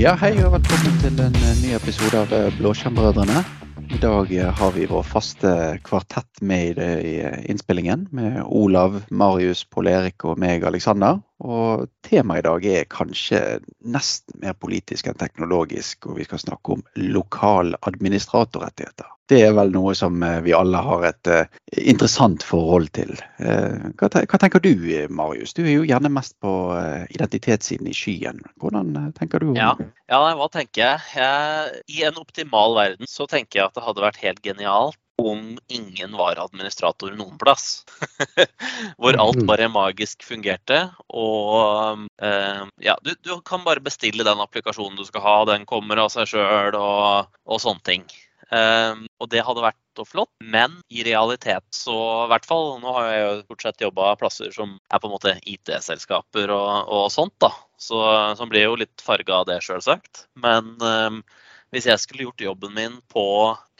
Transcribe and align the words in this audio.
Ja, 0.00 0.14
hei 0.16 0.30
og 0.40 0.54
velkommen 0.54 0.94
til 1.02 1.18
en 1.20 1.34
eh, 1.36 1.58
ny 1.60 1.74
episode 1.76 2.22
av 2.22 2.30
eh, 2.32 2.46
Blåskjermbrødrene. 2.56 3.42
I 3.92 3.98
dag 4.00 4.30
eh, 4.32 4.46
har 4.56 4.70
vi 4.72 4.86
vår 4.88 5.02
faste 5.04 5.50
kvartett 5.84 6.40
med 6.40 6.80
i 6.80 7.18
innspillingen, 7.52 8.06
med 8.08 8.38
Olav, 8.46 8.96
Marius, 9.12 9.60
Pål 9.68 9.90
Erik 9.92 10.24
og 10.24 10.40
meg, 10.40 10.64
Aleksander. 10.64 11.20
Og 11.40 11.86
temaet 12.04 12.42
i 12.42 12.48
dag 12.48 12.66
er 12.68 12.90
kanskje 12.92 13.40
nesten 13.80 14.42
mer 14.42 14.56
politisk 14.60 15.08
enn 15.08 15.20
teknologisk, 15.20 16.10
og 16.10 16.18
vi 16.20 16.26
skal 16.28 16.42
snakke 16.42 16.76
om 16.76 16.84
lokal 17.00 17.72
administratorrettigheter. 17.88 19.08
Det 19.30 19.38
er 19.46 19.52
vel 19.54 19.70
noe 19.70 19.94
som 19.94 20.18
eh, 20.26 20.40
vi 20.42 20.52
alle 20.56 20.80
har 20.82 21.04
et 21.06 21.30
eh, 21.30 21.58
interessant 21.78 22.42
forhold 22.42 22.90
til. 22.96 23.14
Eh, 23.38 23.90
Hva, 24.00 24.10
tenker 24.10 24.62
du, 24.64 24.72
Marius? 25.08 25.54
Du 25.54 25.62
er 25.62 25.76
jo 25.76 25.86
gjerne 25.86 26.10
mest 26.12 26.34
på 26.42 26.52
identitetssiden 27.14 27.88
i 27.88 27.94
skyen. 27.94 28.42
Hvordan 28.60 29.12
tenker 29.16 29.40
du 29.40 29.54
Ja. 29.54 29.76
Ja, 30.10 30.18
hva 30.34 30.48
tenker 30.50 30.82
jeg? 30.82 31.74
I 31.86 32.02
en 32.08 32.18
optimal 32.18 32.74
verden 32.74 33.06
så 33.06 33.28
tenker 33.30 33.60
jeg 33.60 33.68
at 33.70 33.78
det 33.78 33.86
hadde 33.86 34.02
vært 34.02 34.20
helt 34.24 34.42
genialt 34.42 34.99
om 35.20 35.58
ingen 35.68 36.16
var 36.18 36.40
administrator 36.42 37.12
noen 37.18 37.36
plass. 37.40 37.84
Hvor 39.00 39.18
alt 39.18 39.40
Mhm. 39.40 39.46
bare 39.48 39.68
magisk 39.72 40.22
fungerte. 40.26 40.80
Og 41.10 42.06
eh, 42.22 42.64
ja, 42.84 42.96
du, 43.04 43.14
du 43.22 43.36
kan 43.46 43.64
bare 43.66 43.80
bestille 43.84 44.24
den 44.26 44.40
applikasjonen 44.42 44.96
du 44.98 45.04
skal 45.08 45.24
ha, 45.26 45.36
den 45.52 45.66
kommer 45.68 46.00
av 46.04 46.10
seg 46.14 46.28
sjøl 46.32 46.74
og, 46.78 47.30
og 47.46 47.60
sånne 47.62 47.84
ting. 47.86 48.04
Eh, 48.50 48.94
og 49.22 49.28
det 49.30 49.44
hadde 49.46 49.62
vært 49.62 49.76
flott, 50.08 50.30
men 50.40 50.78
i 50.88 51.02
realitet 51.04 51.66
så 51.76 51.92
i 52.24 52.28
hvert 52.30 52.46
fall 52.48 52.78
Nå 52.80 52.92
har 52.96 53.08
jeg 53.10 53.20
jo 53.20 53.32
stort 53.42 53.62
sett 53.66 53.82
jobba 53.84 54.14
plasser 54.16 54.48
som 54.54 54.78
er 54.88 54.98
på 55.02 55.10
en 55.10 55.12
måte 55.12 55.34
IT-selskaper 55.44 56.48
og, 56.54 56.88
og 56.88 57.10
sånt, 57.12 57.34
da. 57.42 57.50
Så, 57.76 58.00
så 58.38 58.46
blir 58.48 58.64
jo 58.66 58.78
litt 58.80 59.04
farga 59.04 59.42
av 59.42 59.46
det, 59.50 59.58
sjølsagt. 59.64 60.24
Men 60.40 60.72
eh, 60.80 61.20
hvis 61.70 61.86
jeg 61.90 62.02
skulle 62.02 62.26
gjort 62.26 62.44
jobben 62.44 62.74
min 62.76 63.00
på 63.12 63.24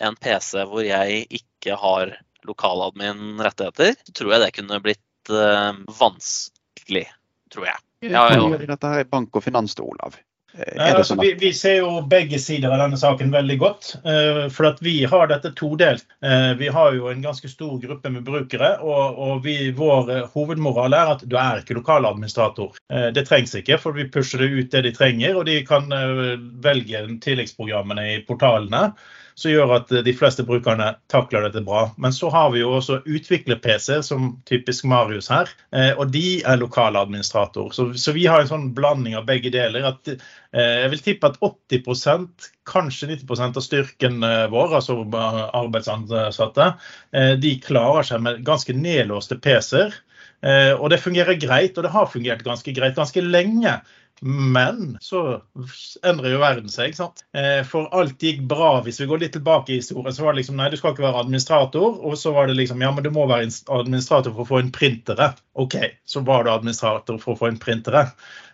en 0.00 0.16
PC 0.16 0.64
hvor 0.70 0.84
jeg 0.86 1.24
ikke 1.40 1.76
har 1.80 2.14
lokaladmin-rettigheter, 2.48 3.96
så 4.06 4.16
tror 4.16 4.34
jeg 4.34 4.44
det 4.44 4.52
kunne 4.56 4.80
blitt 4.84 5.32
uh, 5.34 5.74
vanskelig, 5.98 7.06
tror 7.52 7.68
jeg. 7.68 7.82
Ja, 8.06 8.24
Hva 8.30 8.54
ja. 8.54 8.60
dette 8.70 8.92
her 8.94 9.02
i 9.02 9.08
bank 9.10 9.36
og 9.36 9.44
finans, 9.44 9.74
til 9.76 9.90
Olav? 9.90 10.16
Eh, 10.52 10.74
Nei, 10.76 10.88
Er 10.90 10.98
altså, 10.98 11.14
sånn 11.14 11.22
vi, 11.22 11.32
vi 11.40 11.52
ser 11.56 11.80
jo 11.80 12.00
begge 12.10 12.40
sider 12.42 12.72
av 12.72 12.82
denne 12.82 12.98
saken 13.00 13.30
veldig 13.34 13.58
godt. 13.60 13.92
Uh, 14.04 14.46
for 14.52 14.70
at 14.70 14.82
vi 14.84 14.96
har 15.08 15.30
dette 15.30 15.52
todelt. 15.58 16.06
Uh, 16.24 16.52
vi 16.58 16.70
har 16.72 16.96
jo 16.96 17.10
en 17.12 17.22
ganske 17.24 17.50
stor 17.50 17.76
gruppe 17.82 18.12
med 18.12 18.26
brukere. 18.26 18.74
Og, 18.82 19.20
og 19.20 19.44
vi, 19.46 19.56
vår 19.76 20.10
uh, 20.10 20.28
hovedmoral 20.34 20.96
er 20.96 21.14
at 21.14 21.24
du 21.26 21.38
er 21.38 21.62
ikke 21.62 21.78
lokaladministrator. 21.78 22.74
Eh, 22.90 23.08
det 23.14 23.26
trengs 23.28 23.54
ikke, 23.54 23.78
for 23.78 23.96
vi 23.96 24.08
pusher 24.10 24.42
det 24.42 24.50
ut 24.50 24.74
det 24.74 24.84
de 24.88 24.92
trenger. 24.96 25.38
Og 25.38 25.46
de 25.48 25.60
kan 25.66 25.90
eh, 25.94 26.36
velge 26.64 27.04
tilleggsprogrammene 27.24 28.06
i 28.14 28.20
portalene. 28.26 28.90
Som 29.40 29.54
gjør 29.54 29.70
at 29.78 29.92
eh, 29.94 30.02
de 30.04 30.12
fleste 30.16 30.44
brukerne 30.44 30.90
takler 31.12 31.46
dette 31.46 31.62
bra. 31.64 31.86
Men 31.96 32.12
så 32.12 32.28
har 32.32 32.50
vi 32.52 32.60
jo 32.60 32.74
også 32.76 32.98
utvikler-PC, 33.08 34.02
som 34.04 34.34
typisk 34.48 34.84
Marius 34.90 35.30
her. 35.32 35.48
eh, 35.72 35.92
og 35.96 36.12
de 36.12 36.42
er 36.44 36.60
lokaladministrator. 36.60 37.70
Så, 37.72 37.88
så 37.96 38.12
vi 38.16 38.26
har 38.28 38.42
en 38.44 38.50
sånn 38.50 38.68
blanding 38.76 39.16
av 39.16 39.24
begge 39.30 39.52
deler. 39.54 39.88
at 39.94 40.14
Eh, 40.50 40.80
Jeg 40.82 40.90
vil 40.90 41.02
tippe 41.04 41.28
at 41.30 41.36
80% 41.46 42.48
kanskje 42.66 43.06
90% 43.12 43.58
av 43.58 43.62
styrken 43.62 44.16
vår, 44.50 44.72
altså 44.78 44.96
arbeidsansatte, 45.54 46.66
de 47.42 47.52
klarer 47.62 48.06
seg 48.06 48.22
med 48.22 48.42
ganske 48.46 48.74
nedlåste 48.74 49.38
PC-er. 49.42 49.94
Og 50.78 50.86
det 50.92 51.00
fungerer 51.02 51.38
greit, 51.40 51.78
og 51.78 51.84
det 51.86 51.90
har 51.94 52.06
fungert 52.10 52.44
ganske 52.46 52.74
greit 52.76 52.94
ganske 52.98 53.22
lenge. 53.24 53.72
Men 54.20 54.98
så 55.00 55.40
endrer 56.04 56.34
jo 56.34 56.40
verden 56.42 56.68
seg. 56.68 56.92
sant? 56.96 57.22
Eh, 57.36 57.62
For 57.64 57.88
alt 57.96 58.20
gikk 58.20 58.42
bra. 58.50 58.74
Hvis 58.84 59.00
vi 59.00 59.08
går 59.08 59.22
litt 59.22 59.32
tilbake 59.36 59.72
i 59.72 59.78
historien, 59.80 60.12
så 60.12 60.26
var 60.26 60.34
det 60.34 60.42
liksom 60.42 60.60
nei, 60.60 60.68
du 60.72 60.76
skal 60.76 60.92
ikke 60.92 61.06
være 61.06 61.22
administrator. 61.24 61.96
Og 62.04 62.18
så 62.20 62.34
var 62.36 62.50
det 62.50 62.58
liksom 62.58 62.84
ja, 62.84 62.92
men 62.92 63.06
du 63.06 63.10
må 63.14 63.24
være 63.30 63.48
administrator 63.72 64.34
for 64.36 64.44
å 64.44 64.50
få 64.50 64.60
inn 64.60 64.74
printere. 64.74 65.32
OK, 65.60 65.78
så 66.04 66.22
var 66.26 66.44
du 66.44 66.52
administrator 66.52 67.20
for 67.22 67.34
å 67.34 67.40
få 67.40 67.50
inn 67.52 67.60
printere. 67.62 68.10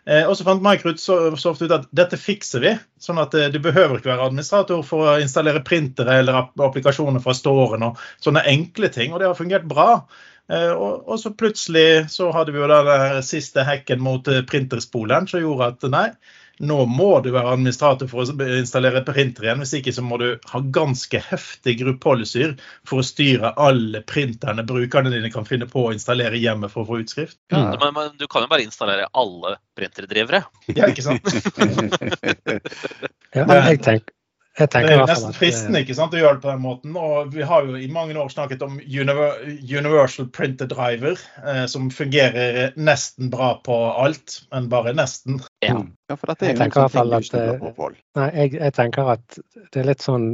Eh, 0.06 0.22
og 0.22 0.37
så 0.38 0.47
fant 0.47 0.62
Microsoft 0.62 1.65
ut 1.65 1.75
at 1.75 1.88
dette 1.91 2.19
fikser 2.21 2.62
vi. 2.62 2.77
Sånn 3.03 3.19
at 3.19 3.34
eh, 3.34 3.50
du 3.50 3.59
behøver 3.62 3.98
ikke 3.98 4.12
være 4.12 4.31
administrator 4.31 4.87
for 4.87 5.10
å 5.10 5.19
installere 5.22 5.65
printere 5.66 6.21
eller 6.21 6.44
applikasjoner 6.47 7.22
fra 7.25 7.34
storen 7.34 7.88
og 7.88 7.98
sånne 8.22 8.47
enkle 8.54 8.93
ting. 8.94 9.10
Og 9.10 9.19
det 9.19 9.33
har 9.33 9.38
fungert 9.38 9.66
bra. 9.66 10.04
Eh, 10.52 10.72
og, 10.72 11.08
og 11.08 11.20
så 11.20 11.32
plutselig 11.34 12.06
så 12.12 12.30
hadde 12.34 12.54
vi 12.54 12.62
jo 12.62 12.70
den 12.70 13.22
siste 13.26 13.66
hacken 13.66 14.02
mot 14.02 14.28
eh, 14.30 14.44
printerspolen 14.46 15.26
som 15.30 15.42
gjorde 15.42 15.70
at 15.72 15.86
nei, 15.90 16.08
nå 16.56 16.78
må 16.88 17.08
du 17.20 17.32
være 17.34 17.52
administrator 17.52 18.08
for 18.08 18.22
å 18.24 18.46
installere 18.56 19.02
printer 19.04 19.44
igjen. 19.44 19.60
Hvis 19.60 19.74
ikke 19.80 19.92
så 19.92 20.04
må 20.06 20.16
du 20.22 20.28
ha 20.52 20.60
ganske 20.72 21.20
heftig 21.28 21.76
gruppepolicyer 21.82 22.54
for 22.88 23.02
å 23.02 23.06
styre 23.06 23.52
alle 23.60 24.00
printerne 24.06 24.64
brukerne 24.66 25.12
dine 25.12 25.32
kan 25.34 25.48
finne 25.48 25.68
på 25.68 25.88
å 25.88 25.92
installere 25.92 26.40
hjemme 26.40 26.70
for 26.72 26.86
å 26.86 26.90
få 26.92 27.02
utskrift. 27.02 27.38
Ja. 27.52 27.74
Men, 27.82 27.92
men 27.98 28.16
du 28.16 28.24
kan 28.30 28.46
jo 28.46 28.52
bare 28.54 28.64
installere 28.64 29.10
alle 29.12 29.58
printerdrivere. 29.76 30.46
Ja, 30.72 30.88
ikke 30.88 31.04
sant? 31.04 31.26
Ja, 33.36 33.44
jeg 33.68 33.82
tenker, 33.84 34.16
Det 34.56 34.66
er 34.80 34.94
jo 34.94 35.04
nesten 35.04 35.34
fristende 35.36 35.82
ikke 35.84 35.96
sant, 35.98 36.14
å 36.16 36.20
gjøre 36.20 36.38
det 36.38 36.44
på 36.46 36.48
den 36.48 36.62
måten. 36.64 36.96
og 36.96 37.32
Vi 37.34 37.44
har 37.44 37.66
jo 37.68 37.76
i 37.76 37.88
mange 37.92 38.16
år 38.16 38.30
snakket 38.32 38.64
om 38.64 38.78
Universal 38.80 40.30
Printer 40.32 40.68
Driver, 40.70 41.20
eh, 41.44 41.64
som 41.68 41.90
fungerer 41.92 42.72
nesten 42.76 43.28
bra 43.32 43.54
på 43.66 43.76
alt, 43.92 44.40
men 44.54 44.70
bare 44.72 44.96
nesten. 44.96 45.42
Ja. 45.64 45.82
Ja, 46.08 46.16
for 46.16 46.32
dette 46.32 46.46
Jeg 46.46 46.54
er 46.54 46.56
jo 46.56 46.62
tenker 46.64 46.78
i 46.78 46.82
sånn 46.82 46.86
hvert 46.86 46.96
fall 46.96 47.10
ting 47.10 47.12
du 47.12 47.18
at, 47.18 47.30
stoler 47.30 47.54
eh, 47.54 47.60
på, 47.60 47.72
Pål. 47.76 47.98
Jeg, 48.16 48.54
jeg 48.56 48.76
tenker 48.78 49.12
at 49.16 49.40
det 49.74 49.82
er 49.82 49.90
litt 49.90 50.04
sånn 50.04 50.28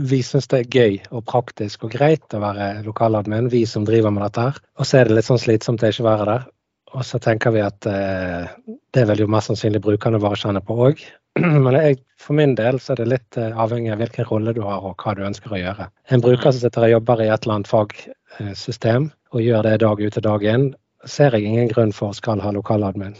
Vi 0.00 0.22
syns 0.24 0.48
det 0.48 0.58
er 0.62 0.72
gøy 0.72 0.94
og 1.12 1.24
praktisk 1.28 1.84
og 1.84 1.92
greit 1.92 2.32
å 2.32 2.40
være 2.40 2.68
lokaladmin, 2.86 3.50
vi 3.52 3.66
som 3.68 3.84
driver 3.84 4.12
med 4.12 4.24
dette 4.24 4.46
her. 4.48 4.60
Og 4.80 4.88
så 4.88 5.00
er 5.00 5.08
det 5.08 5.18
litt 5.18 5.28
sånn 5.28 5.40
slitsomt 5.40 5.84
å 5.84 5.90
ikke 5.92 6.06
være 6.06 6.28
der. 6.28 6.46
Og 6.92 7.04
så 7.08 7.18
tenker 7.22 7.54
vi 7.54 7.62
at 7.64 7.86
eh, 7.88 8.50
det 8.92 9.06
vil 9.08 9.24
jo 9.24 9.30
mest 9.32 9.48
sannsynlig 9.48 9.80
brukerne 9.84 10.20
våre 10.20 10.36
kjenne 10.36 10.60
på 10.64 10.76
òg. 10.88 11.00
Men 11.64 11.72
jeg, 11.78 12.02
for 12.20 12.36
min 12.36 12.52
del 12.58 12.80
så 12.82 12.92
er 12.92 13.02
det 13.02 13.08
litt 13.14 13.40
eh, 13.40 13.56
avhengig 13.64 13.94
av 13.94 14.02
hvilken 14.02 14.28
rolle 14.28 14.54
du 14.56 14.60
har 14.66 14.84
og 14.84 15.00
hva 15.00 15.16
du 15.16 15.24
ønsker 15.24 15.54
å 15.54 15.62
gjøre. 15.62 15.88
En 16.12 16.24
bruker 16.24 16.50
som 16.50 16.60
sitter 16.60 16.88
og 16.88 16.94
jobber 16.98 17.24
i 17.24 17.30
et 17.30 17.46
eller 17.46 17.60
annet 17.60 17.72
fagsystem 17.72 19.08
og 19.32 19.44
gjør 19.44 19.64
det 19.68 19.78
dag 19.86 20.04
ut 20.04 20.20
og 20.20 20.28
dag 20.28 20.46
inn, 20.54 20.68
ser 21.08 21.34
jeg 21.34 21.48
ingen 21.48 21.72
grunn 21.72 21.96
for 21.96 22.14
skal 22.16 22.42
ha 22.44 22.52
lokaladmin. 22.54 23.16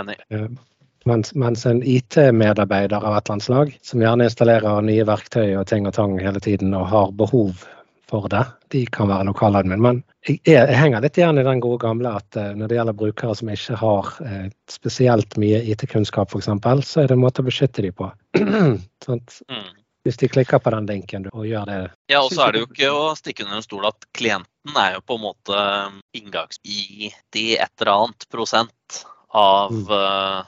Enig. 0.00 0.16
Eh, 0.32 0.48
Mens, 1.08 1.30
mens 1.34 1.62
en 1.64 1.78
IT-medarbeider 1.80 3.00
av 3.00 3.14
et 3.16 3.24
eller 3.24 3.32
annet 3.32 3.44
slag, 3.44 3.70
som 3.82 4.02
gjerne 4.02 4.26
installerer 4.28 4.82
nye 4.84 5.06
verktøy 5.08 5.54
og 5.56 5.64
ting 5.70 5.86
og 5.88 5.94
tang 5.96 6.18
hele 6.20 6.42
tiden 6.44 6.74
og 6.76 6.90
har 6.90 7.14
behov 7.16 7.62
for 8.10 8.28
det, 8.28 8.42
de 8.74 8.82
kan 8.92 9.08
være 9.08 9.30
lokaladmin. 9.30 9.80
Men 9.80 10.02
jeg, 10.26 10.40
jeg 10.44 10.76
henger 10.76 11.02
litt 11.04 11.18
igjen 11.18 11.40
i 11.40 11.44
den 11.46 11.60
gode 11.64 11.80
gamle 11.82 12.12
at 12.20 12.36
eh, 12.38 12.52
når 12.56 12.70
det 12.70 12.78
gjelder 12.78 12.98
brukere 13.02 13.36
som 13.38 13.52
ikke 13.52 13.78
har 13.80 14.10
eh, 14.26 14.48
spesielt 14.70 15.36
mye 15.40 15.60
IT-kunnskap 15.72 16.32
f.eks., 16.32 16.50
så 16.88 17.02
er 17.02 17.10
det 17.10 17.16
en 17.16 17.22
måte 17.22 17.44
å 17.44 17.48
beskytte 17.48 17.86
dem 17.86 17.96
på. 17.96 18.10
Mm. 19.10 19.64
Hvis 20.04 20.18
de 20.20 20.28
klikker 20.32 20.60
på 20.62 20.70
den 20.72 20.86
linken 20.88 21.24
og 21.32 21.46
gjør 21.48 21.64
det 21.68 21.78
Ja, 22.12 22.20
og 22.20 22.30
så 22.32 22.44
er 22.46 22.54
det 22.54 22.60
jo 22.62 22.66
ikke 22.68 22.90
å 22.92 23.06
stikke 23.18 23.44
under 23.46 23.58
en 23.58 23.64
stol 23.64 23.86
at 23.88 24.04
klienten 24.16 24.76
er 24.78 24.94
jo 24.94 25.02
på 25.08 25.16
en 25.16 25.24
måte 25.24 25.62
inngangs 26.16 26.60
i 26.62 27.10
de 27.34 27.44
et 27.56 27.82
eller 27.82 27.92
annet 27.94 28.28
prosent 28.32 29.00
av 29.30 29.92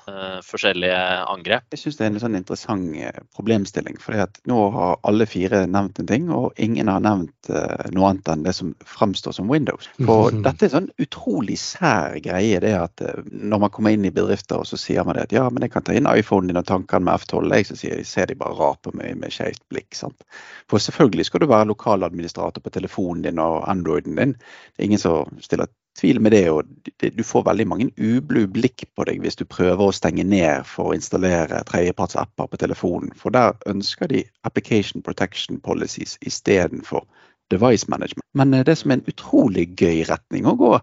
eh, 0.08 0.38
forskjellige 0.42 1.02
angrep. 1.30 1.68
Jeg 1.70 1.78
syns 1.84 1.98
det 1.98 2.04
er 2.04 2.10
en 2.10 2.22
sånn 2.22 2.38
interessant 2.38 2.96
eh, 2.98 3.20
problemstilling. 3.36 3.98
For 4.02 4.18
nå 4.50 4.58
har 4.74 4.96
alle 5.06 5.26
fire 5.30 5.62
nevnt 5.70 6.00
en 6.02 6.08
ting, 6.10 6.26
og 6.34 6.58
ingen 6.62 6.90
har 6.90 7.02
nevnt 7.04 7.50
uh, 7.52 7.86
noe 7.94 8.08
annet 8.10 8.30
enn 8.32 8.42
det 8.42 8.54
som 8.56 8.72
fremstår 8.86 9.36
som 9.36 9.50
Windows. 9.52 9.86
For 10.02 10.34
dette 10.46 10.66
er 10.66 10.72
sånn 10.74 10.90
utrolig 11.02 11.60
sær 11.62 12.18
greie, 12.24 12.58
det 12.64 12.72
at 12.74 13.04
uh, 13.06 13.22
når 13.30 13.62
man 13.66 13.74
kommer 13.74 13.94
inn 13.94 14.08
i 14.08 14.14
bedrifter 14.14 14.58
og 14.58 14.66
så 14.66 14.80
sier 14.80 15.06
man 15.06 15.18
det 15.18 15.28
at 15.28 15.36
ja, 15.36 15.46
men 15.50 15.62
jeg 15.62 15.76
kan 15.76 15.86
ta 15.86 15.94
inn 15.94 16.10
iPhonen 16.10 16.50
din 16.50 16.58
og 16.58 16.66
tanke 16.66 16.98
den 16.98 17.06
med 17.06 17.22
F12, 17.22 17.54
jeg, 17.54 17.68
så 17.70 17.78
sier, 17.78 18.02
ser 18.08 18.32
de 18.32 18.38
bare 18.40 18.58
raper 18.58 18.98
meg 18.98 19.14
med 19.22 19.34
skeivt 19.34 19.62
blikk. 19.70 19.94
sant? 19.94 20.26
For 20.70 20.82
selvfølgelig 20.82 21.28
skal 21.30 21.44
du 21.44 21.50
være 21.52 21.70
lokaladministrator 21.70 22.64
på 22.64 22.74
telefonen 22.74 23.22
din 23.28 23.38
og 23.42 23.62
Androiden 23.70 24.18
din. 24.18 24.34
Det 24.74 24.82
er 24.82 24.90
ingen 24.90 25.02
som 25.02 25.38
stiller 25.44 25.70
tvil 25.98 26.20
med 26.24 26.32
det, 26.32 26.44
og 26.50 26.64
du 27.02 27.22
får 27.26 27.44
veldig 27.46 27.66
mange 27.68 27.88
ublu 28.00 28.46
blikk 28.50 28.86
på 28.96 29.06
deg 29.08 29.20
hvis 29.22 29.38
du 29.40 29.44
prøver 29.48 29.84
å 29.84 29.94
stenge 29.94 30.24
ned 30.24 30.66
for 30.68 30.90
å 30.90 30.96
installere 30.96 31.62
tredjepartsapper 31.68 32.48
på 32.48 32.60
telefonen. 32.62 33.12
For 33.18 33.34
der 33.34 33.56
ønsker 33.68 34.10
de 34.12 34.24
application 34.48 35.04
protection 35.04 35.60
policies 35.60 36.16
istedenfor 36.22 37.04
device 37.52 37.88
management. 37.88 38.24
Men 38.34 38.54
eh, 38.54 38.64
det 38.64 38.78
som 38.80 38.90
er 38.90 39.00
en 39.00 39.10
utrolig 39.12 39.68
gøy 39.76 40.04
retning 40.08 40.48
å 40.48 40.56
gå, 40.58 40.76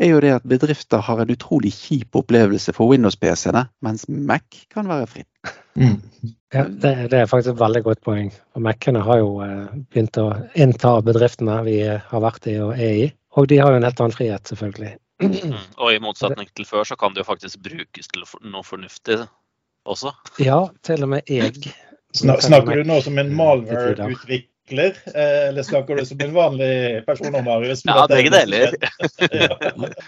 er 0.00 0.10
jo 0.10 0.22
det 0.22 0.32
at 0.38 0.46
bedrifter 0.48 1.02
har 1.06 1.20
en 1.22 1.30
utrolig 1.30 1.70
kjip 1.74 2.16
opplevelse 2.18 2.72
for 2.74 2.90
Windows-PC-ene, 2.90 3.68
mens 3.84 4.08
Mac 4.08 4.64
kan 4.72 4.88
være 4.90 5.10
fritt. 5.10 5.52
Ja, 6.54 6.64
det, 6.70 6.94
det 7.10 7.18
er 7.18 7.30
faktisk 7.30 7.54
et 7.54 7.60
veldig 7.60 7.82
godt 7.86 8.02
poeng. 8.06 8.32
Og 8.54 8.62
Mac-ene 8.62 9.02
har 9.06 9.20
jo 9.20 9.36
eh, 9.44 9.76
begynt 9.90 10.18
å 10.22 10.28
innta 10.54 10.96
bedriftene 11.04 11.60
vi 11.66 11.78
har 11.84 12.24
vært 12.24 12.48
i 12.50 12.56
og 12.62 12.74
er 12.78 12.98
i. 13.04 13.08
Og 13.34 13.48
de 13.50 13.58
har 13.58 13.72
jo 13.72 13.80
en 13.80 13.86
helt 13.86 14.00
annen 14.00 14.14
frihet, 14.14 14.46
selvfølgelig. 14.48 14.96
Mm. 15.22 15.54
Og 15.78 15.94
i 15.94 16.00
motsetning 16.02 16.48
til 16.54 16.66
før, 16.68 16.84
så 16.86 16.96
kan 16.98 17.14
det 17.14 17.22
jo 17.24 17.30
faktisk 17.30 17.62
brukes 17.64 18.10
til 18.10 18.26
noe 18.50 18.66
fornuftig. 18.66 19.24
også. 19.84 20.14
Ja, 20.40 20.66
til 20.82 21.02
og 21.04 21.10
med 21.12 21.28
jeg. 21.28 21.52
Snakker 22.14 22.80
du 22.80 22.88
nå 22.88 23.00
som 23.04 23.18
en 23.18 23.32
malware-utvikler? 23.36 24.46
Eh, 24.70 25.48
eller 25.48 25.62
snakker 25.62 25.96
du 25.96 26.06
som 26.06 26.20
en 26.20 26.32
vanlig 26.32 27.06
person? 27.06 27.44
Marius? 27.44 27.82
Ja, 27.84 28.06
begge 28.08 28.30
deler. 28.30 28.70
ja. 29.30 29.58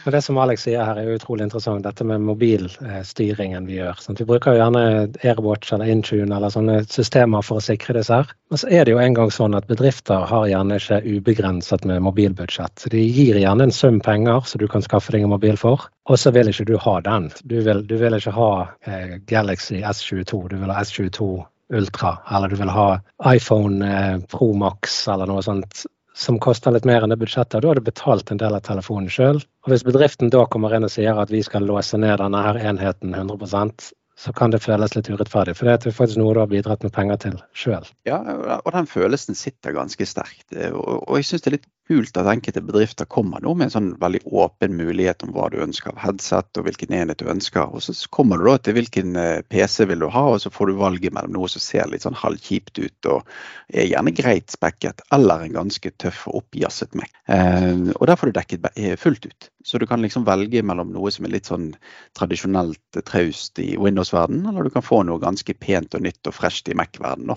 Det 0.05 0.23
som 0.23 0.39
Alex 0.39 0.65
sier 0.65 0.85
her 0.85 0.97
er 0.97 1.11
utrolig 1.13 1.45
interessant, 1.45 1.85
dette 1.85 2.05
med 2.09 2.25
mobilstyringen 2.25 3.67
vi 3.69 3.77
gjør. 3.81 4.01
Sant? 4.01 4.21
Vi 4.21 4.29
bruker 4.29 4.55
jo 4.55 4.63
gjerne 4.63 4.85
Airwatch 5.21 5.75
eller 5.77 5.91
Intune 5.93 6.39
eller 6.39 6.53
sånne 6.53 6.79
systemer 6.89 7.45
for 7.45 7.61
å 7.61 7.65
sikre 7.67 7.99
disse 7.99 8.23
her. 8.23 8.33
Men 8.51 8.63
så 8.63 8.71
er 8.73 8.87
det 8.87 8.95
jo 8.95 9.03
en 9.03 9.17
gang 9.19 9.33
sånn 9.35 9.57
at 9.59 9.69
bedrifter 9.69 10.25
har 10.31 10.47
gjerne 10.49 10.79
ikke 10.81 11.03
ubegrenset 11.05 11.85
med 11.89 12.05
mobilbudsjett. 12.07 12.87
De 12.93 13.03
gir 13.03 13.37
gjerne 13.43 13.69
en 13.69 13.75
sum 13.75 14.01
penger 14.01 14.47
så 14.49 14.61
du 14.63 14.65
kan 14.73 14.85
skaffe 14.85 15.13
deg 15.13 15.27
en 15.27 15.35
mobil 15.35 15.61
for, 15.61 15.85
og 16.09 16.21
så 16.21 16.33
vil 16.33 16.49
ikke 16.49 16.69
du 16.71 16.79
ha 16.81 16.97
den. 17.05 17.29
Du 17.45 17.59
vil, 17.61 17.85
du 17.85 17.99
vil 18.01 18.17
ikke 18.17 18.33
ha 18.39 18.51
eh, 18.89 19.19
Galaxy 19.29 19.83
S22, 19.83 20.47
du 20.55 20.57
vil 20.63 20.73
ha 20.73 20.81
S22 20.81 21.45
Ultra, 21.75 22.19
eller 22.31 22.49
du 22.53 22.57
vil 22.61 22.71
ha 22.71 22.89
iPhone 23.27 23.87
eh, 23.87 24.19
Pro 24.31 24.53
Max 24.55 25.05
eller 25.11 25.27
noe 25.27 25.43
sånt 25.43 25.87
som 26.17 26.39
koster 26.41 26.73
litt 26.73 26.87
mer 26.89 27.05
enn 27.05 27.13
det 27.13 27.19
budsjettet, 27.21 27.59
og 27.59 27.63
da 27.63 27.69
har 27.69 27.79
du 27.81 27.85
betalt 27.85 28.31
en 28.33 28.41
del 28.41 28.55
av 28.57 28.63
telefonen 28.65 29.11
sjøl. 29.13 29.43
Og 29.67 29.73
hvis 29.73 29.85
bedriften 29.85 30.33
da 30.33 30.47
kommer 30.49 30.73
inn 30.73 30.87
og 30.87 30.93
sier 30.95 31.19
at 31.21 31.33
vi 31.33 31.43
skal 31.45 31.67
låse 31.69 31.99
ned 32.01 32.17
denne 32.23 32.41
her 32.47 32.57
enheten 32.71 33.13
100 33.13 33.93
så 34.17 34.33
kan 34.33 34.53
det 34.53 34.63
føles 34.65 34.95
litt 34.97 35.11
urettferdig. 35.13 35.53
For 35.59 35.69
det 35.69 35.75
er 35.77 35.93
faktisk 35.93 36.21
noe 36.23 36.33
du 36.33 36.41
har 36.41 36.49
bidratt 36.49 36.87
med 36.87 36.95
penger 36.97 37.19
til 37.21 37.35
sjøl. 37.53 37.85
Ja, 38.09 38.23
og 38.63 38.71
den 38.73 38.89
følelsen 38.89 39.37
sitter 39.37 39.77
ganske 39.77 40.09
sterkt. 40.09 40.47
Og 40.57 41.19
jeg 41.19 41.29
syns 41.29 41.45
det 41.45 41.51
er 41.51 41.57
litt 41.59 41.69
kult 41.87 42.19
at 42.19 42.29
enkelte 42.31 42.63
bedrifter 42.67 43.07
kommer 43.11 43.43
nå 43.43 43.55
med 43.55 43.69
en 43.69 43.75
sånn 43.75 43.91
veldig 44.01 44.23
åpen 44.27 44.75
mulighet 44.79 45.23
om 45.27 45.33
hva 45.35 45.49
du 45.53 45.59
ønsker 45.63 45.93
av 45.93 46.01
headset 46.03 46.59
og 46.59 46.67
hvilken 46.67 46.95
enhet 46.97 47.21
du 47.23 47.31
ønsker. 47.31 47.71
Og 47.71 47.85
så 47.85 47.95
kommer 48.15 48.41
du 48.41 48.49
da 48.49 48.57
til 48.59 48.77
hvilken 48.79 49.17
eh, 49.21 49.43
PC 49.47 49.87
vil 49.91 50.03
du 50.03 50.09
ha, 50.13 50.25
og 50.35 50.41
så 50.43 50.53
får 50.53 50.71
du 50.71 50.81
valget 50.81 51.15
mellom 51.15 51.37
noe 51.37 51.51
som 51.53 51.63
ser 51.63 51.91
litt 51.93 52.07
sånn 52.07 52.19
halvkjipt 52.19 52.81
ut 52.83 53.11
og 53.13 53.37
er 53.73 53.89
gjerne 53.91 54.15
greit 54.17 54.53
spekket, 54.55 55.05
eller 55.15 55.47
en 55.47 55.57
ganske 55.61 55.95
tøff 56.03 56.27
og 56.31 56.43
oppjasset 56.43 56.97
Mac. 56.99 57.13
Eh, 57.31 57.93
og 57.95 58.07
der 58.11 58.19
får 58.19 58.33
du 58.33 58.39
dekket 58.41 58.69
eh, 58.75 58.99
fullt 59.01 59.31
ut. 59.31 59.51
Så 59.67 59.81
du 59.83 59.87
kan 59.91 60.03
liksom 60.03 60.27
velge 60.27 60.63
mellom 60.63 60.93
noe 60.95 61.11
som 61.11 61.27
er 61.27 61.35
litt 61.35 61.49
sånn 61.51 61.73
tradisjonelt 62.19 63.01
traust 63.09 63.59
i 63.63 63.73
Windows-verden, 63.81 64.45
eller 64.47 64.67
du 64.67 64.75
kan 64.75 64.87
få 64.87 65.03
noe 65.07 65.23
ganske 65.23 65.57
pent 65.59 65.97
og 65.99 66.07
nytt 66.07 66.31
og 66.31 66.37
fresht 66.37 66.71
i 66.71 66.77
Mac-verden. 66.79 67.35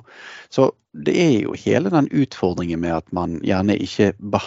Så 0.53 0.69
det 0.93 1.13
er 1.21 1.35
jo 1.43 1.53
hele 1.57 1.91
den 1.93 2.07
utfordringen 2.09 2.81
med 2.81 2.95
at 2.95 3.11
man 3.13 3.37
gjerne 3.45 3.75
ikke 3.77 4.11
behandler 4.17 4.38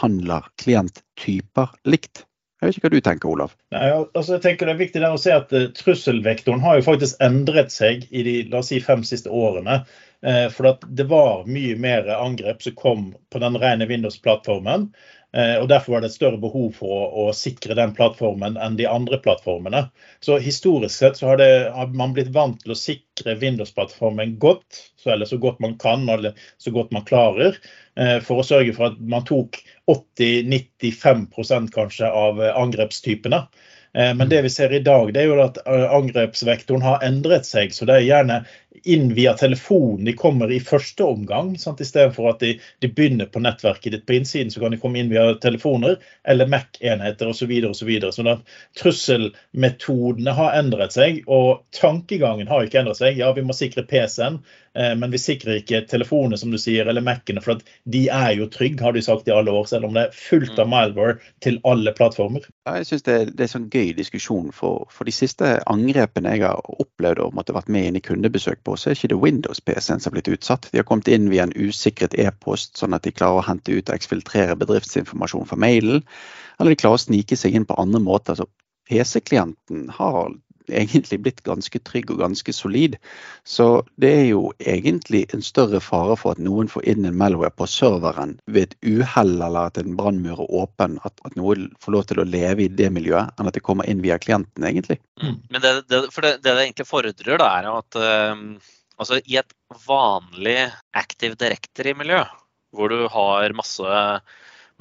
klienttyper 0.61 1.75
likt. 1.89 2.25
Jeg 2.63 2.69
vet 2.69 2.77
ikke 2.79 2.87
hva 2.87 2.95
du 2.95 3.03
tenker, 3.03 3.31
Olav? 3.33 3.55
Nei, 3.75 3.87
altså 3.91 4.37
jeg 4.37 4.43
tenker 4.45 4.69
Det 4.69 4.77
er 4.77 4.83
viktig 4.85 5.01
å 5.03 5.17
se 5.19 5.33
at 5.35 5.51
uh, 5.51 5.65
Trusselvektoren 5.75 6.63
har 6.63 6.79
jo 6.79 6.85
faktisk 6.87 7.19
endret 7.25 7.75
seg 7.75 8.05
i 8.15 8.23
de 8.23 8.35
la 8.53 8.61
oss 8.61 8.71
si, 8.71 8.79
fem 8.79 9.03
siste 9.07 9.33
årene. 9.35 9.81
Uh, 10.23 10.47
for 10.55 10.79
det 10.87 11.09
var 11.11 11.49
mye 11.51 11.75
mer 11.83 12.07
angrep 12.15 12.63
som 12.63 12.77
kom 12.79 13.09
på 13.35 13.43
den 13.43 13.59
rene 13.59 13.89
Windows-plattformen. 13.91 14.93
Eh, 15.37 15.57
og 15.57 15.69
Derfor 15.69 15.95
var 15.95 16.03
det 16.03 16.11
et 16.11 16.17
større 16.19 16.41
behov 16.41 16.75
for 16.77 16.93
å, 16.93 17.05
å, 17.23 17.27
sikre 17.37 17.77
den 17.79 17.95
plattformen 17.97 18.59
enn 18.61 18.77
de 18.77 18.87
andre 18.89 19.19
plattformene. 19.23 19.87
Så 20.25 20.37
Historisk 20.43 20.95
sett 20.95 21.21
så 21.21 21.31
har, 21.31 21.41
det, 21.41 21.51
har 21.73 21.93
man 21.97 22.13
blitt 22.17 22.33
vant 22.35 22.61
til 22.61 22.75
å 22.75 22.79
sikre 22.79 23.39
Windows-plattformen 23.41 24.37
godt, 24.43 24.83
så, 25.01 25.15
eller 25.15 25.29
så 25.29 25.41
godt 25.41 25.63
man 25.65 25.79
kan 25.81 26.05
eller 26.13 26.37
så 26.61 26.75
godt 26.75 26.93
man 26.93 27.07
klarer, 27.09 27.57
eh, 27.97 28.19
for 28.25 28.43
å 28.43 28.47
sørge 28.47 28.77
for 28.77 28.91
at 28.91 29.01
man 29.01 29.25
tok 29.29 29.63
80-95% 29.91 31.73
kanskje 31.73 32.13
av 32.13 32.43
eh, 32.43 32.53
angrepstypene. 32.53 33.47
Men 33.93 34.31
det 34.31 34.39
vi 34.41 34.49
ser 34.49 34.73
i 34.73 34.79
dag, 34.81 35.11
det 35.13 35.21
er 35.21 35.27
jo 35.29 35.43
at 35.43 35.59
angrepsvektoren 35.69 36.81
har 36.81 37.03
endret 37.05 37.45
seg. 37.45 37.75
Så 37.77 37.85
det 37.85 37.99
er 37.99 38.07
gjerne 38.07 38.39
inn 38.85 39.15
via 39.15 39.33
telefonen 39.39 40.05
de 40.05 40.13
kommer 40.19 40.53
i 40.53 40.61
første 40.61 41.05
omgang. 41.05 41.55
Sant? 41.59 41.81
Istedenfor 41.81 42.31
at 42.33 42.41
de, 42.43 42.55
de, 42.83 42.91
begynner 42.91 43.29
på 43.31 43.43
nettverket 43.43 43.95
ditt 43.95 44.07
på 44.09 44.17
innsiden, 44.19 44.51
så 44.51 44.63
kan 44.63 44.75
de 44.75 44.81
komme 44.83 45.01
inn 45.01 45.11
via 45.13 45.35
telefoner 45.43 45.99
eller 46.29 46.51
Mac-enheter 46.51 47.31
osv. 47.31 47.43
Så, 47.43 47.47
videre, 47.51 47.73
og 47.73 47.77
så, 47.77 47.87
videre. 47.89 48.13
så 48.15 48.37
trusselmetodene 48.79 50.35
har 50.39 50.59
endret 50.61 50.95
seg, 50.95 51.23
og 51.27 51.65
tankegangen 51.75 52.51
har 52.51 52.67
ikke 52.67 52.83
endret 52.83 53.01
seg. 53.01 53.19
Ja, 53.19 53.33
vi 53.35 53.43
må 53.47 53.57
sikre 53.57 53.83
PC-en, 53.89 54.39
men 54.75 55.11
vi 55.13 55.19
sikrer 55.21 55.59
ikke 55.61 55.83
telefonene 55.91 56.39
som 56.41 56.53
du 56.53 56.57
sier, 56.61 56.89
eller 56.89 57.05
Mac-ene. 57.05 57.43
For 57.45 57.61
de 57.93 58.03
er 58.09 58.31
jo 58.39 58.49
trygge, 58.53 58.81
har 58.85 58.95
de 58.97 59.03
sagt 59.05 59.29
i 59.29 59.35
alle 59.35 59.53
år, 59.53 59.67
selv 59.69 59.89
om 59.89 59.97
det 59.97 60.07
er 60.07 60.17
fullt 60.17 60.55
av 60.57 60.69
mm. 60.69 60.73
malware 60.73 61.17
til 61.45 61.59
alle 61.69 61.93
plattformer. 61.97 62.47
Ja, 62.65 62.79
jeg 62.81 62.89
synes 62.89 63.05
det, 63.09 63.17
det, 63.37 63.45
er 63.45 63.53
sånn 63.53 63.69
gøy 63.73 63.93
diskusjon, 63.99 64.49
for, 64.57 64.87
for 64.95 65.09
de 65.09 65.15
siste 65.15 65.55
angrepene 65.71 66.37
jeg 66.37 66.47
har 66.47 66.63
opplevd 66.83 67.21
og 67.25 67.37
måtte 67.37 67.57
vært 67.57 67.71
med 67.73 67.91
inn 67.91 68.01
i 68.01 68.05
kundebesøk 68.05 68.63
på, 68.65 68.79
så 68.81 68.91
er 68.91 68.97
ikke 68.97 69.13
det 69.13 69.21
Windows-PC-en 69.23 70.01
som 70.01 70.11
har 70.11 70.19
blitt 70.19 70.33
utsatt. 70.39 70.71
De 70.73 70.81
har 70.81 70.89
kommet 70.89 71.11
inn 71.13 71.29
via 71.33 71.45
en 71.47 71.57
usikret 71.57 72.17
e-post, 72.17 72.79
sånn 72.81 72.97
at 72.97 73.05
de 73.05 73.15
klarer 73.15 73.43
å 73.43 73.47
hente 73.51 73.77
ut 73.77 73.89
og 73.89 73.97
eksfiltrere 73.97 74.57
bedriftsinformasjon 74.63 75.49
fra 75.51 75.61
mailen. 75.61 76.01
Eller 76.59 76.73
de 76.73 76.81
klarer 76.81 77.01
å 77.01 77.05
snike 77.05 77.37
seg 77.39 77.57
inn 77.59 77.69
på 77.69 77.77
andre 77.81 78.01
måter. 78.03 78.39
Så 78.39 78.49
PC-klienten 78.89 79.89
har 79.99 80.33
egentlig 80.73 81.21
blitt 81.25 81.43
ganske 81.47 81.81
trygg 81.87 82.11
og 82.15 82.21
ganske 82.23 82.55
solid. 82.55 82.97
Så 83.45 83.85
det 84.01 84.11
er 84.21 84.27
jo 84.31 84.43
egentlig 84.59 85.25
en 85.35 85.45
større 85.45 85.81
fare 85.85 86.17
for 86.19 86.35
at 86.35 86.43
noen 86.43 86.71
får 86.73 86.87
inn 86.93 87.07
en 87.09 87.19
Malware 87.19 87.53
på 87.55 87.69
serveren 87.71 88.37
ved 88.47 88.73
et 88.73 88.77
uhell 88.89 89.35
eller 89.39 89.71
at 89.71 89.81
en 89.81 89.97
brannmur 89.99 90.45
er 90.45 90.55
åpen, 90.63 90.99
at, 91.07 91.15
at, 91.27 91.37
noe 91.39 91.57
får 91.83 91.97
lov 91.97 92.07
til 92.11 92.23
å 92.23 92.29
leve 92.29 92.67
i 92.67 92.71
det 92.73 92.91
miljøet, 92.95 93.33
enn 93.39 93.51
at 93.51 93.57
det 93.57 93.65
kommer 93.65 93.89
inn 93.89 94.03
via 94.05 94.19
klienten, 94.23 94.67
egentlig. 94.67 94.99
Mm. 95.23 95.41
Men 95.49 95.65
det, 95.65 95.75
det, 95.89 96.05
det, 96.09 96.37
det, 96.45 96.55
egentlig 96.59 96.89
fordrer, 96.89 97.35
da, 97.41 97.51
er 97.59 97.71
at 97.73 97.99
uh, 97.99 98.71
altså, 98.99 99.21
i 99.25 99.39
et 99.41 99.57
vanlig 99.87 100.59
Active 100.97 101.39
Directory-miljø, 101.41 102.23
hvor 102.73 102.93
du 102.93 103.07
har 103.13 103.57
masse 103.57 103.99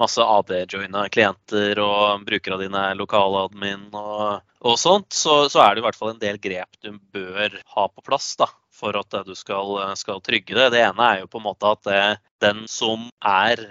masse 0.00 0.22
AD-joina 0.22 1.06
klienter 1.12 1.78
og 1.82 2.24
brukere 2.26 2.56
av 2.56 2.64
dine 2.64 2.82
lokaladmin 2.98 3.88
og, 3.90 4.42
og 4.64 4.78
sånt, 4.80 5.12
så, 5.14 5.46
så, 5.52 5.62
er 5.62 5.74
det 5.74 5.82
i 5.82 5.86
hvert 5.86 5.98
fall 5.98 6.14
en 6.14 6.22
del 6.22 6.40
grep 6.42 6.80
du 6.82 6.96
bør 7.14 7.58
ha 7.76 7.86
på 7.88 8.04
plass 8.06 8.32
da, 8.40 8.48
for 8.72 8.96
at 8.98 9.14
du 9.26 9.34
skal, 9.38 9.76
skal 9.98 10.22
trygge 10.24 10.56
det. 10.58 10.70
Det 10.74 10.82
ene 10.84 11.08
er 11.08 11.22
jo 11.22 11.30
på 11.32 11.42
en 11.42 11.48
måte 11.50 11.74
at 11.74 11.84
det, 11.88 12.04
den 12.42 12.64
som 12.70 13.08
er 13.20 13.68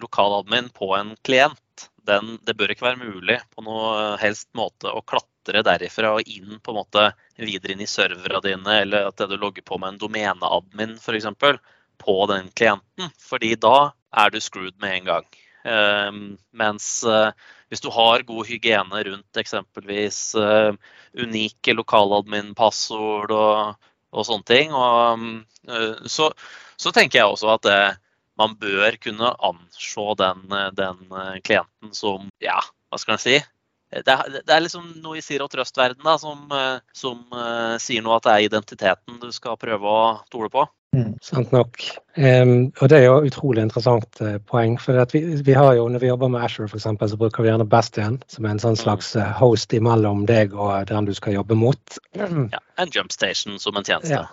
lokaladmin 0.00 0.72
på 0.74 0.92
en 0.98 1.14
klient, 1.26 1.60
den, 2.06 2.36
det 2.42 2.56
bør 2.58 2.72
ikke 2.74 2.88
være 2.88 3.02
mulig 3.04 3.38
på 3.54 3.62
noe 3.62 4.16
helst 4.18 4.48
måte 4.58 4.90
å 4.90 5.04
klatre 5.06 5.62
derifra 5.66 6.16
og 6.16 6.26
inn 6.26 6.58
på 6.58 6.72
en 6.72 6.80
måte 6.80 7.04
videre 7.38 7.76
inn 7.76 7.84
i 7.84 7.90
servera 7.90 8.40
dine, 8.42 8.80
eller 8.82 9.10
at 9.12 9.22
du 9.30 9.36
logger 9.36 9.62
på 9.66 9.78
med 9.78 9.94
en 9.94 10.02
domeneadmin 10.02 10.96
f.eks. 10.98 11.30
på 12.02 12.16
den 12.30 12.50
klienten. 12.58 13.14
Fordi 13.22 13.54
da 13.54 13.92
er 14.12 14.34
du 14.34 14.40
screwed 14.40 14.78
med 14.82 14.98
en 14.98 15.10
gang. 15.12 15.30
Ehm, 15.64 16.36
mens 16.50 17.04
eh, 17.06 17.30
hvis 17.70 17.82
du 17.84 17.88
har 17.94 18.24
god 18.26 18.48
hygiene 18.48 19.04
rundt 19.06 19.38
eksempelvis 19.38 20.34
eh, 20.38 20.74
unike 21.22 21.76
lokaladmin-passord 21.78 23.34
og, 23.36 23.88
og, 24.10 24.26
sånne 24.26 24.48
ting, 24.48 24.74
og, 24.74 25.26
eh, 25.68 26.02
så, 26.10 26.32
så, 26.76 26.90
tenker 26.90 27.20
jeg 27.20 27.30
også 27.30 27.54
at 27.54 27.66
det, 27.68 27.80
man 28.40 28.56
bør 28.58 28.98
kunne 28.98 29.34
anse 29.44 30.06
den, 30.18 30.46
den, 30.74 31.02
klienten 31.44 31.92
som 31.94 32.30
ja, 32.42 32.58
hva 32.90 32.98
skal 32.98 33.18
jeg 33.18 33.24
si? 33.26 33.40
Det 33.92 34.08
er, 34.08 34.38
det 34.40 34.54
er 34.54 34.62
liksom 34.64 34.86
noe 35.04 35.18
i 35.20 35.22
Sier 35.22 35.44
og 35.44 35.50
Trøst-verden 35.52 36.06
som, 36.16 36.46
som 36.96 37.18
uh, 37.28 37.76
sier 37.76 38.00
noe 38.00 38.16
at 38.16 38.24
det 38.24 38.32
er 38.32 38.46
identiteten 38.46 39.18
du 39.20 39.28
skal 39.36 39.58
prøve 39.60 39.84
å 39.84 40.06
stole 40.30 40.48
på. 40.48 40.64
Mm. 40.92 41.14
Sant 41.24 41.52
nok. 41.52 41.80
Um, 42.16 42.66
og 42.80 42.90
det 42.92 42.98
er 42.98 43.06
jo 43.06 43.24
utrolig 43.24 43.62
interessant 43.64 44.20
uh, 44.20 44.34
poeng. 44.50 44.74
for 44.80 44.98
vi, 45.12 45.22
vi, 45.40 45.54
har 45.56 45.72
jo, 45.78 45.86
Når 45.88 46.02
vi 46.02 46.10
jobber 46.10 46.28
med 46.28 46.44
Asher, 46.44 46.66
for 46.68 46.76
eksempel, 46.76 47.08
så 47.08 47.16
bruker 47.16 47.42
vi 47.42 47.48
gjerne 47.48 47.68
Bastian 47.68 48.18
som 48.28 48.44
er 48.44 48.52
en 48.52 48.60
sånn 48.60 48.76
slags 48.76 49.14
uh, 49.16 49.30
host 49.38 49.72
imellom 49.72 50.26
deg 50.28 50.52
og 50.52 50.90
den 50.92 51.08
du 51.08 51.14
skal 51.16 51.38
jobbe 51.38 51.56
mot. 51.56 51.98
Ja, 52.18 52.28
En 52.76 52.92
jumpstation 52.92 53.58
som 53.58 53.76
en 53.76 53.88
tjeneste. 53.88 54.20
Ja. 54.20 54.28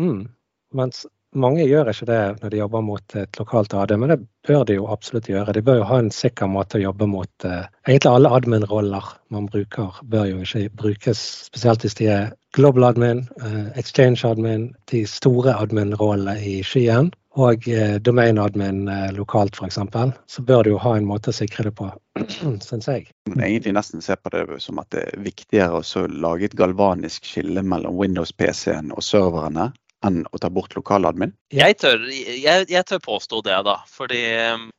Mm. 0.00 0.26
Mens 0.74 1.06
mange 1.30 1.62
gjør 1.62 1.92
ikke 1.92 2.08
det 2.10 2.22
når 2.40 2.50
de 2.50 2.58
jobber 2.58 2.82
mot 2.82 3.14
et 3.14 3.38
lokalt 3.38 3.74
AD, 3.78 3.94
men 4.02 4.10
det 4.10 4.18
bør 4.48 4.64
de 4.66 4.80
jo 4.80 4.88
absolutt 4.90 5.28
gjøre. 5.30 5.54
De 5.54 5.62
bør 5.62 5.78
jo 5.78 5.86
ha 5.86 6.00
en 6.02 6.10
sikker 6.14 6.50
måte 6.50 6.80
å 6.80 6.84
jobbe 6.88 7.06
mot 7.06 7.46
uh, 7.46 7.68
Egentlig 7.86 8.10
alle 8.10 8.34
admin-roller 8.34 9.14
man 9.30 9.46
bruker, 9.46 10.02
bør 10.02 10.26
jo 10.26 10.42
ikke 10.42 10.66
brukes, 10.74 11.22
spesielt 11.46 11.86
hvis 11.86 11.98
de 12.02 12.10
er 12.10 12.32
global 12.56 12.84
admin, 12.84 13.24
uh, 13.42 13.78
exchange 13.78 14.24
admin, 14.26 14.70
de 14.90 15.04
store 15.06 15.54
admin-rollene 15.54 16.36
i 16.42 16.60
skyen. 16.66 17.12
Og 17.38 17.66
uh, 17.70 17.96
domain 18.02 18.40
admin 18.42 18.88
uh, 18.90 19.10
lokalt, 19.14 19.54
f.eks. 19.54 19.78
Så 20.26 20.42
bør 20.42 20.64
du 20.66 20.72
jo 20.72 20.80
ha 20.82 20.96
en 20.98 21.06
måte 21.06 21.30
å 21.30 21.36
sikre 21.36 21.68
det 21.68 21.74
på, 21.78 21.86
syns 22.66 22.88
jeg. 22.90 23.06
Men 23.30 23.44
egentlig 23.46 23.76
nesten 23.76 24.02
se 24.02 24.16
på 24.18 24.32
det 24.34 24.44
som 24.64 24.82
at 24.82 24.90
det 24.94 25.06
er 25.12 25.22
viktigere 25.22 25.78
å 25.82 26.06
lage 26.10 26.50
et 26.50 26.58
galvanisk 26.58 27.28
skille 27.28 27.62
mellom 27.62 27.94
Windows-PC-en 28.00 28.90
og 28.96 29.06
serverne 29.06 29.70
enn 30.06 30.22
å 30.32 30.40
ta 30.40 30.48
bort 30.50 30.74
lokaladmin? 30.74 31.34
Jeg 31.52 31.76
tør, 31.78 32.06
jeg, 32.08 32.66
jeg 32.72 32.86
tør 32.88 33.02
påstå 33.04 33.42
det, 33.46 33.58
da. 33.68 33.76
Fordi 33.86 34.22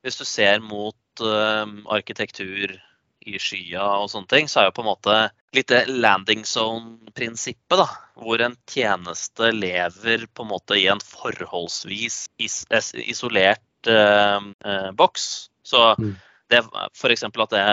hvis 0.02 0.18
du 0.18 0.26
ser 0.26 0.64
mot 0.66 1.24
uh, 1.24 1.70
arkitektur 1.94 2.74
i 3.22 3.38
skya 3.40 3.84
og 4.02 4.10
sånne 4.12 4.30
ting, 4.32 4.50
så 4.50 4.62
er 4.62 4.70
jo 4.70 4.76
på 4.78 4.84
en 4.84 4.90
måte 4.92 5.16
litt 5.56 5.70
det 5.72 5.84
landing 5.92 6.44
zone-prinsippet, 6.48 7.78
da. 7.80 7.88
Hvor 8.22 8.42
en 8.44 8.56
tjeneste 8.70 9.52
lever 9.54 10.26
på 10.34 10.46
en 10.46 10.52
måte 10.52 10.78
i 10.80 10.88
en 10.92 11.02
forholdsvis 11.04 12.24
is 12.42 12.64
isolert 12.94 13.90
eh, 13.90 14.40
eh, 14.40 14.90
boks. 14.98 15.28
Så 15.64 15.84
mm. 16.00 16.14
det 16.52 16.64
f.eks. 16.94 17.26
at 17.30 17.56
det, 17.56 17.66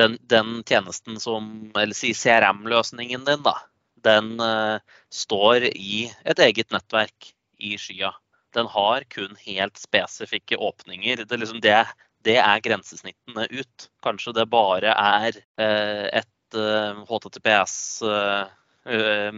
den, 0.00 0.16
den, 0.30 0.60
tjenesten 0.64 1.20
som 1.20 1.72
Eller 1.74 1.96
si 1.96 2.14
CRM-løsningen 2.14 3.26
din, 3.26 3.44
da. 3.46 3.56
Den 4.04 4.36
eh, 4.40 4.78
står 5.12 5.70
i 5.72 6.08
et 6.24 6.42
eget 6.46 6.70
nettverk 6.74 7.32
i 7.60 7.76
skya. 7.80 8.14
Den 8.54 8.66
har 8.66 9.04
kun 9.12 9.36
helt 9.44 9.78
spesifikke 9.78 10.56
åpninger. 10.56 11.24
Det, 11.24 11.36
liksom 11.36 11.60
det, 11.62 11.84
det 12.26 12.36
er 12.40 12.62
grensesnittene 12.64 13.46
ut. 13.52 13.88
Kanskje 14.04 14.34
det 14.36 14.48
bare 14.52 14.92
er 14.92 15.40
eh, 15.60 16.06
et 16.20 16.56
HTTPS 17.06 17.76
eh, 18.02 18.48
eh, 18.90 19.28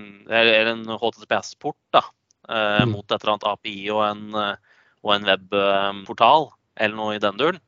Eller 0.40 0.70
en 0.72 0.86
HTTPS-port 0.88 2.00
mm. 2.48 2.90
mot 2.90 3.04
et 3.04 3.18
eller 3.18 3.34
annet 3.34 3.50
API 3.52 3.76
og 3.94 4.02
en, 4.06 4.24
og 5.02 5.12
en 5.14 5.28
webportal, 5.28 6.48
eller 6.80 6.98
noe 6.98 7.18
i 7.18 7.22
den 7.22 7.38
duren. 7.38 7.60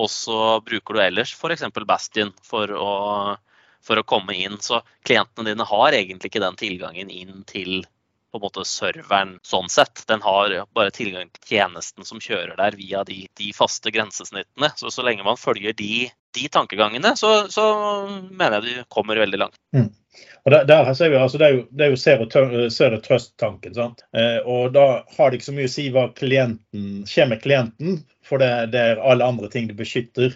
Og 0.00 0.08
så 0.12 0.60
bruker 0.64 0.96
du 0.96 1.02
ellers 1.04 1.34
f.eks. 1.36 1.66
Bastion 1.88 2.30
for 2.44 2.70
å, 2.72 2.92
for 3.84 4.00
å 4.00 4.06
komme 4.08 4.36
inn. 4.38 4.60
Så 4.62 4.80
klientene 5.04 5.50
dine 5.50 5.66
har 5.68 5.96
egentlig 5.98 6.30
ikke 6.30 6.44
den 6.44 6.60
tilgangen 6.60 7.10
inn 7.12 7.42
til 7.50 7.82
på 8.32 8.40
en 8.40 8.46
måte 8.46 8.64
serveren 8.68 9.36
sånn 9.46 9.68
sett. 9.72 10.04
Den 10.08 10.22
har 10.24 10.54
bare 10.74 10.92
tilgang 10.94 11.28
til 11.30 11.54
tjenesten 11.54 12.06
som 12.08 12.20
kjører 12.22 12.56
der 12.58 12.76
via 12.78 13.04
de, 13.08 13.26
de 13.38 13.52
faste 13.56 13.92
grensesnittene. 13.92 14.72
Så 14.76 14.90
så 14.90 15.04
lenge 15.04 15.26
man 15.26 15.40
følger 15.40 15.76
de, 15.76 16.06
de 16.36 16.48
tankegangene, 16.52 17.14
så, 17.20 17.34
så, 17.52 17.66
mener 18.30 18.58
jeg 18.58 18.64
du 18.64 18.88
kommer 18.92 19.20
veldig 19.20 19.42
langt. 19.44 19.60
Mm. 19.76 19.90
Og 20.44 20.50
der, 20.52 20.64
der 20.68 20.88
ser 20.94 21.12
vi, 21.12 21.20
altså 21.20 21.38
det, 21.38 21.48
er 21.48 21.92
jo, 21.92 21.92
jo 21.92 22.70
zero 22.72 22.98
trust-tanken. 23.04 23.76
sant? 23.76 24.02
Eh, 24.16 24.40
og 24.44 24.72
Da 24.74 25.04
har 25.16 25.30
det 25.30 25.38
ikke 25.38 25.50
så 25.50 25.56
mye 25.56 25.70
å 25.70 25.74
si 25.76 25.86
hva 25.92 26.08
klienten, 26.16 27.04
skjer 27.08 27.30
med 27.30 27.44
klienten, 27.44 28.02
for 28.26 28.42
det, 28.42 28.72
det 28.72 28.82
er 28.82 29.04
alle 29.04 29.28
andre 29.28 29.52
ting 29.52 29.68
det 29.70 29.78
beskytter. 29.78 30.34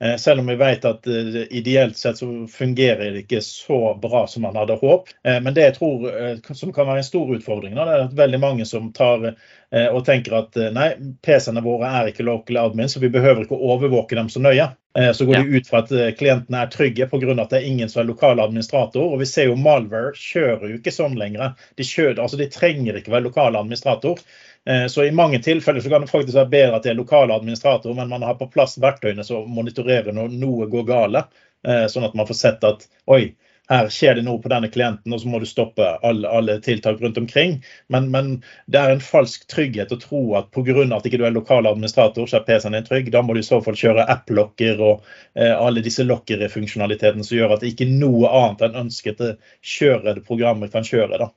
Eh, 0.00 0.16
selv 0.16 0.40
om 0.40 0.46
vi 0.46 0.56
vet 0.56 0.84
at 0.84 1.06
eh, 1.06 1.42
ideelt 1.50 1.96
sett 1.96 2.18
så 2.18 2.46
fungerer 2.52 3.10
det 3.10 3.24
ikke 3.24 3.40
så 3.40 3.94
bra 4.02 4.26
som 4.28 4.44
man 4.44 4.56
hadde 4.56 4.76
håp. 4.76 5.08
Eh, 5.24 5.38
men 5.40 5.54
det 5.56 5.64
jeg 5.64 5.76
tror 5.78 6.54
som 6.54 6.72
kan 6.72 6.88
være 6.90 7.00
en 7.00 7.06
stor 7.06 7.32
utfordring, 7.38 7.76
det 7.78 7.86
er 7.86 8.04
at 8.04 8.18
veldig 8.18 8.40
mange 8.42 8.66
som 8.68 8.92
tar 8.96 9.32
og 9.66 10.04
tenker 10.06 10.30
at 10.38 10.54
nei, 10.72 10.84
PC-ene 11.26 11.60
våre 11.60 11.88
er 11.90 12.08
ikke 12.08 12.24
local 12.24 12.60
admin, 12.60 12.86
så 12.88 13.00
vi 13.02 13.10
behøver 13.12 13.42
ikke 13.42 13.56
å 13.56 13.72
overvåke 13.74 14.14
dem 14.16 14.28
så 14.30 14.38
nøye. 14.40 14.68
Så 15.12 15.26
går 15.26 15.42
de 15.42 15.58
ut 15.58 15.66
fra 15.68 15.80
at 15.82 15.90
klientene 16.16 16.60
er 16.62 16.70
trygge 16.72 17.08
pga. 17.10 17.34
at 17.34 17.50
det 17.50 17.58
er 17.58 17.66
ingen 17.66 17.90
som 17.90 18.00
er 18.00 18.06
lokal 18.06 18.40
administrator. 18.40 19.10
Og 19.10 19.18
vi 19.20 19.26
ser 19.26 19.50
jo 19.50 19.58
Malware 19.58 20.14
kjører 20.14 20.70
jo 20.70 20.78
ikke 20.78 20.94
sånn 20.94 21.18
lenger. 21.18 21.58
De, 21.76 21.84
kjører, 21.84 22.22
altså 22.22 22.38
de 22.38 22.46
trenger 22.46 23.00
ikke 23.00 23.12
være 23.12 23.26
lokal 23.26 23.58
administrator. 23.58 24.22
Eh, 24.68 24.86
så 24.86 25.04
i 25.04 25.14
mange 25.14 25.38
tilfeller 25.42 25.80
så 25.80 25.90
kan 25.92 26.00
det 26.02 26.10
faktisk 26.10 26.36
være 26.36 26.52
bedre 26.52 26.76
at 26.76 26.86
det 26.86 26.94
er 26.94 26.98
lokale 26.98 27.34
administratorer, 27.34 27.94
men 27.94 28.10
man 28.10 28.26
har 28.26 28.38
på 28.38 28.50
plass 28.50 28.76
verktøyene 28.82 29.24
som 29.24 29.46
monitorerer 29.50 30.14
når 30.14 30.34
noe 30.34 30.66
går 30.70 30.86
gale. 30.88 31.26
Eh, 31.66 31.86
sånn 31.90 32.06
at 32.06 32.16
man 32.18 32.26
får 32.26 32.38
sett 32.38 32.66
at 32.66 32.86
oi, 33.10 33.36
her 33.70 33.88
skjer 33.90 34.14
det 34.14 34.22
noe 34.26 34.38
på 34.42 34.50
denne 34.50 34.68
klienten, 34.70 35.12
og 35.12 35.20
så 35.22 35.30
må 35.30 35.40
du 35.42 35.46
stoppe 35.48 35.86
alle, 36.06 36.28
alle 36.30 36.58
tiltak 36.62 37.00
rundt 37.02 37.18
omkring. 37.18 37.56
Men, 37.90 38.10
men, 38.14 38.28
det 38.70 38.78
er 38.78 38.94
en 38.94 39.02
falsk 39.02 39.48
trygghet 39.50 39.94
å 39.94 39.98
tro 40.02 40.20
at 40.38 40.52
pga. 40.54 40.84
at 40.94 41.06
ikke 41.06 41.18
du 41.18 41.26
er 41.26 41.34
lokal 41.34 41.66
administrator, 41.66 42.26
så 42.30 42.38
er 42.38 42.46
PC-en 42.46 42.78
din 42.78 42.86
trygg. 42.86 43.10
Da 43.14 43.22
må 43.22 43.34
du 43.34 43.42
i 43.42 43.46
så 43.46 43.58
fall 43.62 43.78
kjøre 43.78 44.06
app-lokker 44.14 44.82
og 44.82 45.02
eh, 45.34 45.54
alle 45.54 45.82
disse 45.82 46.06
lokker-funksjonalitetene 46.06 47.26
som 47.26 47.38
gjør 47.38 47.56
at 47.56 47.66
ikke 47.66 47.90
noe 47.90 48.30
annet 48.30 48.68
enn 48.68 48.80
ønsket 48.86 49.22
kjørede 49.62 50.22
programmer 50.26 50.70
kan 50.70 50.86
kjøre. 50.86 51.18
da. 51.26 51.32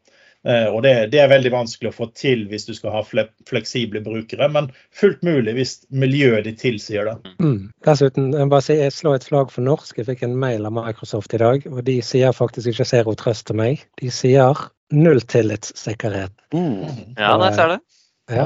Eh, 0.48 0.68
og 0.72 0.84
det, 0.86 0.94
det, 1.12 1.20
er 1.20 1.32
veldig 1.32 1.52
vanskelig 1.52 1.92
å 1.92 1.96
få 1.98 2.08
til 2.16 2.46
hvis 2.48 2.68
du 2.70 2.72
skal 2.78 2.94
ha 2.96 3.02
fleksible 3.50 4.00
brukere, 4.06 4.48
men 4.52 4.70
fullt 4.96 5.22
mulig 5.28 5.58
hvis 5.58 5.76
miljøet 5.92 6.48
ditt 6.48 6.62
tilsier 6.64 7.10
det. 7.10 7.34
Mm. 7.44 7.70
Dessuten, 7.88 8.32
jeg 8.38 8.52
bare 8.54 8.66
si, 8.66 8.78
jeg 8.80 8.96
slår 8.96 9.20
et 9.20 9.28
slag 9.28 9.52
for 9.52 9.68
norsk. 9.68 10.00
Jeg 10.00 10.08
fikk 10.08 10.24
en 10.28 10.38
mail 10.40 10.68
av 10.70 10.76
Microsoft 10.78 11.36
i 11.36 11.42
dag, 11.44 11.68
og 11.68 11.84
de 11.90 12.00
sier 12.06 12.36
faktisk 12.36 12.72
ikke 12.72 12.88
zero 12.88 13.16
trust 13.20 13.50
til 13.50 13.60
meg. 13.60 13.84
De 14.00 14.12
sier 14.14 14.68
nulltillitssikkerhet. 14.96 16.34
Mm. 16.56 17.16
Ja, 17.20 17.36
der 17.42 17.58
ser 17.58 17.76
du. 17.76 17.86
Ja, 18.30 18.46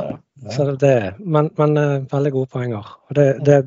så 0.56 0.66
det, 0.80 0.98
men, 1.20 1.50
men 1.60 1.78
uh, 1.78 2.04
veldig 2.12 2.32
gode 2.32 2.52
poenger. 2.56 2.92
Og 3.10 3.18
det, 3.20 3.28
det 3.44 3.58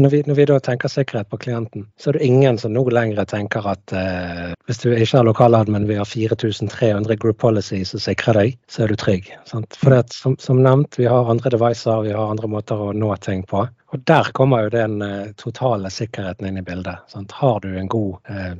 når 0.00 0.10
vi, 0.10 0.18
når 0.26 0.34
vi, 0.34 0.44
da 0.44 0.56
tenker 0.60 0.90
sikkerhet 0.92 1.28
på 1.32 1.38
klienten, 1.40 1.86
så 1.96 2.10
er 2.10 2.18
det 2.18 2.26
ingen 2.26 2.58
som 2.60 2.74
nå 2.74 2.82
lenger 2.92 3.24
tenker 3.30 3.64
at 3.70 3.94
eh, 3.96 4.52
hvis 4.68 4.82
du 4.82 4.90
ikke 4.92 5.22
har 5.22 5.24
lokaladmin, 5.24 5.86
har 5.88 6.04
4300 6.04 7.16
group 7.22 7.38
policies 7.40 7.94
som 7.94 8.02
sikrer 8.04 8.36
deg, 8.36 8.58
så 8.68 8.84
er 8.84 8.92
du 8.92 9.00
trygg. 9.00 9.30
Sant? 9.48 9.78
For 9.80 9.94
det, 9.96 10.12
som, 10.12 10.36
som, 10.42 10.60
nevnt, 10.60 10.98
vi 11.00 11.08
har 11.08 11.30
andre 11.32 11.52
devices, 11.54 11.88
vi 12.04 12.12
har 12.12 12.28
andre 12.28 12.50
måter 12.52 12.82
å 12.88 12.92
nå 12.92 13.14
ting 13.24 13.46
på. 13.48 13.64
Og 13.94 14.04
der 14.10 14.28
kommer 14.36 14.66
jo 14.66 14.74
den 14.76 15.00
eh, 15.00 15.32
totale 15.40 15.88
sikkerheten 15.92 16.50
inn 16.50 16.60
i 16.60 16.66
bildet. 16.66 17.08
Sant? 17.08 17.32
Har 17.40 17.64
du 17.64 17.72
en 17.72 17.88
god 17.88 18.28
eh, 18.28 18.52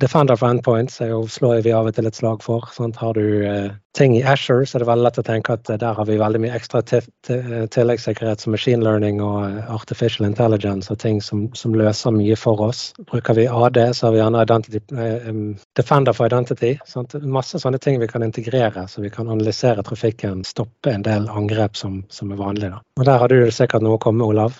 Defender 0.00 0.36
for 0.40 0.48
endpoints 0.48 1.00
er 1.04 1.10
jo, 1.12 1.26
slår 1.28 1.60
vi 1.66 1.72
av 1.76 1.88
og 1.90 1.94
til 1.96 2.08
et 2.08 2.16
slag 2.16 2.40
for. 2.44 2.64
Sant? 2.72 2.96
Har 2.96 3.12
du 3.18 3.44
eh, 3.44 3.74
ting 3.96 4.14
i 4.16 4.22
Asher, 4.24 4.64
så 4.64 4.78
er 4.78 4.82
det 4.82 4.88
veldig 4.88 5.04
lett 5.04 5.20
å 5.20 5.24
tenke 5.26 5.56
at 5.58 5.68
eh, 5.68 5.78
der 5.80 5.98
har 5.98 6.08
vi 6.08 6.16
veldig 6.20 6.40
mye 6.40 6.54
ekstra 6.56 6.80
tilleggssikkerhet 6.86 8.40
som 8.40 8.56
machine 8.56 8.80
learning 8.84 9.20
og 9.20 9.42
eh, 9.50 9.68
artificial 9.74 10.26
intelligence 10.28 10.88
og 10.92 11.00
ting 11.02 11.20
som, 11.24 11.44
som, 11.58 11.76
løser 11.76 12.16
mye 12.16 12.38
for 12.40 12.64
oss. 12.64 12.82
Bruker 13.10 13.36
vi 13.36 13.46
AD, 13.46 13.82
så 13.92 14.08
har 14.08 14.16
vi 14.16 14.22
gjerne 14.22 14.46
identity, 14.48 14.82
eh, 14.96 15.30
Defender 15.76 16.16
for 16.16 16.32
identity. 16.32 16.74
Sant? 16.88 17.18
Masse 17.20 17.60
sånne 17.60 17.80
ting 17.82 18.00
vi 18.00 18.08
kan 18.08 18.24
integrere, 18.24 18.88
så 18.88 19.04
vi 19.04 19.12
kan 19.12 19.28
analysere 19.28 19.84
trafikken, 19.84 20.44
stoppe 20.48 20.96
en 20.96 21.04
del 21.04 21.28
angrep 21.28 21.76
som, 21.76 22.00
som 22.08 22.32
er 22.32 22.40
vanlige. 22.40 22.80
Og 22.96 23.08
Der 23.08 23.20
har 23.20 23.28
du 23.28 23.50
sikkert 23.52 23.84
noe 23.84 24.00
å 24.00 24.04
komme 24.08 24.24
Olav? 24.24 24.56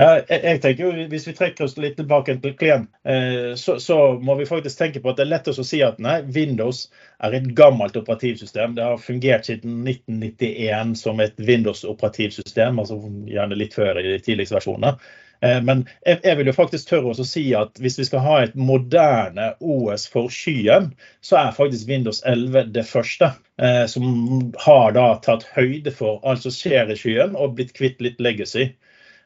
Ja, 0.00 0.20
jeg, 0.30 0.60
tenker 0.62 0.86
jo, 0.86 1.06
Hvis 1.12 1.26
vi 1.28 1.34
trekker 1.36 1.66
oss 1.66 1.76
litt 1.80 1.98
tilbake 1.98 2.36
til 2.40 2.54
klient, 2.56 2.88
eh, 3.04 3.52
så, 3.60 3.76
så, 3.82 3.98
må 4.22 4.38
vi 4.38 4.48
faktisk 4.48 4.78
tenke 4.80 5.02
på 5.02 5.12
at 5.12 5.18
det 5.18 5.26
er 5.26 5.32
lett 5.34 5.50
å 5.52 5.54
si 5.66 5.82
at 5.84 5.98
nei, 6.00 6.20
Windows 6.32 6.86
er 7.20 7.36
et 7.36 7.50
gammelt 7.58 7.98
operativsystem. 8.00 8.78
Det 8.78 8.86
har 8.86 9.02
fungert 9.02 9.50
siden 9.50 9.82
1991 9.84 10.94
som 11.02 11.20
et 11.20 11.36
Windows-operativsystem, 11.36 12.80
altså 12.80 12.96
gjerne 13.28 13.58
litt 13.60 13.76
før 13.76 14.00
i 14.00 14.06
de 14.14 14.22
tidligste 14.24 14.56
versjonene. 14.56 14.96
Eh, 15.44 15.60
men 15.68 15.84
jeg, 16.06 16.22
jeg, 16.24 16.36
vil 16.38 16.48
jo 16.48 16.56
faktisk 16.56 16.90
tørre 16.90 17.12
å 17.12 17.26
si 17.26 17.44
at 17.56 17.80
hvis 17.80 18.00
vi 18.00 18.08
skal 18.08 18.24
ha 18.24 18.40
et 18.44 18.56
moderne 18.56 19.52
OS 19.60 20.06
for 20.12 20.32
skyen, 20.32 20.94
så 21.24 21.42
er 21.42 21.56
faktisk 21.56 21.88
Windows 21.92 22.22
11 22.28 22.72
det 22.72 22.88
første. 22.88 23.34
Eh, 23.60 23.84
som 23.92 24.52
har 24.64 24.94
da 24.96 25.10
tatt 25.24 25.44
høyde 25.52 25.92
for 25.92 26.24
alt 26.24 26.46
som 26.46 26.56
skjer 26.56 26.92
i 26.92 26.96
skyen, 26.96 27.36
og 27.36 27.58
blitt 27.58 27.76
kvitt 27.76 28.00
litt 28.00 28.20
legacy. 28.22 28.70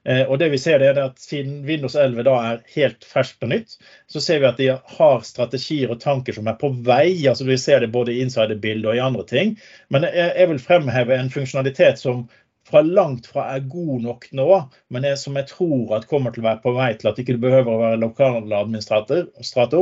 Eh, 0.04 0.22
og 0.28 0.38
det 0.38 0.50
vi 0.52 0.60
ser 0.60 0.82
det 0.82 0.90
er 0.92 1.00
at 1.00 1.20
Siden 1.20 1.62
Windows 1.68 1.96
11 1.96 2.26
da 2.26 2.34
er 2.50 2.62
helt 2.74 3.06
ferskt 3.08 3.44
og 3.46 3.52
nytt, 3.54 3.76
så 4.10 4.20
ser 4.20 4.42
vi 4.42 4.48
at 4.50 4.60
de 4.60 4.70
har 4.98 5.24
strategier 5.24 5.92
og 5.94 6.02
tanker 6.04 6.36
som 6.36 6.48
er 6.50 6.58
på 6.60 6.70
vei. 6.84 7.26
altså 7.30 7.48
Vi 7.48 7.58
ser 7.60 7.80
det 7.80 7.92
både 7.94 8.12
i 8.12 8.22
insiderbildet 8.24 8.90
og 8.92 8.98
i 8.98 9.04
andre 9.04 9.26
ting. 9.30 9.54
Men 9.88 10.06
jeg 10.10 10.48
vil 10.50 10.62
fremheve 10.62 11.16
en 11.16 11.32
funksjonalitet 11.32 12.02
som 12.02 12.26
fra 12.64 12.80
langt 12.80 13.26
fra 13.28 13.44
er 13.54 13.66
god 13.68 14.04
nok 14.06 14.30
nå, 14.32 14.46
men 14.92 15.04
er, 15.04 15.18
som 15.20 15.36
jeg 15.36 15.50
tror 15.50 15.98
at 15.98 16.06
kommer 16.08 16.32
til 16.32 16.40
å 16.44 16.46
være 16.46 16.62
på 16.62 16.72
vei 16.76 16.94
til 16.96 17.10
at 17.10 17.20
ikke 17.20 17.36
behøver 17.42 17.74
å 17.74 17.82
være 17.82 18.00
lokaladministrator, 18.00 19.26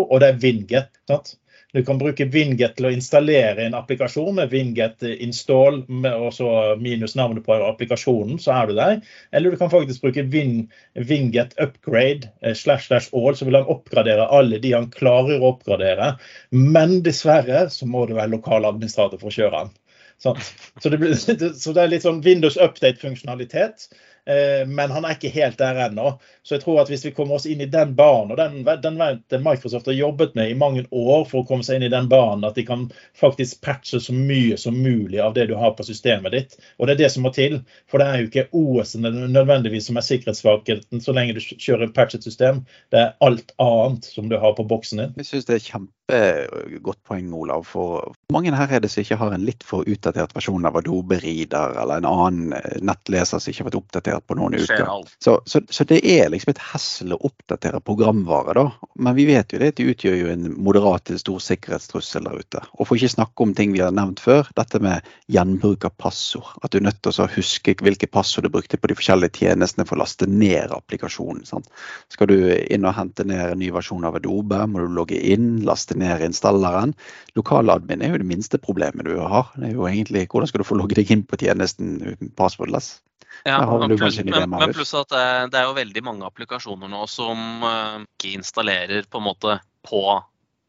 og 0.03 0.17
det 0.23 0.33
er 0.33 0.41
Winget. 0.43 0.91
Sant? 1.11 1.37
Du 1.73 1.81
kan 1.85 1.97
bruke 1.97 2.27
Winget 2.29 2.75
til 2.77 2.85
å 2.85 2.93
installere 2.93 3.65
en 3.65 3.77
applikasjon 3.79 4.35
med 4.37 4.51
Winget 4.53 5.01
install 5.09 5.79
og 6.11 6.29
så 6.37 6.49
minus 6.77 7.15
navnet 7.17 7.47
på 7.47 7.57
applikasjonen, 7.65 8.37
så 8.43 8.53
er 8.59 8.69
du 8.69 8.75
der. 8.77 8.99
Eller 9.33 9.55
du 9.55 9.57
kan 9.61 9.73
faktisk 9.73 10.05
bruke 10.05 10.27
Win, 10.35 10.67
Winget 11.09 11.57
upgrade 11.63 12.29
eh, 12.43 12.53
slash 12.53 12.91
slash 12.91 13.09
all, 13.17 13.33
så 13.37 13.49
vil 13.49 13.57
han 13.57 13.73
oppgradere 13.73 14.29
alle 14.29 14.61
de 14.61 14.75
han 14.77 14.91
klarer 14.93 15.41
å 15.41 15.55
oppgradere. 15.55 16.13
Men 16.53 16.99
dessverre 17.07 17.65
så 17.73 17.89
må 17.89 18.05
du 18.05 18.19
være 18.21 18.35
lokaladministrator 18.35 19.23
for 19.23 19.33
å 19.33 19.37
kjøre 19.41 19.63
den. 19.65 19.79
Så 20.79 21.73
det 21.75 21.83
er 21.83 21.89
litt 21.91 22.05
sånn 22.05 22.21
Windows 22.23 22.55
update-funksjonalitet. 22.55 23.89
Eh, 24.27 24.69
men 24.69 24.91
han 24.91 25.05
er 25.05 25.17
ikke 25.17 25.33
helt 25.35 25.59
der 25.59 25.79
ennå. 25.89 26.13
Så 26.43 26.55
jeg 26.55 26.63
tror 26.63 26.83
at 26.83 26.91
hvis 26.93 27.05
vi 27.07 27.13
kommer 27.15 27.39
oss 27.39 27.47
inn 27.51 27.63
i 27.65 27.71
den 27.71 27.95
banen, 27.99 28.35
og 28.35 28.39
den, 28.39 28.63
den, 28.85 29.43
Microsoft 29.43 29.89
har 29.91 29.97
jobbet 29.97 30.37
med 30.39 30.51
i 30.51 30.59
mange 30.59 30.85
år 30.91 31.25
for 31.31 31.43
å 31.43 31.47
komme 31.49 31.67
seg 31.67 31.81
inn 31.81 31.89
i 31.89 31.93
den 31.93 32.11
banen, 32.13 32.47
at 32.47 32.59
de 32.59 32.65
kan 32.67 32.87
faktisk 33.19 33.61
patche 33.67 34.01
så 34.03 34.15
mye 34.15 34.59
som 34.61 34.79
mulig 34.79 35.21
av 35.23 35.35
det 35.35 35.49
du 35.51 35.57
har 35.59 35.75
på 35.79 35.87
systemet 35.87 36.37
ditt. 36.37 36.59
Og 36.79 36.87
det 36.87 36.97
er 36.97 37.03
det 37.05 37.11
som 37.15 37.27
må 37.27 37.33
til. 37.35 37.59
For 37.91 38.03
det 38.03 38.09
er 38.09 38.23
jo 38.23 38.31
ikke 38.31 38.49
OS-ene 38.59 39.13
nødvendigvis 39.35 39.91
som 39.91 39.99
er 39.99 40.07
sikkerhetssvakheten 40.07 41.03
så 41.03 41.17
lenge 41.17 41.39
du 41.39 41.43
kjører 41.43 41.89
et 41.89 41.97
patchet 41.97 42.27
system. 42.27 42.63
Det 42.95 43.03
er 43.03 43.17
alt 43.25 43.55
annet 43.63 44.07
som 44.07 44.31
du 44.31 44.39
har 44.39 44.55
på 44.59 44.67
boksen 44.71 45.03
din. 45.03 45.19
Jeg 45.19 45.33
syns 45.33 45.51
det 45.51 45.59
er 45.59 45.67
kjempe 45.67 46.02
kjempegodt 46.11 47.05
poeng, 47.05 47.33
Olav. 47.33 47.65
For 47.65 48.15
mange 48.33 48.53
her 48.55 48.71
er 48.71 48.81
det 48.83 48.91
som 48.91 49.03
ikke 49.03 49.19
har 49.21 49.35
en 49.35 49.45
litt 49.45 49.65
for 49.65 49.87
utdatert 49.89 50.35
versjon 50.35 50.67
av 50.67 50.77
Adobe 50.77 51.19
Reader 51.23 51.77
eller 51.83 52.01
en 52.01 52.09
annen 52.09 52.53
eh, 52.57 52.79
nettleser 52.83 53.39
som 53.39 53.51
ikke 53.51 53.63
har 53.63 53.71
vært 53.71 53.81
oppdatert 53.81 54.27
på 54.27 54.37
noen 54.39 54.57
uker. 54.59 54.85
Så, 55.23 55.39
så, 55.47 55.63
så, 55.69 55.87
det 55.89 56.01
er 56.05 56.31
liksom 56.33 56.53
et 56.53 56.63
hessel 56.73 57.15
å 57.15 57.21
oppdatere 57.29 57.81
programvare, 57.85 58.55
da. 58.59 58.91
Men 59.03 59.17
vi 59.17 59.27
vet 59.31 59.53
jo 59.53 59.61
det 59.63 59.75
de 59.79 59.89
utgjør 59.93 60.19
jo 60.19 60.33
en 60.33 60.51
moderat 60.57 61.07
til 61.09 61.21
stor 61.21 61.43
sikkerhetstrussel 61.43 62.29
der 62.29 62.43
ute. 62.43 62.65
Og 62.79 62.89
for 62.89 62.99
ikke 62.99 63.17
snakke 63.17 63.47
om 63.47 63.55
ting 63.57 63.75
vi 63.77 63.83
har 63.85 63.95
nevnt 63.95 64.23
før, 64.23 64.49
dette 64.59 64.81
med 64.83 65.07
gjenbruk 65.33 65.87
av 65.89 65.97
passord. 66.01 66.53
At 66.63 66.73
du 66.73 66.81
er 66.81 66.87
nødt 66.89 67.03
til 67.03 67.15
å 67.15 67.31
huske 67.37 67.77
hvilke 67.83 68.11
passord 68.11 68.47
du 68.47 68.53
brukte 68.53 68.79
på 68.79 68.91
de 68.91 68.99
forskjellige 68.99 69.43
tjenestene 69.43 69.87
for 69.89 69.97
å 69.97 70.03
laste 70.03 70.29
ned 70.29 70.75
applikasjonen. 70.75 71.45
Sant? 71.49 71.71
Skal 72.13 72.31
du 72.31 72.37
inn 72.53 72.87
og 72.89 72.97
hente 72.97 73.25
ned 73.29 73.55
en 73.55 73.61
ny 73.63 73.71
versjon 73.75 74.05
av 74.07 74.19
Adobe, 74.19 74.61
må 74.69 74.83
du 74.83 74.93
logge 74.93 75.19
inn, 75.19 75.63
laste 75.67 75.97
ned 75.99 76.02
installeren. 76.25 76.95
Lokaladmin 77.39 78.03
er 78.03 78.15
jo 78.15 78.21
det 78.23 78.29
minste 78.29 78.61
problemet 78.61 79.07
du 79.09 79.17
har. 79.21 79.53
Det 79.57 79.71
er 79.71 79.77
jo 79.77 79.89
egentlig 79.89 80.27
hvordan 80.29 80.51
skal 80.51 80.63
du 80.63 80.69
få 80.69 80.79
logge 80.81 80.99
deg 80.99 81.11
inn 81.15 81.25
på 81.27 81.39
tjenesten 81.41 81.97
uten 82.03 82.33
passwordless? 82.39 82.97
Ja, 83.45 83.59
pluss, 83.89 84.19
men, 84.23 84.51
men, 84.51 84.75
pluss 84.75 84.93
at 84.95 85.11
det, 85.11 85.25
det, 85.51 85.59
er 85.59 85.67
jo 85.67 85.75
veldig 85.75 86.03
mange 86.07 86.27
applikasjoner 86.29 86.91
nå 86.91 87.07
som 87.11 87.65
uh, 87.65 88.05
ikke 88.05 88.37
installerer 88.37 89.09
på 89.11 89.19
en 89.19 89.27
måte 89.27 89.57
på 89.89 90.03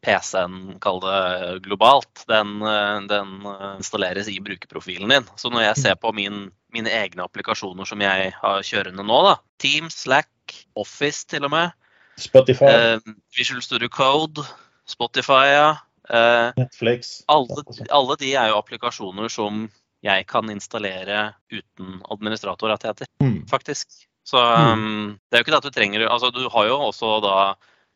PC-en, 0.04 0.74
kall 0.82 0.98
det 1.04 1.20
globalt. 1.68 2.24
Den, 2.30 2.56
uh, 2.64 2.98
den 3.10 3.36
installeres 3.76 4.30
i 4.32 4.40
brukerprofilen 4.42 5.12
din. 5.12 5.30
Så 5.38 5.52
når 5.54 5.68
jeg 5.68 5.82
ser 5.84 6.00
på 6.00 6.10
min, 6.16 6.48
mine 6.74 6.90
egne 6.90 7.28
applikasjoner 7.28 7.86
som 7.88 8.02
jeg 8.02 8.34
har 8.40 8.66
kjørende 8.66 9.06
nå, 9.06 9.22
da, 9.28 9.38
Teams, 9.62 10.02
Slack, 10.06 10.58
Office 10.74 11.28
til 11.30 11.46
og 11.46 11.54
med, 11.54 11.80
Spotify. 12.18 12.98
Visual 13.34 13.62
Studio 13.62 13.88
Code, 13.90 14.44
Spotify, 14.88 15.44
ja. 15.54 15.68
Netflix. 16.58 17.22
Alle, 17.32 17.62
alle 17.88 18.16
de 18.20 18.34
er 18.36 18.50
jo 18.50 18.58
applikasjoner 18.60 19.30
som 19.32 19.64
jeg 20.04 20.26
kan 20.28 20.50
installere 20.52 21.30
uten 21.52 22.00
administratorrettigheter, 22.12 23.08
mm. 23.24 23.46
faktisk. 23.48 24.04
Så 24.24 24.40
um, 24.40 25.14
det 25.28 25.36
er 25.36 25.42
jo 25.42 25.46
ikke 25.46 25.52
det 25.52 25.60
at 25.60 25.68
du 25.68 25.74
trenger 25.76 26.06
Altså 26.08 26.30
du 26.32 26.46
har 26.48 26.68
jo 26.68 26.76
også 26.86 27.18
da 27.24 27.36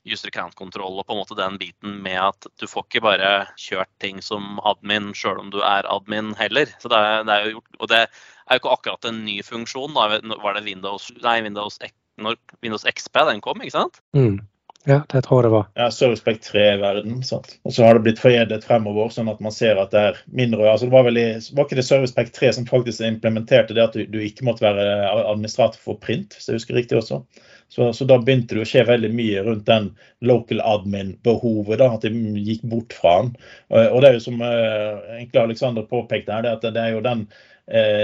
user 0.09 0.31
account-kontroll 0.31 1.01
og 1.01 1.07
på 1.09 1.15
en 1.15 1.21
måte 1.21 1.37
den 1.37 1.57
biten 1.61 1.99
med 2.05 2.17
at 2.21 2.49
du 2.61 2.67
får 2.69 2.87
ikke 2.87 3.05
bare 3.05 3.31
kjørt 3.61 3.91
ting 4.01 4.23
som 4.25 4.61
admin 4.69 5.11
sjøl 5.17 5.41
om 5.43 5.51
du 5.53 5.59
er 5.65 5.89
admin 5.91 6.33
heller. 6.39 6.71
Så 6.81 6.89
det 6.93 7.01
er, 7.01 7.25
det 7.29 7.35
er, 7.35 7.45
jo 7.45 7.59
gjort, 7.59 7.73
og 7.79 7.91
det 7.93 8.01
er 8.05 8.57
jo 8.57 8.61
ikke 8.63 8.75
akkurat 8.77 9.09
en 9.11 9.19
ny 9.27 9.39
funksjon. 9.45 9.97
Da 9.97 10.37
var 10.45 10.57
det 10.57 10.65
Windows, 10.65 11.11
nei, 11.25 11.41
Windows, 11.45 11.81
når 12.17 12.39
Windows 12.65 12.87
XP 12.89 13.21
den 13.29 13.45
kom, 13.45 13.61
ikke 13.61 13.77
sant? 13.77 14.01
Mm. 14.17 14.39
Ja, 14.87 15.03
det 15.11 15.25
tror 15.27 15.41
jeg 15.41 15.49
det 15.49 15.53
var. 15.53 15.67
Ja, 15.75 15.89
Servicepack 15.91 16.39
3-verden. 16.45 17.19
Og 17.67 17.73
så 17.75 17.85
har 17.85 17.99
det 17.99 18.05
blitt 18.07 18.21
foredlet 18.23 18.65
fremover, 18.65 19.11
sånn 19.13 19.29
at 19.29 19.43
man 19.45 19.53
ser 19.53 19.81
at 19.83 19.91
det 19.93 20.05
er 20.13 20.21
mindre 20.31 20.69
altså 20.71 20.87
Det 20.87 20.95
var 20.95 21.05
vel 21.09 21.19
i, 21.21 21.27
var 21.57 21.67
ikke 21.67 21.81
det 21.81 21.85
Servicepack 21.89 22.31
3 22.37 22.53
som 22.61 22.69
faktisk 22.69 23.03
implementerte 23.05 23.77
det 23.77 23.85
at 23.85 23.99
du, 23.99 24.07
du 24.09 24.21
ikke 24.23 24.47
måtte 24.49 24.65
være 24.65 24.87
administrator 25.27 25.83
for 25.83 25.99
print, 26.01 26.39
hvis 26.39 26.49
jeg 26.49 26.61
husker 26.61 26.79
riktig 26.79 27.01
også. 27.01 27.21
Så, 27.69 27.93
så, 27.93 28.07
da 28.09 28.17
begynte 28.17 28.57
det 28.57 28.65
å 28.65 28.69
skje 28.69 28.87
veldig 28.89 29.11
mye 29.13 29.43
rundt 29.45 29.67
den 29.69 29.91
local 30.25 30.63
admin-behovet. 30.65 31.77
da, 31.83 31.91
At 31.99 32.07
de 32.07 32.39
gikk 32.47 32.65
bort 32.71 32.97
fra 32.97 33.19
den. 33.21 33.35
Og 33.69 34.01
det 34.01 34.09
er 34.09 34.17
jo 34.17 34.25
som 34.25 34.41
uh, 34.41 35.05
egentlig 35.19 35.43
Alexander 35.43 35.85
påpekte 35.91 36.33
her, 36.33 36.47
det, 36.47 36.57
at 36.57 36.65
det 36.65 36.81
er 36.81 36.95
jo 36.97 37.05
den 37.05 37.27
eh, 37.29 37.45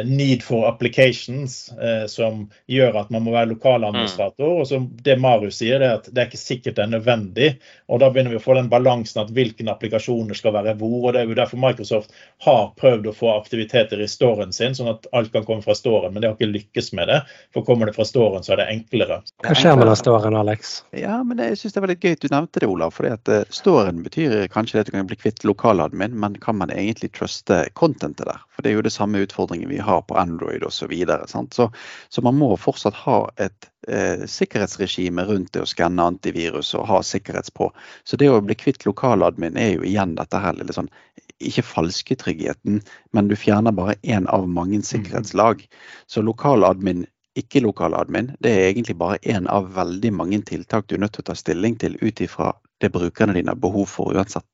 need 0.04 0.42
for 0.42 0.68
applications 0.68 1.72
eh, 1.72 2.06
som 2.06 2.50
gjør 2.66 2.98
at 3.00 3.10
man 3.10 3.24
må 3.24 3.32
være 3.32 3.52
lokaladministrator. 3.54 4.44
Mm. 4.44 4.60
Og 4.60 4.68
som 4.68 4.88
det 5.06 5.16
Marius 5.20 5.60
sier, 5.62 5.80
det 5.80 5.88
er 5.88 6.00
at 6.00 6.10
det 6.10 6.20
er 6.20 6.28
ikke 6.28 6.40
sikkert 6.40 6.76
det 6.76 6.84
er 6.84 6.92
nødvendig. 6.92 7.48
Og 7.88 8.02
da 8.02 8.10
begynner 8.12 8.34
vi 8.34 8.40
å 8.40 8.44
få 8.44 8.58
den 8.58 8.68
balansen 8.72 9.22
at 9.22 9.32
hvilke 9.34 9.64
applikasjoner 9.70 10.36
skal 10.36 10.52
være 10.56 10.76
hvor. 10.80 10.98
og 11.00 11.16
Det 11.16 11.22
er 11.22 11.30
jo 11.30 11.38
derfor 11.38 11.62
Microsoft 11.62 12.12
har 12.44 12.66
prøvd 12.80 13.08
å 13.08 13.16
få 13.16 13.32
aktiviteter 13.38 14.00
i 14.04 14.08
storen 14.10 14.52
sin, 14.52 14.76
sånn 14.76 14.92
at 14.92 15.08
alt 15.16 15.32
kan 15.32 15.46
komme 15.48 15.64
fra 15.64 15.76
storen. 15.78 16.12
Men 16.12 16.20
det 16.20 16.30
har 16.30 16.36
ikke 16.36 16.52
lykkes 16.52 16.92
med 16.98 17.08
det. 17.12 17.22
For 17.56 17.64
kommer 17.64 17.88
det 17.88 17.96
fra 17.96 18.06
storen, 18.08 18.44
så 18.44 18.54
er 18.54 18.62
det 18.62 18.68
enklere. 18.74 19.20
Hva 19.44 19.56
skjer 19.56 19.80
med 19.80 19.88
den 19.88 20.00
storen, 20.00 20.36
Alex? 20.38 20.76
Ja, 20.92 21.22
men 21.24 21.40
Jeg 21.44 21.58
syns 21.60 21.74
det 21.74 21.80
er 21.80 21.86
veldig 21.88 22.00
gøy 22.00 22.18
at 22.18 22.24
du 22.24 22.28
nevnte 22.32 22.60
det, 22.60 22.68
Olav. 22.68 22.94
fordi 22.96 23.12
at 23.14 23.32
uh, 23.32 23.42
Storen 23.54 24.02
betyr 24.04 24.46
kanskje 24.52 24.80
at 24.80 24.88
du 24.88 24.94
kan 24.94 25.08
bli 25.08 25.16
kvitt 25.16 25.44
lokaladmin, 25.44 26.16
men 26.20 26.36
kan 26.40 26.56
man 26.60 26.72
egentlig 26.72 27.12
truste 27.16 27.64
contentet 27.72 28.26
der? 28.28 28.40
For 28.54 28.64
det 28.64 28.70
er 28.70 28.78
jo 28.78 28.86
det 28.86 28.94
samme 28.94 29.22
utfordringen 29.24 29.53
utfordringer 29.54 29.68
vi 29.68 29.78
har 29.78 30.02
på 30.02 30.14
Android 30.14 30.62
osv. 30.64 30.92
Så, 31.26 31.46
så, 31.50 31.72
så 32.08 32.22
man 32.22 32.36
må 32.36 32.56
fortsatt 32.56 32.94
ha 32.94 33.30
et 33.36 33.70
eh, 33.88 34.26
sikkerhetsregime 34.26 35.24
rundt 35.24 35.52
det 35.52 35.62
å 35.62 35.66
skanne 35.66 36.02
antivirus 36.02 36.74
og 36.74 36.86
ha 36.88 37.02
sikkerhetspå. 37.02 37.72
Så 38.04 38.16
det 38.16 38.30
å 38.30 38.40
bli 38.40 38.54
kvitt 38.54 38.84
lokaladmin 38.86 39.56
er 39.56 39.76
jo 39.76 39.84
igjen 39.84 40.16
dette 40.16 40.38
her 40.38 40.54
lille 40.54 40.72
sånn 40.72 40.90
ikke 41.40 41.62
falsketryggheten, 41.66 42.80
men 43.12 43.28
du 43.28 43.36
fjerner 43.36 43.72
bare 43.72 43.96
én 44.02 44.26
av 44.26 44.46
mange 44.48 44.78
mm. 44.78 44.86
sikkerhetslag. 44.86 45.66
Så 46.06 46.22
lokaladmin 46.22 47.06
ikke 47.34 47.60
lokaladmin, 47.60 48.30
det 48.40 48.50
er 48.50 48.68
egentlig 48.70 48.96
bare 48.96 49.18
én 49.22 49.48
av 49.50 49.72
veldig 49.74 50.12
mange 50.14 50.38
tiltak 50.46 50.86
du 50.86 50.94
er 50.94 51.02
nødt 51.02 51.16
til 51.16 51.24
å 51.24 51.30
ta 51.32 51.34
stilling 51.34 51.74
til 51.76 51.96
ut 52.00 52.20
ifra 52.22 52.52
det 52.80 52.92
brukerne 52.94 53.34
dine 53.34 53.50
har 53.50 53.58
behov 53.58 53.88
for 53.90 54.14
uansett. 54.14 54.46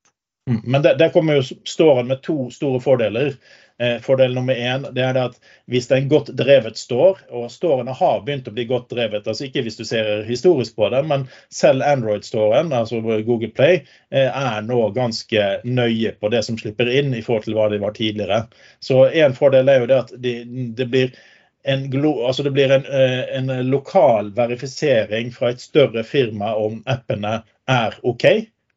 Mm, 0.48 0.60
men 0.64 0.82
der, 0.82 1.10
kommer 1.12 1.36
jo 1.36 1.42
Storen 1.68 2.08
med 2.08 2.22
to 2.24 2.48
store 2.50 2.80
fordeler. 2.80 3.34
Eh, 3.80 4.00
fordel 4.04 4.34
nummer 4.34 4.54
én 4.54 4.82
det 4.92 5.00
er 5.00 5.14
det 5.16 5.22
at 5.30 5.36
hvis 5.72 5.86
det 5.88 5.94
er 5.94 6.02
en 6.02 6.10
godt 6.10 6.26
drevet 6.36 6.76
store, 6.76 7.22
og 7.32 7.46
storene 7.48 7.94
har 7.96 8.18
begynt 8.26 8.50
å 8.50 8.52
bli 8.52 8.66
godt 8.68 8.90
drevet, 8.92 9.24
altså 9.24 9.46
ikke 9.46 9.62
hvis 9.64 9.78
du 9.78 9.86
ser 9.88 10.10
historisk 10.28 10.76
på 10.76 10.90
det, 10.92 11.00
men 11.08 11.24
selv 11.54 11.86
Android-ståren, 11.88 12.74
altså 12.76 13.00
Google 13.00 13.48
Play, 13.56 13.80
eh, 14.12 14.28
er 14.28 14.60
nå 14.66 14.82
ganske 14.96 15.46
nøye 15.64 16.12
på 16.20 16.28
det 16.34 16.44
som 16.44 16.60
slipper 16.60 16.92
inn 16.92 17.14
i 17.16 17.22
forhold 17.24 17.48
til 17.48 17.56
hva 17.56 17.70
de 17.72 17.80
var 17.80 17.96
tidligere. 17.96 18.42
Så 18.84 19.06
en 19.24 19.36
fordel 19.38 19.72
er 19.72 19.80
jo 19.80 19.88
det 19.88 20.00
at 20.04 20.12
det, 20.28 20.36
det 20.76 20.88
blir 20.92 21.16
en, 21.64 21.88
altså 22.04 22.44
det 22.44 22.52
blir 22.56 22.76
en, 22.76 22.84
eh, 22.84 23.24
en, 23.38 23.48
lokal 23.70 24.28
verifisering 24.36 25.32
fra 25.32 25.54
et 25.54 25.64
større 25.64 26.04
firma 26.04 26.52
om 26.54 26.82
appene 26.84 27.38
er 27.68 27.96
OK, 28.02 28.28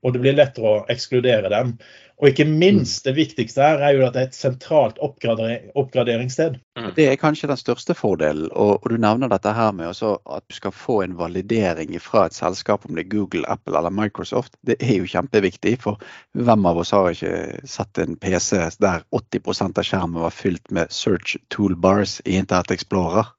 og 0.04 0.16
det 0.16 0.24
blir 0.24 0.40
lettere 0.40 0.72
å 0.78 0.86
ekskludere 0.92 1.52
dem. 1.52 1.76
Og 2.22 2.30
ikke 2.30 2.46
minst, 2.46 3.02
mm. 3.02 3.10
det 3.10 3.14
viktigste 3.18 3.64
her 3.66 3.82
er 3.84 3.96
jo 3.98 4.06
at 4.06 4.14
det 4.16 4.22
er 4.22 4.30
et 4.30 4.38
sentralt 4.38 5.00
oppgraderingssted. 5.04 6.60
Mm. 6.78 6.92
Det 6.96 7.08
er 7.10 7.20
kanskje 7.20 7.50
den 7.50 7.60
største 7.60 7.96
fordelen. 7.98 8.48
Og, 8.52 8.78
og 8.80 8.92
du 8.94 8.98
nevner 9.02 9.32
dette 9.32 9.52
her 9.54 9.74
med 9.76 9.92
at 9.92 10.46
du 10.48 10.56
skal 10.56 10.76
få 10.76 11.02
en 11.04 11.18
validering 11.18 11.96
fra 12.02 12.28
et 12.28 12.38
selskap, 12.38 12.86
om 12.86 12.96
det 12.96 13.06
er 13.06 13.12
Google, 13.16 13.44
Apple 13.52 13.78
eller 13.78 13.94
Microsoft. 13.94 14.56
Det 14.62 14.78
er 14.80 15.02
jo 15.02 15.10
kjempeviktig. 15.10 15.76
For 15.84 16.00
hvem 16.38 16.70
av 16.70 16.80
oss 16.84 16.94
har 16.96 17.12
ikke 17.12 17.68
sett 17.68 18.02
en 18.02 18.16
PC 18.22 18.62
der 18.84 19.04
80% 19.12 19.82
av 19.82 19.90
skjermen 19.90 20.24
var 20.24 20.36
fylt 20.36 20.72
med 20.72 20.94
search 20.94 21.36
toolbars 21.54 22.20
i 22.26 22.38
Internet 22.38 22.72
Explorer? 22.78 23.34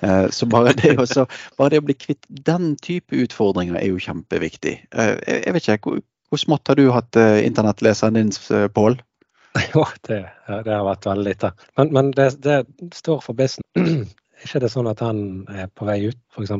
Eh, 0.00 0.28
så 0.30 0.46
bare 0.46 0.74
det, 0.76 0.98
også, 0.98 1.26
bare 1.56 1.72
det, 1.72 1.80
å 1.80 1.86
bli 1.86 1.96
kvitt 1.98 2.26
den 2.28 2.74
type 2.82 3.16
utfordringer 3.16 3.78
er 3.80 3.88
jo 3.88 4.02
kjempeviktig. 4.02 4.76
Eh, 4.92 5.14
jeg 5.24 5.56
vet 5.56 5.72
ikke, 5.72 6.00
hvor 6.30 6.40
smått 6.40 6.68
har 6.68 6.78
du 6.78 6.88
hatt 6.94 7.18
uh, 7.18 7.38
internettleseren 7.46 8.18
din, 8.18 8.32
uh, 8.50 8.66
Pål? 8.68 8.98
Jo, 9.72 9.86
det, 10.08 10.20
det, 10.48 10.72
har 10.72 10.84
vært 10.84 11.06
veldig 11.08 11.24
lite. 11.30 11.52
Men, 11.78 11.92
men 11.96 12.10
det, 12.16 12.28
det, 12.44 12.58
står 12.94 13.22
for 13.24 13.38
business. 13.38 13.64
Ikke 14.44 14.60
det 14.60 14.68
sånn 14.68 14.90
at 14.90 15.00
han 15.00 15.46
er 15.48 15.70
på 15.72 15.88
vei 15.88 16.02
ut, 16.10 16.18
f.eks.? 16.34 16.52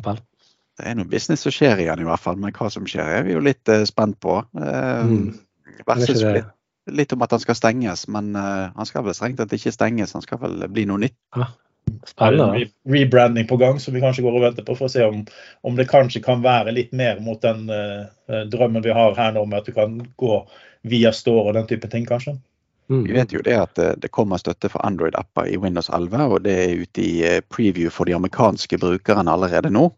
Det 0.77 0.85
er 0.85 0.97
noe 0.97 1.09
business 1.09 1.45
som 1.45 1.53
skjer 1.53 1.83
igjen, 1.85 2.01
i 2.01 2.09
hvert 2.09 2.23
fall. 2.23 2.39
Men 2.41 2.55
hva 2.57 2.71
som 2.73 2.89
skjer, 2.89 3.19
er 3.19 3.27
vi 3.27 3.37
jo 3.37 3.43
litt 3.45 3.69
uh, 3.69 3.83
spent 3.89 4.17
på. 4.25 4.39
Mm. 4.57 5.29
Litt, 5.77 6.49
litt, 6.97 7.13
om 7.13 7.27
at 7.27 7.37
han 7.37 7.43
skal 7.43 7.59
stenges, 7.59 8.07
men 8.09 8.33
han 8.39 8.89
skal 8.89 9.05
vel 9.05 9.15
strengt 9.17 9.43
tatt 9.43 9.53
ikke 9.53 9.75
stenges. 9.75 10.15
Han 10.17 10.25
skal 10.25 10.41
vel 10.41 10.65
bli 10.73 10.87
noe 10.89 11.03
nytt. 11.05 11.17
Ah, 11.37 11.53
Spennende. 12.05 12.67
rebranding 12.89 13.47
på 13.47 13.57
gang 13.57 13.81
som 13.81 13.95
vi 13.95 14.01
kanskje 14.01 14.23
går 14.23 14.39
og 14.39 14.45
venter 14.45 14.67
på, 14.67 14.77
for 14.79 14.89
å 14.89 14.93
se 14.93 15.05
om, 15.05 15.23
om 15.63 15.77
det 15.79 15.89
kanskje 15.91 16.23
kan 16.25 16.43
være 16.45 16.75
litt 16.77 16.93
mer 16.97 17.21
mot 17.25 17.41
den 17.43 17.71
uh, 17.71 18.07
drømmen 18.53 18.85
vi 18.85 18.95
har 18.95 19.17
her 19.19 19.33
nå 19.37 19.45
med 19.47 19.63
at 19.63 19.71
du 19.71 19.77
kan 19.77 19.99
gå 20.17 20.41
via 20.87 21.13
Store 21.13 21.49
og 21.49 21.57
den 21.59 21.69
type 21.71 21.89
ting, 21.93 22.07
kanskje. 22.09 22.37
Mm. 22.91 23.05
Vi 23.09 23.17
vet 23.17 23.33
jo 23.35 23.43
det 23.43 23.57
at 23.59 23.79
eh, 23.83 23.95
det 23.99 24.13
kommer 24.15 24.39
støtte 24.39 24.69
for 24.71 24.85
Android-apper 24.87 25.49
i 25.51 25.57
Windows 25.59 25.89
11, 25.91 26.21
og 26.31 26.45
det 26.45 26.53
er 26.55 26.83
ute 26.85 27.03
i 27.03 27.41
preview 27.51 27.91
for 27.91 28.07
de 28.07 28.15
amerikanske 28.15 28.79
brukerne 28.79 29.33
allerede 29.33 29.73
nå. 29.75 29.89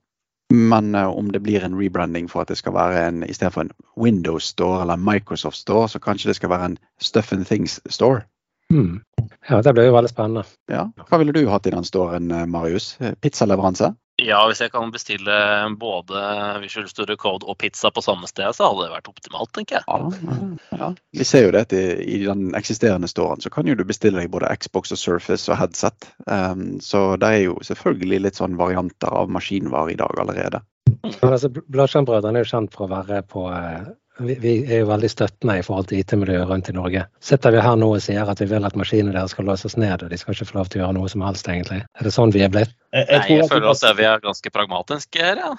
Men 0.49 0.95
om 0.97 1.29
det 1.29 1.43
blir 1.45 1.61
en 1.61 1.77
rebranding 1.77 2.31
for 2.33 2.41
at 2.41 2.49
det 2.49 2.57
skal 2.57 2.73
være 2.73 3.03
en 3.05 3.21
istedenfor 3.27 3.67
en 3.67 3.75
Windows 4.01 4.49
Store 4.55 4.81
eller 4.81 4.97
Microsoft 4.97 5.61
Store, 5.61 5.89
så 5.93 6.01
kanskje 6.01 6.31
det 6.31 6.39
skal 6.39 6.49
være 6.55 6.71
en 6.71 6.79
Stuff 6.97 7.33
and 7.37 7.45
Things 7.45 7.77
Store. 7.93 8.25
Mm. 8.73 9.01
Ja, 9.49 9.63
Det 9.63 9.73
blir 9.73 9.89
jo 9.89 9.95
veldig 9.97 10.11
spennende. 10.13 10.45
Ja. 10.69 10.91
Hva 11.09 11.19
ville 11.19 11.33
du 11.33 11.47
hatt 11.49 11.67
i 11.67 11.73
den 11.73 11.87
storen, 11.89 12.31
eh, 12.31 12.47
Marius? 12.47 12.99
Pizzaleveranse? 13.21 13.95
Ja, 14.19 14.41
hvis 14.51 14.59
jeg 14.59 14.73
kan 14.75 14.91
bestille 14.91 15.35
både 15.79 16.21
Visual 16.65 16.89
Studio 16.91 17.15
Code 17.17 17.47
og 17.47 17.55
pizza 17.63 17.93
på 17.95 18.03
samme 18.03 18.27
sted, 18.27 18.51
så 18.57 18.67
hadde 18.67 18.89
det 18.89 18.95
vært 18.97 19.11
optimalt, 19.13 19.53
tenker 19.55 19.79
jeg. 19.79 19.85
Ja, 19.87 20.79
ja. 20.81 20.89
Vi 21.15 21.27
ser 21.27 21.45
jo 21.47 21.53
det 21.55 21.61
at 21.69 21.75
i, 21.79 22.19
den 22.25 22.51
eksisterende 22.59 23.07
storen 23.11 23.39
så 23.45 23.53
kan 23.55 23.71
jo 23.71 23.77
du 23.79 23.85
bestille 23.87 24.19
deg 24.19 24.33
både 24.35 24.51
Xbox 24.59 24.91
og 24.97 24.99
Surface 24.99 25.47
og 25.53 25.61
headset. 25.61 26.11
Um, 26.27 26.81
så 26.83 27.13
det 27.15 27.31
er 27.31 27.45
jo 27.45 27.61
selvfølgelig 27.63 28.21
litt 28.25 28.43
sånn 28.43 28.59
varianter 28.59 29.15
av 29.23 29.31
maskinvare 29.31 29.95
i 29.95 30.01
dag 30.03 30.19
allerede. 30.19 30.65
Ja, 31.07 31.31
altså, 31.31 31.53
Bladskjermbrødrene 31.55 32.41
er 32.41 32.47
jo 32.47 32.53
kjent 32.57 32.75
for 32.75 32.89
å 32.89 32.97
være 32.97 33.23
på 33.31 33.47
eh, 33.55 33.93
vi, 34.19 34.35
vi, 34.43 34.53
er 34.67 34.83
jo 34.83 34.91
veldig 34.91 35.11
støttende 35.11 35.59
i 35.61 35.65
forhold 35.65 35.89
til 35.91 36.03
IT-miljøet 36.03 36.49
rundt 36.51 36.69
i 36.71 36.75
Norge. 36.77 37.05
Sitter 37.25 37.55
vi 37.55 37.63
her 37.63 37.79
nå 37.79 37.91
og 37.95 38.03
sier 38.03 38.29
at 38.29 38.41
vi 38.43 38.49
vil 38.51 38.67
at 38.67 38.79
maskinene 38.79 39.15
deres 39.15 39.35
skal 39.37 39.47
låses 39.49 39.77
ned, 39.79 40.03
og 40.03 40.13
de 40.13 40.19
skal 40.21 40.35
ikke 40.35 40.49
få 40.51 40.59
lov 40.59 40.71
til 40.71 40.81
å 40.81 40.85
gjøre 40.85 40.99
noe 40.99 41.11
som 41.13 41.25
helst, 41.27 41.51
egentlig? 41.51 41.83
Er 41.99 42.09
det 42.09 42.15
sånn 42.15 42.35
vi 42.35 42.45
er 42.47 42.55
blitt? 42.55 42.75
Jeg, 42.95 43.07
jeg, 43.07 43.25
Nei, 43.25 43.41
jeg 43.41 43.51
føler 43.53 43.69
at 43.73 43.99
vi 43.99 44.09
er 44.11 44.25
ganske 44.25 44.55
pragmatiske 44.55 45.29
her, 45.29 45.45
ja. 45.45 45.53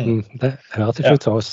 Mm, 0.00 0.24
det 0.42 0.56
hørtes 0.74 1.04
ikke 1.04 1.14
ut 1.16 1.24
til 1.24 1.38
oss. 1.38 1.52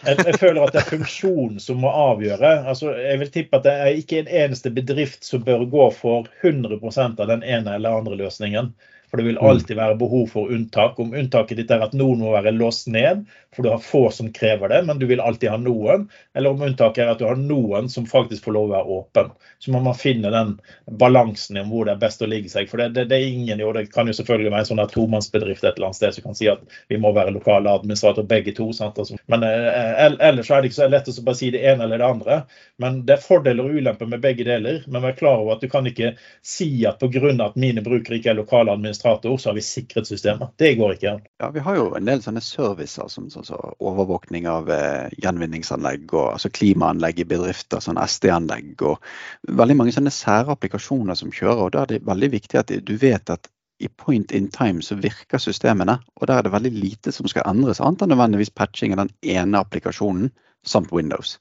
Jeg, 0.00 0.16
jeg, 0.24 0.38
føler 0.40 0.62
at 0.64 0.72
det 0.72 0.80
er 0.80 0.92
funksjonen 0.94 1.60
som 1.60 1.82
må 1.84 1.90
avgjøre. 1.92 2.52
Altså, 2.70 2.94
jeg 2.96 3.20
vil 3.20 3.32
tippe 3.34 3.58
at 3.58 3.66
det 3.66 3.74
er 3.76 3.98
ikke 4.00 4.22
en 4.22 4.30
eneste 4.44 4.72
bedrift 4.72 5.26
som 5.26 5.44
bør 5.44 5.66
gå 5.68 5.90
for 5.98 6.30
100% 6.40 7.20
av 7.20 7.28
den 7.28 7.44
ene 7.44 7.76
eller 7.76 8.00
andre 8.00 8.16
løsningen. 8.22 8.72
For 9.10 9.18
det 9.18 9.26
vil 9.26 9.38
mm. 9.40 9.46
alltid 9.46 9.76
være 9.76 9.98
behov 10.00 10.26
for 10.30 10.52
unntak. 10.54 10.98
Om 11.02 11.14
unntaket 11.18 11.58
ditt 11.60 11.70
er 11.74 11.82
at 11.84 11.96
noen 11.98 12.22
må 12.22 12.32
være 12.34 12.54
låst 12.54 12.88
ned, 12.90 13.24
for 13.56 13.66
du 13.66 13.72
har 13.72 13.82
få 13.82 14.04
som 14.14 14.30
krever 14.32 14.70
det, 14.70 14.82
men 14.86 14.98
du 14.98 15.06
vil 15.10 15.20
alltid 15.20 15.50
ha 15.50 15.58
noen. 15.58 16.06
Eller 16.34 16.54
om 16.54 16.62
unntaket 16.62 17.04
er 17.04 17.12
at 17.14 17.18
du 17.18 17.26
har 17.26 17.38
noen 17.38 17.88
som 17.90 18.06
faktisk 18.06 18.46
får 18.46 18.56
lov 18.56 18.68
å 18.68 18.74
være 18.74 18.98
åpen. 19.00 19.32
Så 19.58 19.74
må 19.74 19.80
man 19.84 19.98
finne 19.98 20.30
den 20.32 20.54
balansen 21.00 21.58
om 21.60 21.72
hvor 21.72 21.88
det 21.88 21.96
er 21.96 22.04
best 22.04 22.22
å 22.22 22.28
ligge 22.30 22.52
seg. 22.52 22.70
For 22.70 22.80
det, 22.80 22.92
det, 22.96 23.08
det 23.10 23.18
er 23.18 23.32
ingen 23.32 23.60
jo, 23.60 23.72
det 23.76 23.88
kan 23.92 24.08
jo 24.08 24.14
selvfølgelig 24.16 24.54
være 24.54 24.66
en 24.66 24.70
sånn 24.70 24.84
tomannsbedrift 24.94 25.66
et 25.66 25.74
eller 25.74 25.90
annet 25.90 25.98
sted 25.98 26.16
som 26.16 26.28
kan 26.28 26.38
si 26.38 26.48
at 26.52 26.62
vi 26.88 27.00
må 27.02 27.12
være 27.16 27.34
lokale 27.34 27.74
administrator 27.80 28.26
begge 28.30 28.54
to. 28.56 28.70
Sant? 28.76 28.98
men 29.30 29.44
eh, 29.46 30.06
ellers 30.06 30.50
er 30.50 30.62
det 30.62 30.70
ikke 30.70 30.78
så 30.78 30.88
lett 30.90 31.10
å 31.10 31.26
bare 31.26 31.40
si 31.40 31.50
det 31.54 31.64
ene 31.66 31.86
eller 31.86 32.00
det 32.00 32.08
andre. 32.08 32.40
Men 32.80 33.02
det 33.08 33.16
er 33.16 33.24
fordeler 33.24 33.66
og 33.66 33.80
ulemper 33.80 34.08
med 34.10 34.22
begge 34.22 34.46
deler. 34.46 34.82
Men 34.86 35.04
vær 35.04 35.18
klar 35.18 35.42
over 35.42 35.56
at 35.56 35.64
du 35.64 35.68
kan 35.72 35.86
ikke 35.90 36.14
si 36.46 36.86
at 36.88 37.00
pga. 37.00 37.34
at 37.44 37.56
mine 37.56 37.82
brukere 37.82 38.16
ikke 38.18 38.30
er 38.30 38.38
lokale 38.38 38.72
administratorer, 38.72 38.99
administrator, 39.00 39.36
så 39.36 39.48
har 39.48 39.54
vi 39.54 39.62
sikret 39.62 40.06
systemet. 40.06 40.48
Det 40.56 40.74
går 40.74 40.94
ikke 40.94 41.10
an. 41.10 41.20
Ja, 41.38 41.50
Vi 41.50 41.60
har 41.60 41.76
jo 41.76 41.94
en 41.96 42.04
del 42.04 42.22
sånne 42.22 42.40
servicer 42.40 43.08
som 43.08 43.30
sånn, 43.30 43.44
så 43.44 43.56
overvåkning 43.78 44.46
av 44.48 44.70
eh, 44.70 45.08
gjenvinningsanlegg 45.22 46.12
og 46.14 46.34
altså 46.34 46.50
klimaanlegg 46.50 47.20
i 47.20 47.24
bedrifter, 47.24 47.80
sånn 47.80 48.00
SD-anlegg 48.00 48.82
og 48.82 49.00
veldig 49.48 49.76
mange 49.76 49.92
sånne 49.92 50.10
sære 50.12 50.52
applikasjoner 50.52 51.14
som 51.14 51.32
kjører. 51.32 51.64
og 51.64 51.72
Da 51.72 51.82
er 51.82 51.94
det 51.94 52.04
veldig 52.06 52.30
viktig 52.30 52.58
at 52.58 52.70
du 52.70 52.96
vet 52.96 53.30
at 53.30 53.48
i 53.80 53.88
point 53.88 54.32
in 54.32 54.50
time 54.52 54.82
så 54.82 54.94
virker 55.00 55.40
systemene, 55.40 55.98
og 56.20 56.26
der 56.28 56.38
er 56.38 56.42
det 56.44 56.52
veldig 56.52 56.72
lite 56.74 57.12
som 57.12 57.26
skal 57.28 57.46
endres, 57.48 57.80
annet 57.80 58.02
enn 58.02 58.12
nødvendigvis 58.12 58.52
patching 58.52 58.92
av 58.92 59.06
den 59.06 59.14
ene 59.24 59.62
applikasjonen 59.62 60.28
samt 60.66 60.92
Windows. 60.92 61.38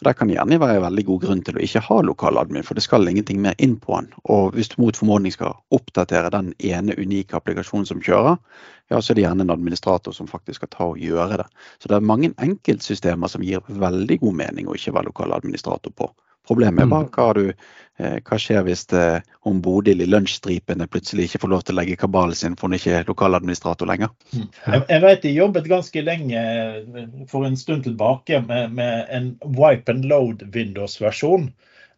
Og 0.00 0.04
Der 0.04 0.12
kan 0.12 0.28
det 0.28 0.36
gjerne 0.36 0.60
være 0.60 0.82
veldig 0.82 1.04
god 1.06 1.20
grunn 1.22 1.42
til 1.46 1.56
å 1.56 1.62
ikke 1.62 1.82
ha 1.86 2.00
lokal 2.02 2.38
admin, 2.40 2.64
for 2.66 2.74
det 2.74 2.84
skal 2.84 3.08
ingenting 3.08 3.40
mer 3.40 3.54
inn 3.58 3.76
på 3.80 3.94
den. 3.96 4.10
Og 4.24 4.52
hvis 4.56 4.72
du 4.72 4.80
mot 4.82 4.96
formodning 4.96 5.32
skal 5.32 5.54
oppdatere 5.70 6.32
den 6.34 6.52
ene 6.58 6.96
unike 6.98 7.36
applikasjonen 7.38 7.86
som 7.86 8.02
kjører, 8.02 8.36
ja, 8.90 9.00
så 9.00 9.12
er 9.12 9.18
det 9.18 9.24
gjerne 9.24 9.46
en 9.46 9.54
administrator 9.54 10.12
som 10.12 10.28
faktisk 10.28 10.60
skal 10.60 10.72
ta 10.72 10.88
og 10.90 11.00
gjøre 11.00 11.42
det. 11.42 11.48
Så 11.80 11.88
det 11.88 11.96
er 11.96 12.10
mange 12.12 12.32
enkeltsystemer 12.36 13.30
som 13.30 13.44
gir 13.46 13.64
veldig 13.68 14.20
god 14.24 14.38
mening 14.42 14.68
å 14.68 14.76
ikke 14.76 14.94
være 14.96 15.10
lokal 15.12 15.36
administrator 15.38 15.94
på. 15.96 16.10
Problemet 16.48 16.88
bare 16.90 17.06
mm. 17.06 17.10
hva, 17.14 17.26
du, 17.38 17.52
eh, 18.02 18.16
hva 18.26 18.38
skjer 18.40 18.64
hvis 18.66 18.84
eh, 18.98 19.20
om 19.48 19.60
Bodil 19.62 20.02
i 20.02 20.08
lunsjstripene 20.10 20.88
plutselig 20.90 21.28
ikke 21.28 21.42
får 21.44 21.52
lov 21.54 21.64
til 21.66 21.76
å 21.76 21.80
legge 21.80 21.98
kabalen 22.00 22.38
sin 22.38 22.56
for 22.58 22.68
hun 22.68 22.78
ikke 22.78 22.96
er 22.98 23.10
lokaladministrator 23.10 23.90
lenger. 23.90 24.10
Mm. 24.32 24.48
Jeg, 24.66 24.86
jeg 24.88 25.04
vet 25.06 25.26
de 25.26 25.34
jobbet 25.36 25.70
ganske 25.70 26.06
lenge 26.06 26.46
for 27.30 27.46
en 27.46 27.58
stund 27.58 27.86
tilbake 27.86 28.42
med, 28.48 28.74
med 28.78 29.12
en 29.14 29.34
wipe 29.58 29.94
and 29.94 30.08
load 30.10 30.42
Windows-versjon. 30.54 31.52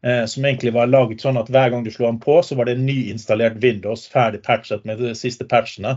Eh, 0.04 0.24
som 0.28 0.44
egentlig 0.44 0.74
var 0.76 0.90
laget 0.92 1.22
sånn 1.24 1.38
at 1.40 1.48
hver 1.48 1.70
gang 1.72 1.84
du 1.84 1.88
slo 1.92 2.04
den 2.10 2.20
på, 2.20 2.36
så 2.44 2.58
var 2.58 2.68
det 2.68 2.74
en 2.76 2.84
nyinstallert 2.84 3.56
Windows 3.62 4.04
ferdig 4.12 4.42
patchet 4.44 4.84
med 4.84 5.00
de 5.00 5.14
siste 5.16 5.46
patchene. 5.48 5.94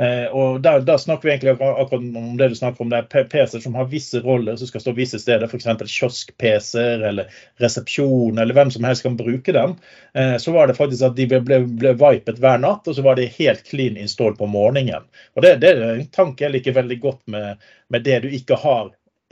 Eh, 0.00 0.24
og 0.34 0.58
da 0.62 0.78
der, 0.82 0.98
snakker 0.98 1.28
vi 1.28 1.32
egentlig 1.34 1.52
akkurat 1.54 1.92
om 2.02 2.36
det 2.36 2.48
du 2.48 2.54
snakker 2.58 2.82
om. 2.82 2.90
Det 2.90 2.98
er 2.98 3.28
PC-er 3.30 3.62
som 3.62 3.76
har 3.78 3.90
visse 3.92 4.20
roller 4.24 4.56
som 4.58 4.70
skal 4.70 4.82
stå 4.82 4.94
visse 4.96 5.20
steder, 5.22 5.46
f.eks. 5.46 5.68
kiosk-PC-er 5.92 7.04
eller 7.10 7.30
resepsjon, 7.62 8.38
eller 8.38 8.56
hvem 8.56 8.72
som 8.74 8.88
helst 8.88 9.06
kan 9.06 9.18
bruke 9.20 9.54
dem. 9.54 9.76
Eh, 10.18 10.36
så 10.42 10.56
var 10.56 10.68
det 10.68 10.78
faktisk 10.80 11.06
at 11.06 11.16
de 11.18 11.28
ble, 11.30 11.40
ble, 11.46 11.60
ble 11.70 11.94
vipet 12.00 12.42
hver 12.42 12.58
natt, 12.64 12.88
og 12.90 12.98
så 12.98 13.06
var 13.06 13.20
de 13.20 13.30
helt 13.38 13.62
clean 13.70 14.00
install 14.00 14.34
på 14.40 14.50
morgenen. 14.50 15.06
Og 15.36 15.46
Det, 15.46 15.56
det 15.62 15.72
er 15.76 15.86
en 15.94 16.10
tanke 16.14 16.46
jeg 16.46 16.56
liker 16.56 16.78
veldig 16.80 17.00
godt 17.02 17.22
med, 17.30 17.64
med 17.88 18.06
det 18.06 18.24
du 18.24 18.30
ikke 18.34 18.58
har 18.64 18.90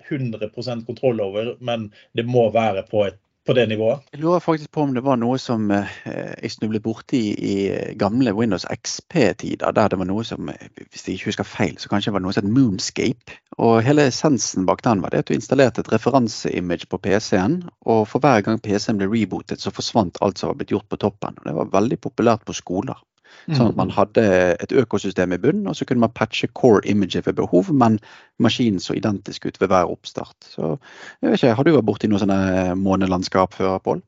100% 0.09 0.87
kontroll 0.87 1.21
over, 1.25 1.55
men 1.61 1.91
det 2.15 2.27
må 2.29 2.49
være 2.55 2.85
på 2.91 3.07
et 3.07 3.19
på 3.47 3.55
det 3.57 3.67
nivået? 3.69 4.03
Jeg 4.13 4.21
lurer 4.23 4.43
faktisk 4.43 4.71
på 4.73 4.85
om 4.87 4.95
det 4.95 5.03
var 5.05 5.19
noe 5.21 5.39
som 5.41 5.71
eh, 5.75 5.91
jeg 6.07 6.53
snublet 6.55 6.83
borti 6.85 7.23
i 7.35 7.55
gamle 7.99 8.35
Windows 8.37 8.67
XP-tider. 8.71 9.75
Der 9.75 9.89
det 9.89 9.99
var 9.99 10.09
noe 10.09 10.25
som, 10.25 10.51
hvis 10.79 11.07
jeg 11.09 11.19
ikke 11.19 11.31
husker 11.33 11.49
feil, 11.49 11.79
så 11.79 11.91
kanskje 11.91 12.11
det 12.11 12.17
var 12.19 12.25
noe 12.27 12.35
som 12.37 12.47
het 12.47 12.55
Moonscape. 12.57 13.39
Og 13.59 13.83
hele 13.87 14.07
essensen 14.11 14.67
bak 14.69 14.85
den 14.87 15.03
var 15.03 15.13
det 15.13 15.25
at 15.25 15.31
du 15.31 15.35
installerte 15.37 15.83
et 15.83 15.93
referanseimage 15.93 16.89
på 16.91 17.01
PC-en. 17.03 17.63
Og 17.87 18.05
for 18.09 18.23
hver 18.23 18.45
gang 18.47 18.63
PC-en 18.63 19.01
ble 19.01 19.11
rebootet, 19.11 19.61
så 19.63 19.75
forsvant 19.75 20.21
alt 20.23 20.39
som 20.39 20.53
var 20.53 20.61
blitt 20.61 20.75
gjort 20.75 20.89
på 20.91 21.01
toppen. 21.03 21.39
Og 21.41 21.49
det 21.49 21.57
var 21.59 21.75
veldig 21.81 22.01
populært 22.03 22.47
på 22.47 22.57
skoler. 22.57 23.01
Sånn 23.49 23.73
at 23.73 23.79
man 23.79 23.91
mm. 23.91 23.97
hadde 23.97 24.27
et 24.63 24.75
økosystem 24.83 25.35
i 25.35 25.41
bunnen, 25.43 25.67
og 25.71 25.77
så 25.79 25.87
kunne 25.89 26.05
man 26.05 26.15
patche 26.15 26.51
core 26.55 26.85
imaget 26.89 27.27
ved 27.27 27.41
behov, 27.41 27.73
men 27.75 27.99
maskinen 28.43 28.83
så 28.83 28.97
identisk 28.99 29.49
ut 29.49 29.61
ved 29.61 29.73
hver 29.73 29.91
oppstart. 29.91 30.37
Så 30.47 30.77
jeg 31.21 31.31
vet 31.31 31.41
ikke, 31.41 31.55
Har 31.59 31.67
du 31.67 31.75
vært 31.75 31.91
borti 31.91 32.11
noe 32.11 32.23
sånne 32.23 32.75
månelandskap 32.79 33.59
før, 33.59 33.79
Pål? 33.83 34.03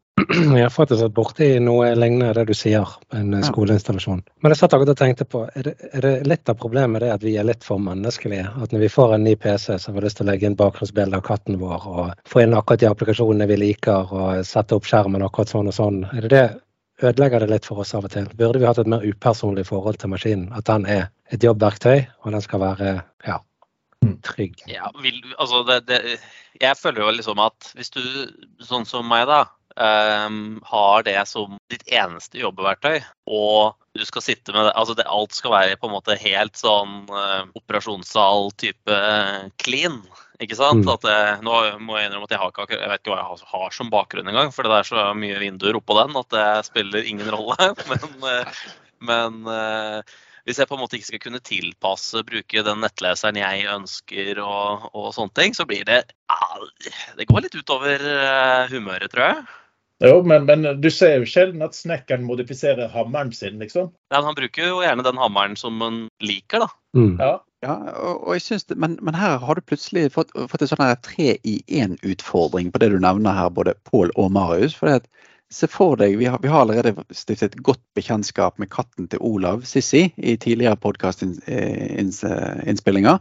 Jeg 0.54 0.62
har 0.62 0.70
faktisk 0.70 1.00
vært 1.02 1.14
borti 1.16 1.46
noe 1.62 1.88
lignende 1.98 2.30
det 2.37 2.44
du 2.46 2.54
sier, 2.54 2.90
en 3.16 3.34
skoleinstallasjon. 3.42 4.20
Men 4.44 4.52
jeg 4.52 4.60
satt 4.60 4.76
akkurat 4.76 4.92
og 4.94 5.00
tenkte 5.00 5.26
på, 5.26 5.42
er 5.58 5.66
det, 5.66 5.72
er 5.90 6.04
det, 6.06 6.12
litt 6.30 6.50
av 6.50 6.58
problemet 6.60 7.02
det 7.02 7.10
at 7.10 7.24
vi 7.26 7.34
er 7.40 7.48
litt 7.48 7.66
for 7.66 7.82
menneskelige? 7.82 8.46
At 8.62 8.74
når 8.74 8.84
vi 8.84 8.92
får 8.94 9.16
en 9.16 9.26
ny 9.26 9.34
PC, 9.40 9.74
så 9.74 9.90
har 9.90 9.96
vi 9.98 10.04
lyst 10.06 10.20
til 10.20 10.28
å 10.28 10.30
legge 10.30 10.46
inn 10.46 10.58
bakgrunnsbilde 10.60 11.18
av 11.18 11.24
katten 11.26 11.58
vår 11.58 11.88
og 11.90 12.30
få 12.30 12.44
inn 12.44 12.54
akkurat 12.54 12.84
de 12.84 12.90
applikasjonene 12.92 13.48
vi 13.50 13.58
liker 13.64 14.14
og 14.14 14.46
sette 14.46 14.78
opp 14.78 14.87
skjermen 14.88 15.26
akkurat 15.26 15.50
sånn 15.50 15.72
og 15.72 15.76
sånn. 15.76 16.04
Er 16.14 16.28
det 16.28 16.32
det 16.37 16.44
ødelegger 17.02 17.42
det 17.42 17.50
litt 17.50 17.66
for 17.66 17.83
oss 17.83 17.94
av 17.96 18.07
og 18.07 18.12
til. 18.14 18.28
Burde 18.38 18.61
vi 18.62 18.68
hatt 18.68 18.78
et 18.83 18.90
mer 18.90 19.04
upersonlig 19.04 19.66
forhold 19.70 19.98
til 20.02 20.12
maskinen? 20.12 20.52
At 20.54 20.68
den 20.70 20.87
er 20.87 21.09
et 21.35 21.44
jobbverktøy, 21.44 22.04
og 22.22 22.37
den 22.37 22.44
skal 22.44 22.62
være 22.62 22.94
ja, 23.26 23.40
mm. 24.04 24.16
trygg. 24.26 24.62
Ja, 24.70 24.90
vil, 25.02 25.20
altså 25.38 25.64
det, 25.68 25.80
det, 25.90 26.18
jeg 26.61 26.78
føler 26.78 27.04
jo 27.04 27.14
liksom 27.18 27.42
at 27.42 27.72
hvis 27.74 27.92
du, 27.94 28.02
sånn 28.62 28.87
som 28.88 29.09
meg, 29.11 29.26
da, 29.30 29.44
um, 29.76 30.61
har 30.70 31.07
det 31.07 31.18
som 31.30 31.57
ditt 31.72 31.87
eneste 31.90 32.38
jobbeverktøy, 32.42 33.00
og 33.26 33.74
du 33.94 34.04
skal 34.07 34.24
sitte 34.26 34.54
med 34.54 34.68
det, 34.68 34.74
altså 34.78 34.96
det, 34.98 35.07
Alt 35.11 35.35
skal 35.37 35.54
være 35.54 35.78
på 35.80 35.90
en 35.90 35.96
måte 35.96 36.18
helt 36.20 36.59
sånn 36.59 37.04
uh, 37.11 37.42
operasjonssal-type 37.59 39.00
clean. 39.62 40.00
Ikke 40.42 40.57
sant? 40.59 40.83
Mm. 40.83 40.90
At 40.97 41.07
jeg, 41.07 41.38
nå 41.47 41.57
må 41.87 41.99
jeg 41.99 42.09
innrømme 42.09 42.27
at 42.27 42.35
jeg 42.35 42.42
har 42.42 42.53
ikke 42.53 42.66
jeg 42.75 42.90
vet 42.90 43.03
ikke 43.03 43.12
hva 43.14 43.20
jeg 43.20 43.51
har 43.55 43.75
som 43.77 43.90
bakgrunn 43.92 44.31
engang. 44.31 44.53
For 44.55 44.66
det 44.66 44.81
er 44.81 44.88
så 44.88 45.07
mye 45.18 45.40
vinduer 45.42 45.79
oppå 45.79 45.97
den 46.01 46.18
at 46.18 46.31
det 46.35 46.47
spiller 46.70 47.07
ingen 47.11 47.31
rolle. 47.35 47.73
Men, 47.90 48.07
eh, 48.31 48.62
men 49.05 49.42
uh, 49.44 50.01
hvis 50.49 50.57
jeg 50.61 50.68
på 50.70 50.79
en 50.79 50.81
måte 50.81 50.97
ikke 50.97 51.09
skal 51.11 51.20
kunne 51.20 51.40
tilpasse, 51.44 52.23
bruke 52.25 52.62
den 52.64 52.81
nettleseren 52.81 53.37
jeg 53.37 53.66
ønsker 53.68 54.40
og, 54.40 54.87
og 54.97 55.11
sånne 55.12 55.35
ting, 55.37 55.57
så 55.57 55.66
blir 55.68 55.85
det 55.85 55.99
Det 57.18 57.27
går 57.29 57.44
litt 57.44 57.59
utover 57.59 58.07
humøret, 58.73 59.11
tror 59.12 59.27
jeg. 59.27 59.44
Jo, 60.03 60.23
men, 60.27 60.44
men, 60.49 60.66
du 60.81 60.88
ser 60.92 61.20
jo 61.20 61.29
sjelden 61.29 61.62
at 61.64 61.77
snekkeren 61.77 62.25
modifiserer 62.27 62.90
hammeren 62.92 63.31
sin, 63.33 63.61
liksom. 63.62 63.92
Ja, 64.11 64.18
men 64.18 64.31
Han 64.33 64.38
bruker 64.38 64.66
jo 64.66 64.81
gjerne 64.83 65.05
den 65.07 65.20
hammeren 65.20 65.55
som 65.61 65.81
han 65.85 66.01
liker, 66.25 66.64
da. 66.66 66.70
Mm. 66.99 67.14
Ja. 67.20 67.35
Ja 67.64 67.74
og, 67.96 68.29
og, 68.29 68.33
jeg 68.37 68.42
synes 68.44 68.64
det, 68.70 68.77
men, 68.81 68.98
men, 69.03 69.14
her 69.16 69.38
har 69.40 69.55
du 69.57 69.62
plutselig 69.64 70.12
fått, 70.14 70.31
fått 70.50 70.62
en 70.64 70.70
sånn 70.70 70.85
tre 71.05 71.29
i 71.42 71.55
én-utfordring 71.81 72.66
på 72.72 72.79
det 72.83 72.90
du 72.92 72.98
nevner 73.00 73.33
her, 73.37 73.50
både 73.55 73.79
Pål 73.88 74.09
og 74.20 74.29
Marius. 74.37 74.74
for 74.77 74.85
det 74.90 74.94
at 75.03 75.09
Se 75.55 75.66
for 75.70 75.94
deg, 76.00 76.16
vi 76.18 76.27
har, 76.27 76.38
vi 76.42 76.48
har, 76.50 76.61
allerede 76.64 77.05
stiftet 77.14 77.55
godt 77.62 77.83
bekjentskap 77.94 78.59
med 78.59 78.72
katten 78.72 79.07
til 79.12 79.20
Olav, 79.22 79.62
Sissi, 79.68 80.12
i 80.16 80.37
tidligere 80.40 80.77
podkastinnspillinger. 80.83 83.18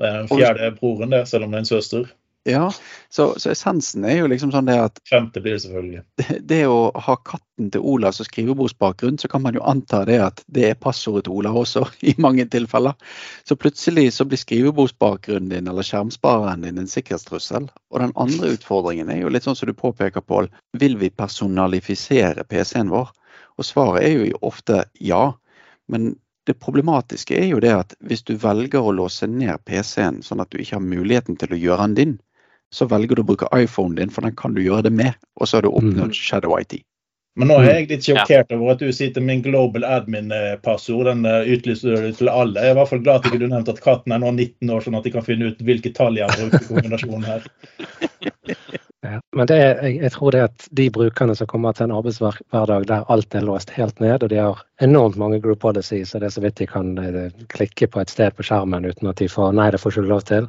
Det 0.00 0.06
er 0.08 0.14
den 0.18 0.28
fjerde 0.32 0.70
broren, 0.80 1.10
det, 1.12 1.28
selv 1.30 1.44
om 1.44 1.50
det 1.52 1.58
er 1.60 1.62
en 1.62 1.68
søster. 1.68 2.02
Ja, 2.46 2.72
så, 3.08 3.34
så, 3.40 3.50
essensen 3.50 4.04
er 4.06 4.20
jo 4.20 4.26
liksom 4.30 4.52
sånn 4.54 4.68
det 4.68 4.76
at 4.78 5.00
Femte 5.10 5.40
blir 5.42 5.56
det 5.56 5.62
selvfølgelig. 5.64 6.02
Det, 6.20 6.36
det 6.46 6.58
å 6.70 6.92
ha 6.94 7.16
katten 7.26 7.72
til 7.74 7.82
Olav 7.82 8.14
som 8.14 8.28
skrivebordsbakgrunn, 8.28 9.16
så 9.18 9.26
kan 9.32 9.42
man 9.42 9.56
jo 9.58 9.64
anta 9.66 10.04
det 10.06 10.20
at 10.22 10.42
det 10.54 10.68
er 10.68 10.78
passordet 10.78 11.24
til 11.26 11.40
Olav 11.40 11.58
også, 11.58 11.82
i 12.10 12.14
mange 12.22 12.46
tilfeller. 12.52 12.94
Så 13.48 13.58
plutselig 13.58 14.12
så 14.14 14.28
blir 14.30 14.38
skrivebordsbakgrunnen 14.38 15.50
din 15.50 15.72
eller 15.72 15.86
skjermspareren 15.86 16.62
din 16.62 16.78
en 16.82 16.90
sikkerhetstrussel. 16.92 17.66
Og 17.90 18.04
den 18.04 18.14
andre 18.14 18.52
utfordringen 18.54 19.10
er 19.10 19.24
jo 19.24 19.32
litt 19.34 19.48
sånn 19.48 19.58
som 19.58 19.66
du 19.66 19.74
påpeker, 19.74 20.22
Pål. 20.22 20.46
Vil 20.78 20.94
vi 21.02 21.10
personalifisere 21.10 22.46
PC-en 22.46 22.94
vår? 22.94 23.10
Og 23.58 23.66
svaret 23.66 24.06
er 24.06 24.20
jo 24.20 24.38
ofte 24.46 24.84
ja. 25.02 25.32
Men 25.90 26.14
det 26.46 26.60
problematiske 26.62 27.34
er 27.34 27.48
jo 27.50 27.58
det 27.62 27.72
at 27.74 27.94
hvis 28.06 28.22
du 28.26 28.36
velger 28.38 28.86
å 28.86 28.94
låse 28.94 29.26
ned 29.26 29.64
PC-en 29.66 30.22
sånn 30.22 30.42
at 30.44 30.52
du 30.52 30.60
ikke 30.62 30.78
har 30.78 30.84
muligheten 30.84 31.38
til 31.40 31.56
å 31.56 31.58
gjøre 31.58 31.88
den 31.88 31.96
din, 31.98 32.14
så 32.74 32.88
velger 32.90 33.16
du 33.16 33.22
å 33.22 33.28
bruke 33.30 33.48
iPhonen 33.54 33.96
din, 34.00 34.12
for 34.12 34.26
den 34.26 34.36
kan 34.36 34.54
du 34.56 34.62
gjøre 34.64 34.88
det 34.88 34.94
med. 34.98 35.16
Og 35.40 35.48
så 35.48 35.58
har 35.58 35.66
du 35.66 35.72
oppnådd 35.72 36.12
mm. 36.12 36.18
Shadow 36.18 36.56
IT. 36.58 36.80
Men 37.36 37.50
nå 37.52 37.58
er 37.60 37.66
jeg 37.68 37.88
litt 37.90 38.06
sjokkert 38.06 38.52
over 38.56 38.72
at 38.72 38.80
du 38.80 38.88
sitter 38.96 39.20
med 39.20 39.38
en 39.38 39.42
global 39.44 39.84
admin-passord. 39.84 41.04
Den 41.10 41.26
eh, 41.28 41.50
utlyser 41.52 42.06
du 42.06 42.16
til 42.16 42.30
alle. 42.32 42.62
Jeg 42.62 42.72
er 42.72 42.76
i 42.76 42.78
hvert 42.78 42.92
fall 42.94 43.02
glad 43.04 43.20
at 43.20 43.28
ikke 43.28 43.42
du 43.42 43.50
nevnte 43.50 43.74
at 43.76 43.82
katten 43.84 44.14
er 44.16 44.22
nå 44.22 44.30
19 44.32 44.72
år, 44.72 44.86
sånn 44.86 44.96
at 44.96 45.04
de 45.04 45.12
kan 45.12 45.26
finne 45.26 45.52
ut 45.52 45.60
hvilke 45.68 45.92
tall 45.96 46.16
jeg 46.16 46.30
har 46.30 46.40
brukt 46.40 46.64
i 46.64 46.70
kombinasjonen 46.72 47.28
her. 47.28 47.46
Ja, 49.06 49.20
men 49.38 49.46
det 49.46 49.56
er, 49.62 49.76
jeg, 49.84 49.98
jeg, 50.02 50.10
tror 50.16 50.34
det 50.34 50.40
at 50.48 50.64
de 50.74 50.86
brukerne 50.90 51.34
som 51.38 51.46
kommer 51.46 51.76
til 51.76 51.86
en 51.86 51.92
arbeidshverdag 51.94 52.86
der 52.88 53.04
alt 53.12 53.36
er 53.38 53.44
låst 53.46 53.70
helt 53.76 54.00
ned, 54.02 54.24
og 54.24 54.32
de 54.32 54.40
har 54.40 54.64
enormt 54.82 55.18
mange 55.20 55.38
group 55.44 55.60
policies, 55.62 56.14
og 56.14 56.24
det 56.24 56.30
er 56.30 56.34
så 56.34 56.42
vidt 56.42 56.58
de 56.58 56.66
kan 56.66 56.96
eh, 56.98 57.28
klikke 57.52 57.86
på 57.92 58.02
et 58.02 58.10
sted 58.10 58.34
på 58.34 58.46
skjermen 58.48 58.88
uten 58.88 59.12
at 59.12 59.20
de 59.22 59.28
får 59.30 59.54
nei, 59.54 59.68
det 59.70 59.78
får 59.82 59.94
ikke 59.94 60.10
lov 60.10 60.24
til. 60.26 60.48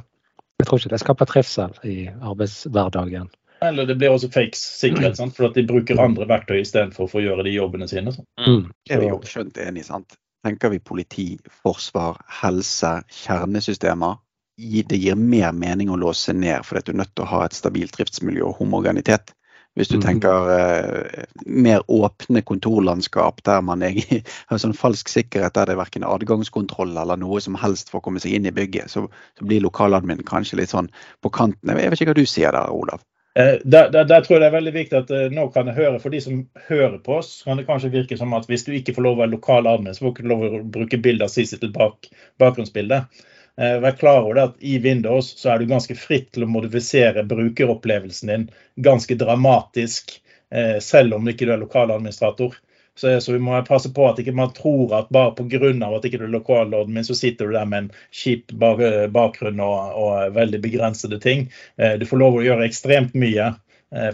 Jeg 0.57 0.67
tror 0.67 0.81
ikke 0.81 0.93
det 0.93 1.01
skaper 1.03 1.29
trivsel 1.29 1.75
i 1.85 1.97
arbeidshverdagen. 2.09 3.29
Eller 3.65 3.87
det 3.89 3.95
blir 3.97 4.13
også 4.13 4.29
fake 4.33 4.57
sikkerhet, 4.57 5.17
sant? 5.17 5.35
for 5.37 5.49
at 5.49 5.57
de 5.57 5.65
bruker 5.65 5.99
andre 6.01 6.27
verktøy 6.29 6.59
istedenfor 6.61 7.09
for 7.09 7.21
å 7.21 7.25
gjøre 7.25 7.45
de 7.47 7.55
jobbene 7.55 7.87
sine. 7.89 8.13
Mm. 8.41 8.69
Det 8.85 8.95
er 8.95 9.01
vi 9.01 9.09
jo 9.09 9.19
skjønt 9.25 9.57
enig 9.61 9.85
sant? 9.87 10.17
Tenker 10.45 10.71
vi 10.73 10.79
politi, 10.79 11.27
forsvar, 11.63 12.19
helse, 12.41 12.99
kjernesystemer, 13.23 14.19
det 14.57 14.97
gir 14.97 15.17
mer 15.17 15.51
mening 15.53 15.89
å 15.93 15.97
låse 16.01 16.33
ned 16.33 16.65
fordi 16.65 16.87
du 16.87 16.91
er 16.95 17.01
nødt 17.03 17.13
til 17.13 17.25
å 17.27 17.29
ha 17.29 17.43
et 17.45 17.53
stabilt 17.53 17.93
driftsmiljø 17.93 18.45
og 18.47 18.61
homogenitet. 18.61 19.33
Hvis 19.77 19.91
du 19.91 19.99
mm. 19.99 20.03
tenker 20.03 20.51
eh, 20.55 21.25
mer 21.45 21.83
åpne 21.87 22.41
kontorlandskap 22.41 23.43
der 23.45 23.61
man 23.65 23.85
egentlig 23.85 24.23
har 24.49 24.61
sånn 24.61 24.77
falsk 24.77 25.11
sikkerhet 25.13 25.53
der 25.57 25.69
det 25.69 25.75
er 25.75 25.83
verken 25.83 26.07
adgangskontroll 26.07 26.97
eller 26.97 27.19
noe 27.21 27.41
som 27.43 27.57
helst 27.61 27.93
for 27.93 28.01
å 28.01 28.07
komme 28.07 28.23
seg 28.23 28.33
inn 28.37 28.49
i 28.49 28.55
bygget, 28.55 28.89
så, 28.89 29.05
så 29.37 29.45
blir 29.45 29.61
lokaladmin 29.61 30.25
kanskje 30.27 30.61
litt 30.61 30.73
sånn 30.73 30.89
på 31.21 31.31
kanten. 31.33 31.77
Jeg 31.77 31.93
vet 31.93 32.01
ikke 32.01 32.15
hva 32.15 32.17
du 32.17 32.25
sier 32.25 32.57
der, 32.57 32.73
Olav? 32.73 33.05
Eh, 33.37 33.59
der, 33.63 33.91
der, 33.93 34.03
der, 34.09 34.21
tror 34.25 34.35
jeg 34.35 34.41
det 34.41 34.49
er 34.49 34.57
veldig 34.57 34.73
viktig 34.73 34.97
at 34.97 35.11
eh, 35.13 35.29
nå 35.29 35.43
kan 35.53 35.69
jeg 35.69 35.77
høre, 35.77 36.01
For 36.01 36.13
de 36.13 36.21
som 36.23 36.39
hører 36.71 36.97
på 37.05 37.19
oss, 37.19 37.43
kan 37.45 37.59
det 37.59 37.67
kanskje 37.67 37.93
virke 37.93 38.17
som 38.17 38.33
at 38.33 38.47
hvis 38.49 38.65
du 38.65 38.71
ikke 38.73 38.95
får 38.97 39.05
lov 39.05 39.19
å 39.19 39.21
være 39.21 39.35
lokal 39.35 39.69
admin, 39.69 39.93
så 39.93 40.07
får 40.07 40.09
du 40.09 40.15
ikke 40.15 40.31
lov 40.31 40.45
å 40.47 40.61
bruke 40.77 41.01
bilder 41.05 41.27
av 41.27 41.33
Sisi 41.35 41.59
til 41.61 41.69
bak, 41.75 42.09
bakgrunnsbildet. 42.41 43.21
Eh, 43.61 43.79
vær 43.79 43.91
klar 43.91 44.21
over 44.21 44.37
det 44.37 44.43
at 44.43 44.55
I 44.59 44.77
Windows 44.79 45.31
så 45.39 45.49
er 45.49 45.59
du 45.59 45.69
ganske 45.69 45.95
fritt 45.97 46.29
til 46.35 46.45
å 46.45 46.51
modifisere 46.51 47.25
brukeropplevelsen 47.25 48.29
din 48.29 48.47
ganske 48.85 49.17
dramatisk, 49.17 50.13
eh, 50.53 50.77
selv 50.83 51.17
om 51.17 51.29
ikke 51.29 51.47
du 51.47 51.53
er 51.55 51.63
lokaladministrator. 51.63 52.53
Så, 52.97 53.21
så, 53.21 53.33
vi 53.33 53.39
må 53.39 53.57
passe 53.65 53.89
på 53.93 54.07
at 54.09 54.19
ikke 54.21 54.33
man 54.33 54.53
tror 54.57 54.93
at 54.97 55.09
bare 55.13 55.35
pga. 55.37 55.69
at 55.85 56.05
ikke 56.05 56.17
du 56.17 56.25
er 56.25 56.33
lokaladmin, 56.33 57.05
så 57.05 57.15
sitter 57.15 57.45
du 57.45 57.53
der 57.53 57.65
med 57.65 57.77
en 57.77 57.91
kjip 58.11 58.53
bakgrunn 58.57 59.59
og, 59.61 59.77
og 60.01 60.33
veldig 60.33 60.61
begrensede 60.61 61.19
ting. 61.21 61.51
Eh, 61.77 61.93
du 61.97 62.05
får 62.05 62.17
lov 62.17 62.37
å 62.37 62.45
gjøre 62.45 62.65
ekstremt 62.65 63.13
mye 63.13 63.53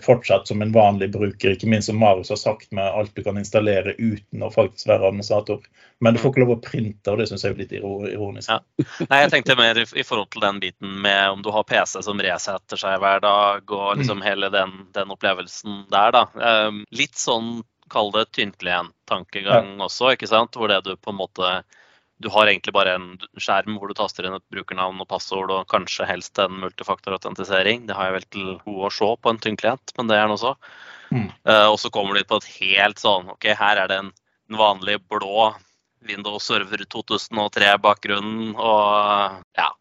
fortsatt 0.06 0.48
som 0.48 0.62
en 0.62 0.72
vanlig 0.72 1.08
bruker, 1.12 1.56
ikke 1.56 1.66
minst 1.70 1.90
som 1.90 1.98
Marius 1.98 2.30
har 2.30 2.38
sagt, 2.38 2.68
med 2.72 2.86
alt 2.86 3.16
du 3.16 3.24
kan 3.26 3.40
installere 3.42 3.96
uten 3.98 4.44
å 4.46 4.52
faktisk 4.54 4.86
være 4.90 5.08
administrator. 5.08 5.64
Men 6.04 6.14
du 6.14 6.20
får 6.22 6.34
ikke 6.34 6.44
lov 6.44 6.54
å 6.58 6.62
printe, 6.62 7.10
og 7.10 7.18
det 7.18 7.30
syns 7.30 7.46
jeg 7.46 7.56
er 7.56 7.62
litt 7.62 7.74
ironisk. 7.78 8.50
Ja. 8.52 8.60
Nei, 9.08 9.22
Jeg 9.24 9.32
tenkte 9.34 9.58
mer 9.58 9.80
i, 9.82 10.06
forhold 10.06 10.30
til 10.34 10.44
den 10.44 10.60
biten 10.62 10.98
med 11.02 11.38
om 11.38 11.44
du 11.46 11.50
har 11.56 11.66
PC 11.66 12.04
som 12.06 12.22
resetter 12.22 12.80
seg 12.80 12.98
hver 13.02 13.24
dag, 13.24 13.64
og 13.72 14.02
liksom 14.02 14.20
mm. 14.22 14.26
hele 14.28 14.50
den, 14.54 14.74
den, 14.94 15.14
opplevelsen 15.16 15.86
der, 15.94 16.14
da. 16.16 16.26
Um, 16.36 16.84
litt 16.94 17.16
sånn, 17.20 17.62
kall 17.94 18.12
det 18.14 18.28
tynnklient-tankegang 18.36 19.78
ja. 19.78 19.86
også, 19.88 20.14
ikke 20.14 20.30
sant? 20.30 20.60
Hvor 20.60 20.72
det 20.72 20.84
du 20.86 20.94
på 20.98 21.14
en 21.14 21.22
måte 21.22 21.56
du 22.22 22.30
har 22.30 22.48
egentlig 22.48 22.74
bare 22.76 22.96
en 22.96 23.08
skjerm 23.42 23.78
hvor 23.80 23.90
du 23.90 23.98
taster 23.98 24.28
inn 24.28 24.36
et 24.38 24.46
brukernavn 24.54 25.02
og 25.02 25.10
passord 25.10 25.52
og 25.52 25.68
kanskje 25.72 26.08
helst 26.08 26.40
en 26.40 26.56
multifaktorautentisering. 26.62 27.88
Det 27.90 27.98
har 27.98 28.10
jeg 28.10 28.18
vel 28.18 28.28
til 28.36 28.50
gode 28.66 28.90
å 28.90 28.94
se 28.94 29.10
på 29.20 29.34
en 29.34 29.42
tynnklient, 29.44 29.96
men 29.98 30.12
det 30.12 30.18
er 30.18 30.28
den 30.28 30.36
også. 30.38 30.54
Mm. 31.14 31.30
Uh, 31.46 31.68
og 31.72 31.78
så 31.82 31.92
kommer 31.94 32.18
du 32.18 32.26
på 32.28 32.40
et 32.42 32.50
helt 32.60 33.02
sånn 33.02 33.30
OK, 33.34 33.50
her 33.60 33.82
er 33.82 33.92
det 33.92 34.00
en, 34.02 34.14
en 34.50 34.60
vanlig 34.60 35.00
blå 35.12 35.52
Windows 36.04 36.48
Server 36.50 36.84
2003-bakgrunnen 36.96 38.54
og 38.56 39.42
ja. 39.60 39.74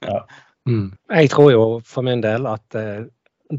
ja. 0.00 0.24
Mm. 0.64 0.94
Jeg 1.12 1.28
tror 1.28 1.50
jo 1.52 1.64
for 1.84 2.00
min 2.06 2.22
del 2.24 2.46
at 2.48 2.76
uh, 2.80 3.02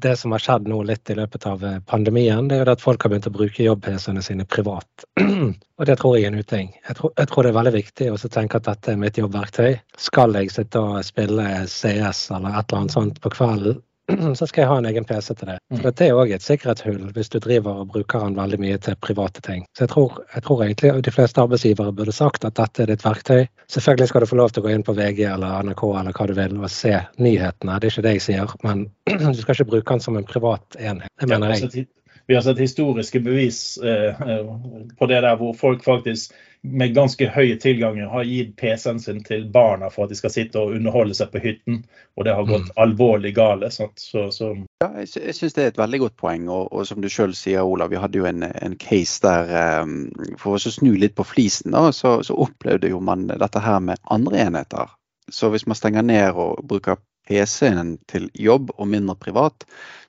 det 0.02 0.16
som 0.20 0.34
har 0.36 0.44
skjedd 0.44 0.68
nå 0.70 0.82
litt 0.88 1.10
i 1.10 1.16
løpet 1.18 1.46
av 1.50 1.64
eh, 1.66 1.80
pandemien, 1.90 2.48
det 2.50 2.58
er 2.58 2.64
jo 2.64 2.74
at 2.76 2.84
folk 2.84 3.04
har 3.04 3.14
begynt 3.14 3.30
å 3.30 3.34
bruke 3.36 3.66
jobb-PC-ene 3.66 4.24
sine 4.26 4.46
privat. 4.50 5.06
og 5.78 5.88
det 5.90 5.98
tror 6.02 6.18
jeg 6.18 6.28
er 6.28 6.34
en 6.34 6.40
uting. 6.40 6.72
Jeg 6.88 7.00
tror, 7.00 7.14
jeg 7.18 7.32
tror 7.32 7.46
det 7.46 7.52
er 7.52 7.60
veldig 7.60 7.76
viktig 7.78 8.12
å 8.12 8.20
tenke 8.26 8.62
at 8.62 8.70
dette 8.70 8.94
er 8.94 9.02
mitt 9.02 9.20
jobbverktøy. 9.22 9.76
Skal 10.08 10.38
jeg 10.40 10.54
sitte 10.54 10.82
og 10.82 11.02
spille 11.08 11.48
CS 11.72 12.30
eller 12.36 12.60
et 12.60 12.66
eller 12.68 12.82
annet 12.82 12.98
sånt 12.98 13.22
på 13.24 13.34
kvelden, 13.34 13.82
så 14.40 14.48
skal 14.48 14.62
jeg 14.62 14.70
ha 14.70 14.78
en 14.78 14.88
egen 14.90 15.06
PC 15.08 15.34
til 15.34 15.50
det. 15.50 15.58
For 15.82 15.92
Det 15.92 16.08
er 16.08 16.20
òg 16.20 16.34
et 16.36 16.46
sikkerhetshull 16.46 17.10
hvis 17.16 17.32
du 17.34 17.40
driver 17.44 17.82
og 17.82 17.92
bruker 17.94 18.26
den 18.26 18.38
veldig 18.38 18.60
mye 18.62 18.78
til 18.82 18.98
private 19.02 19.42
ting. 19.46 19.66
Så 19.78 19.86
jeg 19.86 19.94
tror, 19.96 20.20
jeg 20.34 20.46
tror 20.46 20.64
egentlig 20.66 20.94
de 21.08 21.16
fleste 21.16 21.42
arbeidsgivere 21.42 21.96
burde 21.96 22.16
sagt 22.16 22.46
at 22.46 22.58
dette 22.60 22.84
er 22.84 22.94
ditt 22.94 23.06
verktøy. 23.06 23.46
Selvfølgelig 23.72 24.12
skal 24.12 24.26
du 24.26 24.30
få 24.30 24.40
lov 24.42 24.54
til 24.54 24.64
å 24.64 24.68
gå 24.68 24.76
inn 24.76 24.86
på 24.86 24.96
VG 24.98 25.26
eller 25.32 25.66
NRK 25.70 25.84
eller 25.90 26.18
hva 26.18 26.30
du 26.30 26.36
vil 26.38 26.58
og 26.62 26.72
se 26.72 26.94
nyhetene, 27.18 27.80
det 27.80 27.90
er 27.90 27.94
ikke 27.94 28.08
det 28.08 28.16
jeg 28.20 28.26
sier. 28.30 28.56
Men 28.64 28.88
du 29.36 29.42
skal 29.42 29.58
ikke 29.58 29.72
bruke 29.74 29.94
den 29.94 30.06
som 30.08 30.20
en 30.20 30.30
privat 30.30 30.80
enhet. 30.80 31.12
Det 31.20 31.30
mener 31.32 31.56
jeg. 31.56 31.88
Vi 32.28 32.36
har 32.36 32.42
sett 32.42 32.60
historiske 32.60 33.20
bevis 33.20 33.78
eh, 33.78 34.22
eh, 34.22 34.52
på 34.98 35.06
det 35.06 35.22
der 35.22 35.38
hvor 35.38 35.54
folk 35.54 35.84
faktisk 35.84 36.34
med 36.66 36.94
ganske 36.96 37.28
høye 37.30 37.58
tilganger 37.62 38.08
har 38.10 38.24
gitt 38.26 38.56
PC-en 38.58 39.00
sin 39.00 39.24
til 39.24 39.46
barna 39.54 39.90
for 39.94 40.06
at 40.06 40.14
de 40.14 40.18
skal 40.18 40.34
sitte 40.34 40.60
og 40.60 40.74
underholde 40.74 41.14
seg 41.14 41.30
på 41.30 41.42
hytten. 41.44 41.84
Og 42.18 42.26
det 42.26 42.34
har 42.34 42.48
gått 42.48 42.72
mm. 42.72 42.76
alvorlig 42.82 43.36
gale. 43.38 43.70
Så, 43.72 43.92
så. 43.98 44.52
Ja, 44.82 44.90
jeg, 44.98 45.12
jeg 45.14 45.36
syns 45.38 45.54
det 45.54 45.64
er 45.64 45.74
et 45.74 45.82
veldig 45.82 46.02
godt 46.08 46.18
poeng. 46.18 46.50
Og, 46.50 46.74
og 46.74 46.88
som 46.90 47.04
du 47.04 47.10
sjøl 47.12 47.36
sier, 47.38 47.62
Olav, 47.62 47.94
vi 47.94 48.02
hadde 48.02 48.18
jo 48.18 48.26
en, 48.30 48.48
en 48.50 48.78
case 48.82 49.22
der 49.22 49.84
um, 49.84 50.08
For 50.42 50.58
å 50.58 50.76
snu 50.78 50.96
litt 50.98 51.16
på 51.18 51.28
flisen, 51.28 51.76
da, 51.76 51.92
så, 51.94 52.18
så 52.26 52.38
opplevde 52.48 52.90
jo 52.90 53.02
man 53.04 53.28
dette 53.30 53.62
her 53.62 53.82
med 53.84 54.02
andre 54.10 54.48
enheter. 54.48 54.96
Så 55.32 55.50
hvis 55.54 55.66
man 55.70 55.78
stenger 55.78 56.06
ned 56.06 56.34
og 56.34 56.66
bruker 56.66 56.98
PC-en 57.28 57.98
til 58.12 58.30
jobb 58.38 58.72
og 58.78 58.88
mindre 58.92 59.16
privat, 59.20 59.66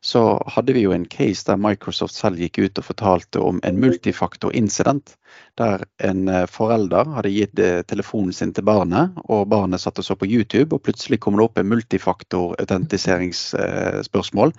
så 0.07 0.21
hadde 0.53 0.75
vi 0.77 0.83
jo 0.85 0.93
en 0.95 1.07
case 1.11 1.43
der 1.49 1.57
Microsoft 1.59 2.15
selv 2.15 2.39
gikk 2.41 2.59
ut 2.63 2.79
og 2.79 2.85
fortalte 2.87 3.39
om 3.43 3.61
en 3.67 3.81
multifaktor 3.83 4.51
incident. 4.55 5.17
Der 5.59 5.83
en 6.05 6.29
eh, 6.29 6.47
forelder 6.49 7.05
hadde 7.17 7.31
gitt 7.35 7.59
eh, 7.61 7.83
telefonen 7.89 8.33
sin 8.33 8.53
til 8.55 8.65
barnet, 8.69 9.11
og 9.27 9.49
barnet 9.53 9.81
satt 9.83 9.99
og 10.01 10.05
så 10.07 10.15
på 10.17 10.27
YouTube, 10.29 10.77
og 10.77 10.83
plutselig 10.87 11.21
kom 11.25 11.35
det 11.37 11.45
opp 11.49 11.59
en 11.59 11.71
multifaktor-autentiseringsspørsmål 11.73 14.51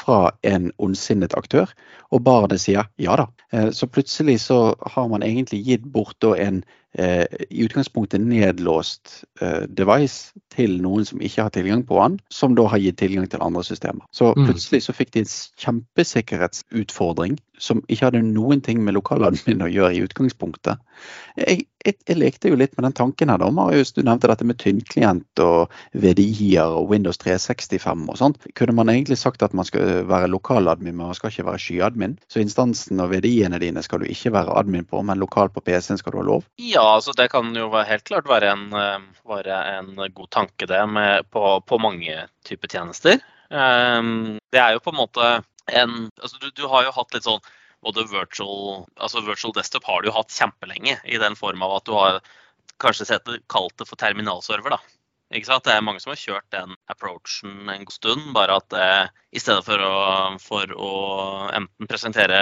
fra 0.00 0.20
en 0.46 0.64
ondsinnet 0.78 1.34
aktør, 1.38 1.66
og 2.10 2.24
barnet 2.26 2.60
sier 2.62 2.84
ja 3.02 3.16
da. 3.20 3.26
Eh, 3.52 3.70
så 3.76 3.84
plutselig 3.90 4.36
så 4.46 4.58
har 4.96 5.06
man 5.12 5.22
egentlig 5.26 5.60
gitt 5.68 5.84
bort 5.84 6.24
en 6.34 6.56
i 6.94 7.64
utgangspunktet 7.64 8.22
nedlåst 8.22 9.24
device 9.74 10.30
til 10.54 10.76
noen 10.82 11.06
som 11.08 11.22
ikke 11.24 11.42
har 11.42 11.54
tilgang 11.54 11.82
på 11.88 11.98
den, 11.98 12.20
som 12.30 12.54
da 12.54 12.68
har 12.70 12.78
gitt 12.78 13.00
tilgang 13.00 13.26
til 13.30 13.42
andre 13.42 13.64
systemer. 13.66 14.06
Så 14.14 14.30
mm. 14.36 14.44
plutselig 14.46 14.84
så 14.84 14.94
fikk 14.94 15.10
de 15.16 15.24
en 15.24 15.32
kjempesikkerhetsutfordring 15.64 17.34
som 17.58 17.82
ikke 17.88 18.08
hadde 18.08 18.22
noen 18.26 18.62
ting 18.64 18.80
med 18.84 18.96
lokaladmin 18.96 19.62
å 19.64 19.70
gjøre 19.70 19.94
i 19.94 20.02
utgangspunktet. 20.04 20.80
Jeg, 21.38 21.64
jeg, 21.84 21.96
jeg, 22.06 22.16
lekte 22.18 22.50
jo 22.50 22.58
litt 22.58 22.74
med 22.76 22.86
den 22.88 22.96
tanken 22.96 23.30
her, 23.30 23.40
da, 23.42 23.50
Marius. 23.54 23.92
Du 23.94 24.02
nevnte 24.02 24.30
dette 24.30 24.46
med 24.46 24.58
tynnklient 24.62 25.42
og 25.42 25.72
VDI-er 25.92 26.74
og 26.78 26.90
Windows 26.92 27.18
365 27.22 28.06
og 28.10 28.18
sånt. 28.20 28.48
Kunne 28.58 28.76
man 28.78 28.90
egentlig 28.92 29.18
sagt 29.20 29.44
at 29.46 29.54
man 29.56 29.68
skal 29.68 30.04
være 30.10 30.30
lokaladmin, 30.32 30.96
men 30.96 31.10
man 31.10 31.18
skal 31.18 31.32
ikke 31.32 31.46
være 31.50 31.62
skyadmin? 31.62 32.18
Så 32.30 32.42
instansen 32.42 33.02
og 33.02 33.12
VDI-ene 33.14 33.60
dine 33.62 33.84
skal 33.86 34.02
du 34.02 34.10
ikke 34.10 34.34
være 34.34 34.56
admin 34.58 34.88
på, 34.88 35.02
men 35.06 35.22
lokal 35.22 35.52
på 35.54 35.64
PC-en 35.64 36.00
skal 36.00 36.14
du 36.14 36.22
ha 36.22 36.26
lov? 36.30 36.48
Ja, 36.62 36.86
altså 36.96 37.14
det 37.16 37.30
kan 37.34 37.54
jo 37.56 37.70
helt 37.74 38.06
klart 38.08 38.30
være 38.30 38.54
en, 38.54 38.66
eh, 38.78 38.98
være 39.28 39.62
en 39.78 39.94
god 40.06 40.30
tanke, 40.30 40.68
det, 40.70 40.82
med, 40.90 41.30
på, 41.30 41.58
på 41.66 41.80
mange 41.82 42.26
typer 42.46 42.70
tjenester. 42.70 43.22
Um, 43.54 44.38
det 44.52 44.58
er 44.58 44.74
jo 44.74 44.80
på 44.82 44.90
en 44.90 44.98
måte 44.98 45.26
en 45.72 46.10
altså 46.20 46.40
du, 46.40 46.50
du, 46.50 46.64
har 46.68 46.84
jo 46.86 46.94
hatt 46.96 47.14
litt 47.14 47.26
sånn 47.26 47.40
både 47.84 48.06
virtual 48.08 48.84
altså 48.96 49.22
virtual 49.24 49.54
desktop 49.56 49.86
har 49.88 50.02
du 50.02 50.10
jo 50.10 50.16
hatt 50.16 50.32
kjempelenge, 50.32 50.98
i 51.04 51.20
den 51.20 51.36
form 51.36 51.62
av 51.64 51.78
at 51.78 51.88
du 51.88 51.94
har 51.96 52.20
kanskje 52.82 53.06
sett 53.08 53.24
det, 53.28 53.40
kalt 53.52 53.76
det 53.78 53.86
for 53.88 54.00
terminalserver. 54.00 54.76
da. 54.76 54.80
Ikke 55.34 55.48
sant? 55.48 55.64
Det 55.66 55.74
er 55.74 55.84
mange 55.84 56.02
som 56.02 56.12
har 56.12 56.20
kjørt 56.20 56.46
den 56.54 56.74
approachen 56.92 57.68
en 57.70 57.86
god 57.86 57.94
stund. 57.94 58.26
Bare 58.36 58.58
at 58.60 58.76
eh, 58.78 59.12
i 59.34 59.42
stedet 59.42 59.64
for 59.66 59.80
å, 59.80 59.94
for 60.42 60.74
å 60.74 60.90
enten 61.54 61.90
presentere 61.90 62.40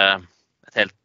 et 0.69 0.81
helt 0.83 0.99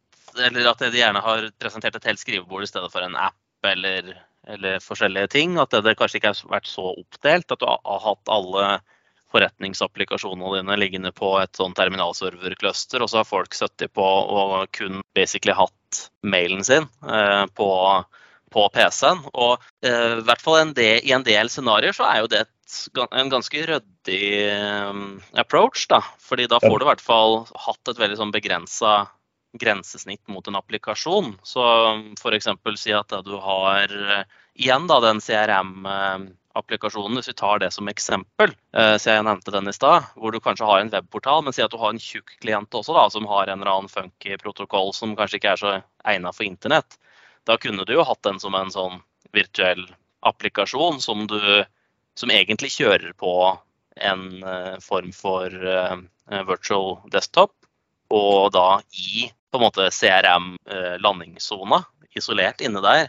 Eller 0.45 0.67
at 0.69 0.81
de 0.83 0.99
gjerne 0.99 1.21
har 1.25 1.47
presentert 1.59 1.95
et 1.97 2.05
helt 2.05 2.21
skrivebord 2.21 2.63
i 2.63 2.69
stedet 2.69 2.91
for 2.93 3.01
en 3.01 3.15
app 3.17 3.65
eller, 3.65 4.11
eller 4.47 4.83
forskjellige 4.83 5.31
ting. 5.33 5.57
At 5.57 5.73
det, 5.73 5.81
det 5.87 5.95
kanskje 5.97 6.19
ikke 6.19 6.33
har 6.33 6.53
vært 6.53 6.69
så 6.69 6.91
oppdelt. 6.91 7.51
At 7.51 7.59
du 7.59 7.65
har, 7.65 7.81
har 7.85 8.03
hatt 8.05 8.33
alle 8.35 8.67
forretningsapplikasjonene 9.33 10.59
dine 10.59 10.77
liggende 10.79 11.11
på 11.15 11.35
et 11.41 11.57
sånn 11.57 11.75
terminalservercluster, 11.77 13.03
og 13.03 13.11
så 13.11 13.21
har 13.21 13.29
folk 13.29 13.57
sittet 13.57 13.93
på 13.93 14.05
og 14.05 14.71
kun 14.75 15.03
basically 15.17 15.55
hatt 15.57 16.01
mailen 16.25 16.63
sin 16.65 16.87
eh, 17.05 17.43
på, 17.57 17.69
på 18.53 18.65
PC-en. 18.73 19.21
Og 19.33 19.69
eh, 19.85 20.17
i 20.17 20.25
hvert 20.25 20.43
fall 20.45 20.61
en 20.63 20.73
del, 20.77 21.03
i 21.05 21.13
en 21.15 21.25
del 21.27 21.51
scenarioer 21.51 21.95
så 21.97 22.09
er 22.09 22.23
jo 22.23 22.31
det 22.31 22.41
et, 22.45 22.81
en 23.09 23.31
ganske 23.31 23.63
ryddig 23.69 24.25
um, 24.89 25.05
approach, 25.37 25.85
da. 25.89 26.03
Fordi 26.21 26.49
da 26.49 26.61
får 26.61 26.77
du 26.77 26.85
i 26.85 26.91
hvert 26.91 27.05
fall 27.05 27.39
hatt 27.67 27.93
et 27.93 28.01
veldig 28.01 28.19
sånn 28.19 28.35
begrensa 28.35 29.07
grensesnitt 29.57 30.27
mot 30.29 30.45
en 30.45 30.59
applikasjon. 30.59 31.31
Så 31.41 31.63
f.eks. 32.21 32.51
si 32.77 32.93
at 32.93 33.15
du 33.25 33.33
har 33.41 33.95
igjen 34.53 34.85
da 34.89 34.99
den 35.01 35.21
CRM 35.25 35.87
applikasjonen, 36.59 37.17
hvis 37.17 37.31
vi 37.31 37.37
tar 37.39 37.61
det 37.63 37.71
som 37.75 37.89
eksempel, 37.91 38.53
eh, 38.75 38.95
så 39.01 39.15
jeg 39.15 39.25
nevnte 39.27 39.53
den 39.55 39.71
i 39.71 39.75
stad, 39.75 40.09
hvor 40.19 40.33
du 40.33 40.39
kanskje 40.43 40.67
har 40.69 40.83
en 40.83 40.91
webportal, 40.93 41.43
men 41.45 41.55
si 41.55 41.63
at 41.65 41.73
du 41.73 41.79
har 41.81 41.93
en 41.93 42.01
tjukk 42.03 42.35
klient 42.43 42.75
også, 42.75 42.95
da, 42.97 43.07
som 43.13 43.27
har 43.29 43.47
en 43.47 43.61
eller 43.61 43.71
annen 43.73 43.91
funky 43.91 44.37
protokoll 44.41 44.93
som 44.95 45.15
kanskje 45.19 45.39
ikke 45.39 45.55
er 45.55 45.61
så 45.63 45.73
egnet 46.07 46.37
for 46.37 46.47
internett. 46.47 46.99
Da 47.47 47.57
kunne 47.61 47.85
du 47.87 47.95
jo 47.95 48.05
hatt 48.07 48.21
den 48.27 48.39
som 48.41 48.57
en 48.57 48.71
sånn 48.73 49.01
virtuell 49.35 49.87
applikasjon 50.25 50.99
som 51.01 51.25
du 51.29 51.39
som 52.19 52.31
egentlig 52.33 52.73
kjører 52.75 53.13
på 53.15 53.33
en 54.03 54.23
uh, 54.43 54.75
form 54.83 55.13
for 55.15 55.53
uh, 55.53 55.95
virtual 56.47 56.97
desktop, 57.13 57.53
og 58.11 58.51
da 58.55 58.81
i 58.91 59.29
på 59.49 59.57
en 59.57 59.63
måte 59.63 59.87
CRM-landingssona, 59.93 61.81
isolert 62.17 62.61
inne 62.61 62.81
der. 62.85 63.07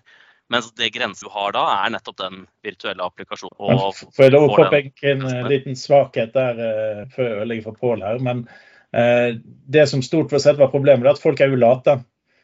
Mens 0.50 0.72
det 0.74 0.90
grensen 0.96 1.28
du 1.28 1.32
har 1.34 1.52
da, 1.54 1.62
er 1.84 1.92
nettopp 1.94 2.16
den 2.18 2.40
virtuelle 2.66 3.06
applikasjonen. 3.06 3.54
Og 3.60 4.30
lov 4.34 4.48
å 4.48 4.56
påpeke 4.56 5.12
en 5.12 5.22
liten 5.46 5.78
svakhet 5.78 6.34
der 6.34 6.58
før 7.12 7.28
jeg 7.28 7.36
ødelegger 7.36 7.68
for 7.68 7.78
Pål 7.84 8.02
her. 8.02 8.18
Men 8.18 8.42
det 9.70 9.84
som 9.86 10.02
stort 10.02 10.34
sett 10.34 10.58
var 10.58 10.72
problemet, 10.72 11.06
er 11.06 11.12
at 11.12 11.22
folk 11.22 11.38
er 11.38 11.52
jo 11.54 11.60
late. 11.60 12.00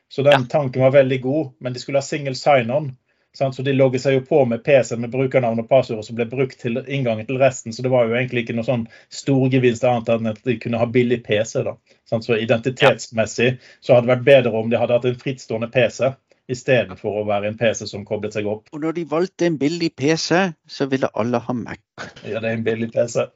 Så 0.09 0.23
den 0.23 0.47
ja. 0.47 0.47
tanken 0.51 0.83
var 0.83 0.95
veldig 0.95 1.19
god, 1.25 1.51
men 1.59 1.75
de 1.75 1.83
skulle 1.83 1.99
ha 1.99 2.07
single 2.07 2.35
sign-on. 2.39 2.93
Så 3.37 3.63
de 3.63 3.73
logget 3.73 4.01
seg 4.01 4.15
jo 4.15 4.21
på 4.25 4.39
med 4.49 4.63
PC 4.65 4.97
med 4.97 5.11
brukernavn 5.13 5.59
og 5.61 5.67
passord 5.69 6.05
som 6.07 6.17
ble 6.17 6.25
brukt 6.31 6.57
til 6.63 6.79
inngangen 6.81 7.27
til 7.29 7.37
resten. 7.43 7.75
Så 7.75 7.83
det 7.85 7.91
var 7.93 8.07
jo 8.07 8.15
egentlig 8.17 8.47
ikke 8.47 8.55
noe 8.57 8.65
sånn 8.65 8.87
storgevinst 9.13 9.85
annet 9.85 10.09
enn 10.15 10.31
at 10.31 10.39
de 10.47 10.57
kunne 10.63 10.81
ha 10.81 10.87
billig 10.89 11.19
PC. 11.27 11.67
da. 11.67 11.75
Så 12.09 12.39
identitetsmessig 12.39 13.51
så 13.85 13.97
hadde 13.97 14.07
det 14.07 14.15
vært 14.15 14.31
bedre 14.31 14.55
om 14.63 14.71
de 14.71 14.81
hadde 14.81 14.97
hatt 14.97 15.11
en 15.11 15.21
frittstående 15.21 15.69
PC 15.75 16.15
istedenfor 16.53 17.21
å 17.21 17.27
være 17.29 17.51
en 17.51 17.59
PC 17.59 17.87
som 17.91 18.05
koblet 18.07 18.37
seg 18.37 18.49
opp. 18.51 18.69
Og 18.75 18.83
når 18.83 18.99
de 18.99 19.07
valgte 19.11 19.49
en 19.49 19.59
billig 19.61 19.93
PC, 19.99 20.43
så 20.71 20.89
ville 20.91 21.11
alle 21.19 21.41
ha 21.43 21.57
Mac. 21.57 21.83
Ja, 22.23 22.41
det 22.41 22.51
er 22.51 22.53
en 22.55 22.67
billig 22.67 22.91
PC. 22.95 23.27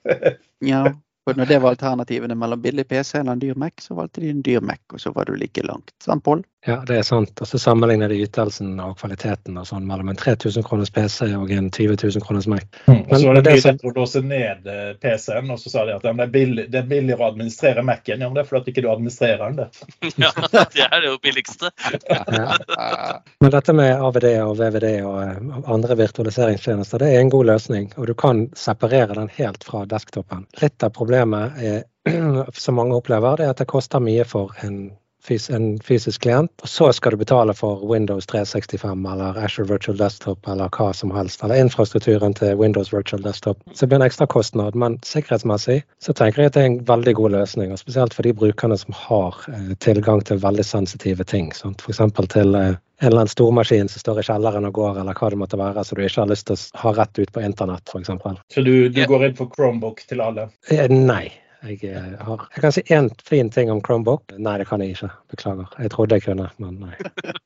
ja, 0.66 0.84
og 1.28 1.37
når 1.37 1.46
det 1.46 1.59
var 1.62 1.74
alternativene 1.74 2.35
mellom 2.35 2.62
billig 2.62 2.87
PC 2.88 3.18
eller 3.18 3.33
en 3.33 3.42
dyr 3.42 3.54
Mac, 3.54 3.72
så 3.85 3.94
valgte 3.94 4.22
de 4.22 4.30
en 4.33 4.40
dyr 4.42 4.61
Mac, 4.64 4.80
og 4.92 5.00
så 5.00 5.12
var 5.12 5.28
du 5.28 5.35
like 5.37 5.62
langt. 5.62 5.92
Sant, 6.02 6.24
Pål? 6.24 6.42
Ja, 6.66 6.83
det 6.87 6.96
er 6.98 7.04
sant. 7.04 7.33
Og 7.40 7.48
så 7.48 7.59
sammenligner 7.59 8.09
de 8.12 8.18
ytelsen 8.20 8.74
og 8.85 8.98
kvaliteten 9.00 9.56
og 9.56 9.64
sånn 9.68 9.87
mellom 9.88 10.11
en 10.12 10.18
3000 10.20 10.64
kroners 10.64 10.90
PC 10.92 11.30
og 11.37 11.52
en 11.56 11.70
20 11.72 11.96
000 11.96 12.24
kroners 12.24 12.48
Mac. 12.52 12.66
Mm. 12.87 13.04
Og 13.06 13.14
så 13.14 13.20
var 13.28 13.38
det 13.38 13.44
mye 13.46 13.62
lettere 13.64 13.92
å 13.92 13.94
låse 13.96 14.22
ned 14.24 14.68
eh, 14.68 14.90
PC-en, 15.00 15.52
og 15.54 15.61
så 15.61 15.72
sa 15.72 15.85
de 15.88 15.94
at 15.96 16.04
det 16.04 16.12
er, 16.12 16.33
billig, 16.33 16.66
det 16.72 16.83
er 16.83 16.88
billigere 16.90 17.24
å 17.24 17.30
administrere 17.30 17.85
Mac-en. 17.85 18.24
Ja, 18.24 18.28
men 18.28 18.37
det 18.37 18.44
er 18.44 18.50
fordi 18.50 18.74
ikke 18.74 18.85
du 18.85 18.90
administrerer 18.92 19.44
den, 19.44 19.61
det. 19.61 20.12
ja, 20.24 20.33
det 20.72 20.87
er 20.88 20.96
det 20.96 21.12
jo 21.12 21.20
billigste. 21.24 21.72
ja. 22.09 23.20
Men 23.40 23.54
dette 23.54 23.76
med 23.76 24.04
AVD 24.09 24.28
og 24.44 24.54
VVD 24.61 24.88
og 25.04 25.20
eh, 25.24 25.62
andre 25.76 26.00
virtualiseringstjenester, 26.02 27.04
det 27.04 27.12
er 27.12 27.24
en 27.24 27.33
god 27.33 27.52
løsning. 27.54 27.88
Og 27.96 28.09
du 28.09 28.16
kan 28.16 28.48
separere 28.56 29.16
den 29.16 29.33
helt 29.37 29.64
fra 29.64 29.87
desktopen. 29.88 30.44
Litt 30.61 30.85
av 30.85 30.92
problemet 30.96 31.09
er, 31.14 31.82
som 32.64 32.78
mange 32.78 32.96
opplever, 32.96 33.36
det 33.36 33.46
er 33.46 33.54
at 33.54 33.62
det 33.62 33.68
koster 33.70 34.02
mye 34.02 34.24
for 34.28 34.54
en 34.64 34.92
en 35.28 35.78
fysisk 35.85 36.22
klient, 36.22 36.52
og 36.62 36.68
så 36.68 36.90
skal 36.92 37.14
du 37.14 37.20
betale 37.20 37.54
for 37.54 37.83
Windows 37.87 38.26
365 38.26 39.06
eller 39.12 39.38
Asher 39.38 39.64
Virtual 39.64 39.98
Desktop 39.98 40.48
eller 40.48 40.70
hva 40.74 40.90
som 40.96 41.12
helst, 41.14 41.42
eller 41.44 41.61
infrastrukturen 41.61 42.35
til 42.35 42.56
Windows 42.59 42.92
Virtual 42.92 43.22
Desktop. 43.22 43.59
Så 43.72 43.85
det 43.85 43.90
blir 43.92 44.00
en 44.00 44.06
ekstra 44.09 44.26
kostnad, 44.26 44.74
men 44.74 44.98
sikkerhetsmessig 45.06 45.83
så 46.02 46.12
tenker 46.16 46.42
jeg 46.42 46.52
at 46.52 46.59
det 46.59 46.62
er 46.62 46.70
en 46.72 46.78
veldig 46.88 47.14
god 47.20 47.37
løsning. 47.37 47.72
og 47.72 47.78
Spesielt 47.78 48.14
for 48.14 48.26
de 48.26 48.33
brukerne 48.33 48.78
som 48.78 48.96
har 48.96 49.42
eh, 49.52 49.74
tilgang 49.78 50.24
til 50.24 50.40
veldig 50.42 50.64
sensitive 50.64 51.24
ting. 51.24 51.52
F.eks. 51.52 52.00
til 52.33 52.54
eh, 52.54 52.78
en 53.00 53.09
eller 53.09 53.22
annen 53.22 53.33
stormaskin 53.33 53.88
som 53.88 54.00
står 54.02 54.20
i 54.20 54.26
kjelleren 54.28 54.68
og 54.68 54.74
går, 54.76 54.98
eller 55.00 55.16
hva 55.16 55.30
det 55.33 55.38
måtte 55.40 55.61
være, 55.61 55.85
så 55.85 55.96
du 55.96 56.02
ikke 56.04 56.20
har 56.20 56.33
lyst 56.33 56.48
til 56.50 56.59
å 56.59 56.83
ha 56.83 56.96
rett 56.98 57.20
ut 57.20 57.33
på 57.33 57.44
internett, 57.44 57.88
f.eks. 57.88 58.12
Så 58.54 58.64
du, 58.66 58.74
du 58.92 59.04
går 59.09 59.28
inn 59.30 59.38
for 59.38 59.52
Chromebook 59.54 60.02
til 60.09 60.20
alle? 60.24 60.50
Eh, 60.68 60.85
nei. 60.92 61.30
Jeg, 61.60 61.84
eh, 61.84 62.14
har, 62.24 62.46
jeg 62.54 62.62
kan 62.64 62.72
si 62.72 62.82
én 62.88 63.10
fin 63.24 63.50
ting 63.52 63.70
om 63.72 63.82
Chromebook. 63.84 64.32
Nei, 64.40 64.56
det 64.60 64.66
kan 64.70 64.80
jeg 64.80 64.94
ikke. 64.94 65.10
Beklager. 65.32 65.68
Jeg 65.76 65.92
trodde 65.92 66.16
jeg 66.16 66.24
kunne, 66.24 66.48
men 66.62 66.80
nei. 66.86 66.94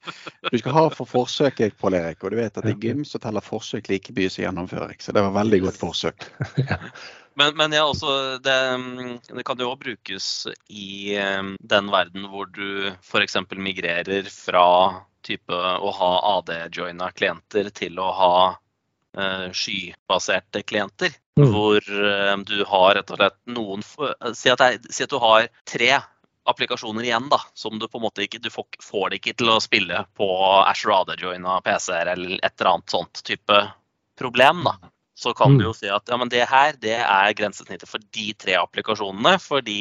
Du 0.52 0.58
skal 0.60 0.76
ha 0.76 0.84
for 0.94 1.08
forsøket, 1.08 1.74
Pål 1.80 1.96
Erik. 1.98 2.22
Og 2.22 2.30
du 2.30 2.38
vet 2.38 2.58
at 2.60 2.68
i 2.70 2.76
gym 2.78 3.02
så 3.08 3.18
teller 3.18 3.42
forsøk 3.42 3.90
like 3.90 4.14
mye 4.14 4.30
som 4.30 4.44
gjennomføring. 4.44 5.00
Så 5.02 5.14
det 5.16 5.24
var 5.24 5.34
veldig 5.34 5.60
godt 5.66 5.80
forsøk. 5.80 6.28
ja. 6.70 6.78
Men, 7.34 7.56
men 7.58 7.74
ja, 7.74 7.82
også, 7.90 8.38
det, 8.44 8.58
det, 9.32 9.42
kan 9.46 9.58
jo 9.58 9.72
òg 9.72 9.80
brukes 9.82 10.28
i 10.70 11.16
um, 11.18 11.56
den 11.58 11.90
verden 11.90 12.28
hvor 12.30 12.46
du 12.54 12.92
f.eks. 13.02 13.40
migrerer 13.58 14.30
fra 14.30 14.68
type 15.26 15.56
å 15.56 15.90
ha 15.98 16.12
AD-joina 16.36 17.10
klienter 17.16 17.72
til 17.74 17.98
å 17.98 18.12
ha 18.14 18.36
uh, 18.54 19.48
skybaserte 19.50 20.62
klienter. 20.62 21.16
Mm. 21.40 21.50
Hvor 21.50 21.82
uh, 21.90 22.36
du 22.46 22.64
har 22.64 22.94
rett 22.94 23.10
og 23.10 23.18
slett 23.18 23.38
noen 23.50 23.80
eh, 23.82 24.34
si 24.38 24.52
at, 24.52 24.60
jeg, 24.62 24.82
si 24.94 25.02
at, 25.02 25.10
du 25.10 25.18
har 25.18 25.48
tre 25.66 25.90
applikasjoner 26.46 27.08
igjen 27.08 27.26
da, 27.32 27.40
som 27.58 27.80
du 27.80 27.88
på 27.88 27.98
en 27.98 28.04
måte 28.04 28.22
ikke 28.22 28.38
Du 28.44 28.50
får, 28.52 28.68
får 28.84 29.10
det 29.10 29.18
ikke 29.18 29.34
til 29.40 29.50
å 29.50 29.62
spille 29.64 30.04
på 30.14 30.28
Asher 30.60 30.92
Adejoina 30.94 31.56
PC-er 31.64 32.12
eller 32.12 32.36
et 32.38 32.52
eller 32.52 32.70
annet 32.76 32.94
sånt 32.94 33.22
type 33.26 33.62
problem. 34.20 34.62
da. 34.68 34.76
Så 35.18 35.32
kan 35.34 35.54
mm. 35.54 35.58
du 35.58 35.64
jo 35.66 35.72
si 35.74 35.90
at 35.90 36.10
ja, 36.10 36.18
men 36.20 36.30
det 36.30 36.44
her 36.50 36.78
det 36.78 37.00
er 37.00 37.34
grensesnittet 37.38 37.90
for 37.90 38.02
de 38.14 38.28
tre 38.38 38.54
applikasjonene, 38.60 39.34
fordi 39.42 39.80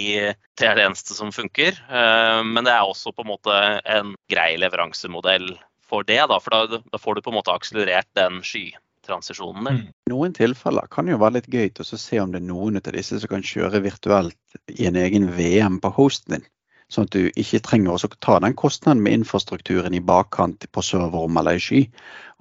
det 0.57 0.65
er 0.65 0.79
det 0.79 0.87
eneste 0.87 1.17
som 1.17 1.33
funker. 1.35 1.77
Uh, 1.85 2.41
men 2.47 2.65
det 2.65 2.73
er 2.73 2.81
også 2.81 3.13
på 3.13 3.27
en 3.27 3.33
måte 3.35 3.59
en 3.83 4.15
grei 4.31 4.55
leveransemodell 4.61 5.51
for 5.85 6.07
det, 6.07 6.23
da, 6.31 6.39
for 6.41 6.55
da, 6.55 6.81
da 6.81 7.01
får 7.01 7.19
du 7.19 7.25
på 7.27 7.33
en 7.33 7.37
måte 7.37 7.53
akselerert 7.53 8.09
den 8.17 8.41
sky 8.41 8.71
transisjonene. 9.05 9.75
Mm. 9.75 9.91
Noen 10.11 10.35
tilfeller 10.37 10.89
kan 10.91 11.11
jo 11.11 11.19
være 11.21 11.39
litt 11.39 11.51
gøy 11.51 11.69
til 11.69 11.85
å 11.85 12.01
se 12.05 12.21
om 12.23 12.33
det 12.33 12.41
er 12.41 12.49
noen 12.49 12.79
av 12.79 12.91
disse 12.95 13.19
som 13.19 13.31
kan 13.31 13.45
kjøre 13.45 13.83
virtuelt 13.85 14.59
i 14.73 14.87
en 14.89 14.99
egen 14.99 15.29
VM 15.37 15.79
på 15.83 15.93
hosten 15.97 16.37
din. 16.37 16.49
Sånn 16.91 17.07
at 17.07 17.15
du 17.15 17.31
ikke 17.39 17.61
trenger 17.65 17.95
å 17.95 18.09
ta 18.21 18.35
den 18.43 18.53
kostnaden 18.59 19.01
med 19.01 19.15
infrastrukturen 19.17 19.95
i 19.97 20.01
bakkant 20.03 20.67
på 20.69 20.83
serverrom 20.85 21.39
eller 21.39 21.57
i 21.57 21.63
sky. 21.63 21.79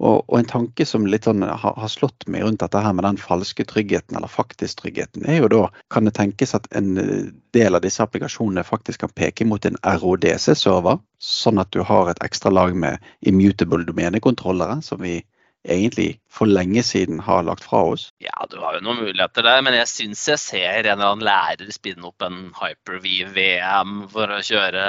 Og, 0.03 0.19
og, 0.27 0.35
en 0.37 0.49
tanke 0.49 0.85
som 0.85 1.07
litt 1.09 1.25
sånn 1.25 1.45
har, 1.45 1.73
har, 1.79 1.89
slått 1.89 2.27
meg 2.29 2.43
rundt 2.45 2.61
dette 2.61 2.81
her 2.83 2.93
med 2.93 3.05
den 3.07 3.17
falske 3.21 3.65
tryggheten, 3.65 4.17
eller 4.17 4.29
faktisk 4.29 4.83
tryggheten, 4.83 5.25
er 5.25 5.39
jo 5.39 5.49
da 5.53 5.63
kan 5.93 6.09
det 6.09 6.15
tenkes 6.19 6.53
at 6.57 6.67
en 6.77 6.93
del 7.55 7.77
av 7.77 7.85
disse 7.85 8.03
applikasjonene 8.03 8.65
faktisk 8.67 9.05
kan 9.05 9.13
peke 9.15 9.47
mot 9.47 9.65
en 9.65 9.79
RODC-server, 9.81 10.99
sånn 11.23 11.61
at 11.63 11.71
du 11.73 11.81
har 11.87 12.11
et 12.11 12.21
ekstra 12.25 12.51
lag 12.53 12.75
med 12.77 13.01
immutable 13.25 13.85
domenekontrollere, 13.87 14.81
som 14.85 15.01
vi 15.01 15.21
egentlig 15.63 16.19
for 16.31 16.49
lenge 16.49 16.83
siden 16.83 17.19
har 17.23 17.43
lagt 17.47 17.63
fra 17.63 17.83
oss? 17.93 18.09
Ja, 18.23 18.45
du 18.49 18.59
har 18.61 18.77
jo 18.77 18.83
noen 18.85 19.03
muligheter 19.05 19.45
der, 19.45 19.63
men 19.65 19.77
jeg 19.77 19.89
syns 19.91 20.27
jeg 20.27 20.41
ser 20.41 20.83
en 20.83 20.93
eller 20.97 21.13
annen 21.13 21.25
lærer 21.27 21.73
spinne 21.73 22.09
opp 22.09 22.25
en 22.25 22.45
Hyper-V 22.57 23.33
VM 23.35 24.05
for 24.13 24.31
å 24.33 24.43
kjøre 24.43 24.85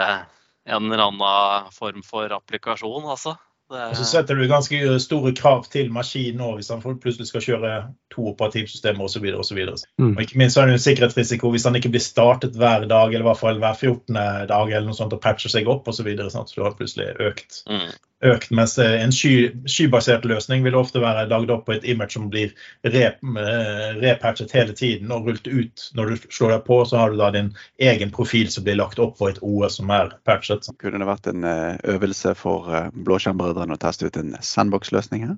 en 0.65 0.87
eller 0.87 1.09
annen 1.09 1.75
form 1.75 2.05
for 2.07 2.33
applikasjon, 2.35 3.05
altså. 3.05 3.37
Og 3.75 3.97
så 3.97 4.05
setter 4.05 4.37
du 4.37 4.45
ganske 4.47 4.79
store 5.01 5.33
krav 5.35 5.65
til 5.73 5.89
maskinen 5.93 6.37
nå 6.43 6.51
hvis 6.59 6.69
han 6.71 6.83
plutselig 6.85 7.31
skal 7.31 7.43
kjøre 7.43 7.71
to 8.13 8.27
operativsystemer 8.35 9.07
osv. 9.09 9.25
Og, 9.33 9.45
så 9.49 9.57
videre, 9.57 9.79
og, 9.79 10.03
mm. 10.03 10.11
og 10.13 10.21
ikke 10.23 10.39
minst 10.39 10.61
er 10.61 10.69
det 10.69 10.77
en 10.77 10.85
sikkerhetsrisiko 10.85 11.51
hvis 11.51 11.65
han 11.67 11.79
ikke 11.81 11.95
blir 11.95 12.05
startet 12.05 12.59
hver 12.61 12.85
dag 12.91 13.09
eller 13.09 13.25
i 13.25 13.29
hvert 13.31 13.41
fall 13.41 13.63
hver 13.63 13.79
14. 13.81 14.21
dag 14.53 14.69
eller 14.69 14.91
noe 14.91 14.99
sånt 14.99 15.17
og 15.17 15.23
patcher 15.25 15.53
seg 15.53 15.71
opp 15.73 15.89
osv. 15.89 16.03
Så, 16.03 16.07
videre, 16.07 16.29
så 16.31 16.45
du 16.53 16.61
har 16.67 16.77
plutselig 16.77 17.15
økt 17.25 17.65
mm 17.71 17.89
økt, 18.25 18.51
mens 18.55 18.77
en 18.81 19.13
sky, 19.15 19.51
skybasert 19.69 20.25
løsning 20.29 20.65
vil 20.65 20.77
ofte 20.79 21.03
være 21.03 21.27
lagd 21.31 21.53
opp 21.55 21.67
på 21.69 21.75
et 21.77 21.87
image 21.89 22.17
som 22.17 22.29
blir 22.33 22.53
rep, 22.87 23.21
eh, 23.41 23.89
repatchet 24.01 24.55
hele 24.57 24.77
tiden 24.77 25.13
og 25.15 25.29
rullet 25.29 25.49
ut. 25.49 25.89
Når 25.99 26.11
du 26.11 26.29
slår 26.29 26.57
deg 26.57 26.65
på, 26.69 26.81
så 26.89 27.01
har 27.01 27.13
du 27.13 27.21
da 27.21 27.31
din 27.35 27.53
egen 27.83 28.13
profil 28.15 28.51
som 28.53 28.67
blir 28.67 28.79
lagt 28.81 29.03
opp 29.03 29.19
på 29.21 29.31
et 29.31 29.41
OS 29.43 29.81
som 29.81 29.93
er 29.95 30.15
patchet. 30.29 30.69
Kunne 30.83 31.03
det 31.03 31.11
vært 31.11 31.29
en 31.33 31.49
eh, 31.49 31.81
øvelse 31.97 32.35
for 32.39 32.71
eh, 32.73 32.89
Blåskjermbrødrene 32.95 33.77
å 33.77 33.83
teste 33.83 34.09
ut 34.09 34.21
en 34.21 34.37
sandbox-løsning 34.41 35.29
her? 35.29 35.37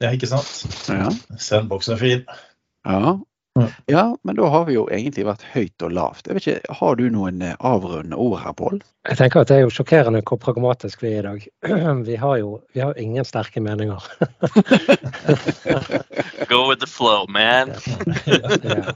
Ja, 0.00 0.12
ikke 0.12 0.28
sant? 0.28 0.48
Ja. 0.88 1.08
Sandbox 1.40 1.88
er 1.92 2.00
fin. 2.00 2.24
Ja, 2.88 3.18
ja, 3.86 4.16
men 4.22 4.36
da 4.36 4.46
har 4.46 4.64
vi 4.64 4.76
jo 4.76 4.84
egentlig 4.92 5.24
vært 5.26 5.42
høyt 5.52 5.82
og 5.82 5.92
lavt. 5.92 6.28
Jeg 6.28 6.36
vet 6.36 6.46
ikke, 6.46 6.74
Har 6.80 6.96
du 6.96 7.08
noen 7.10 7.42
eh, 7.42 7.56
avrundende 7.58 8.16
ord 8.16 8.38
her, 8.44 8.54
Pål? 8.54 8.78
Jeg 9.08 9.16
tenker 9.18 9.40
at 9.40 9.48
Det 9.48 9.56
er 9.56 9.64
jo 9.64 9.72
sjokkerende 9.74 10.22
hvor 10.22 10.38
pragmatisk 10.38 11.02
vi 11.02 11.14
er 11.16 11.18
i 11.18 11.26
dag. 11.26 11.46
Vi 12.08 12.16
har 12.20 12.36
jo 12.38 12.60
vi 12.74 12.80
har 12.80 12.98
ingen 13.00 13.24
sterke 13.24 13.60
meninger. 13.60 13.98
Go 16.50 16.68
with 16.68 16.80
the 16.80 16.86
flow, 16.86 17.26
man. 17.28 17.74
ja. 18.26 18.92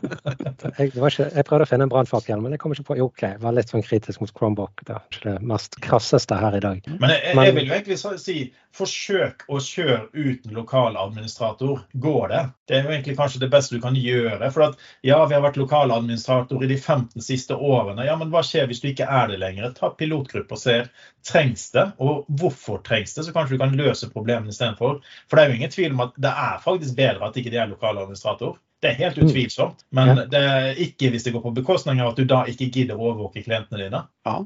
jeg, 0.78 0.90
ikke, 0.92 1.28
jeg, 1.34 1.44
prøvde 1.46 1.64
å 1.66 1.68
finne 1.68 1.86
en 1.88 1.92
brannfakkel, 1.92 2.40
men 2.42 2.54
jeg 2.54 2.62
kom 2.62 2.74
ikke 2.74 2.86
på 2.90 2.98
Jo, 2.98 3.08
OK, 3.10 3.24
var 3.42 3.56
litt 3.56 3.72
sånn 3.72 3.84
kritisk 3.84 4.22
mot 4.22 4.32
Chromebook. 4.34 4.84
Det 4.86 4.96
er 4.96 5.02
ikke 5.08 5.24
det 5.28 5.48
mest 5.54 5.78
krasseste 5.84 6.38
her 6.38 6.58
i 6.58 6.62
dag. 6.64 6.84
Men 7.00 7.14
jeg, 7.14 7.34
jeg 7.34 7.56
vil 7.58 7.70
jo 7.70 7.76
egentlig 7.78 7.98
si 8.22 8.38
forsøk 8.74 9.44
å 9.48 9.60
kjøre 9.62 10.08
uten 10.12 10.54
lokal 10.56 10.98
administrator. 10.98 11.84
Går 12.02 12.28
det? 12.32 12.42
Det 12.68 12.78
er 12.78 12.88
jo 12.88 12.94
egentlig 12.94 13.16
kanskje 13.20 13.44
det 13.44 13.50
beste 13.52 13.76
du 13.76 13.84
kan 13.84 13.96
gjøre 13.98 14.43
tidligere. 14.44 14.52
For 14.52 14.62
at 14.62 14.78
ja, 15.02 15.26
vi 15.26 15.34
har 15.34 15.42
vært 15.42 15.56
lokaladministrator 15.56 16.64
i 16.64 16.66
de 16.66 16.76
15 16.76 17.22
siste 17.22 17.54
årene. 17.54 18.04
Ja, 18.04 18.16
men 18.16 18.30
hva 18.30 18.42
skjer 18.42 18.66
hvis 18.66 18.80
du 18.80 18.88
ikke 18.88 19.06
er 19.06 19.28
det 19.28 19.38
lenger? 19.38 19.72
Ta 19.74 19.90
pilotgruppe 19.90 20.54
og 20.54 20.58
se 20.58 20.84
trengs 21.24 21.70
det, 21.72 21.92
og 21.98 22.26
hvorfor 22.28 22.82
trengs 22.84 23.14
det, 23.14 23.24
så 23.24 23.32
kanskje 23.32 23.56
du 23.56 23.62
kan 23.62 23.76
løse 23.76 24.10
problemene 24.12 24.50
istedenfor. 24.52 25.00
For 25.28 25.36
det 25.36 25.44
er 25.44 25.50
jo 25.50 25.58
ingen 25.60 25.70
tvil 25.70 25.92
om 25.92 26.00
at 26.08 26.14
det 26.16 26.30
er 26.30 26.58
faktisk 26.64 26.96
bedre 26.96 27.28
at 27.28 27.36
ikke 27.36 27.50
de 27.50 27.62
er 27.62 27.70
lokaladministrator. 27.70 28.58
Det 28.82 28.90
er 28.90 28.98
helt 28.98 29.16
utvilsomt, 29.16 29.86
men 29.96 30.26
det 30.28 30.40
er 30.44 30.74
ikke 30.76 31.08
hvis 31.08 31.24
det 31.24 31.32
går 31.32 31.40
på 31.40 31.54
bekostning 31.56 32.02
av 32.02 32.12
at 32.12 32.18
du 32.20 32.26
da 32.28 32.42
ikke 32.50 32.68
gidder 32.68 32.98
å 32.98 33.14
overvåke 33.14 33.40
klientene 33.46 33.80
dine. 33.80 34.02
Ja, 34.28 34.42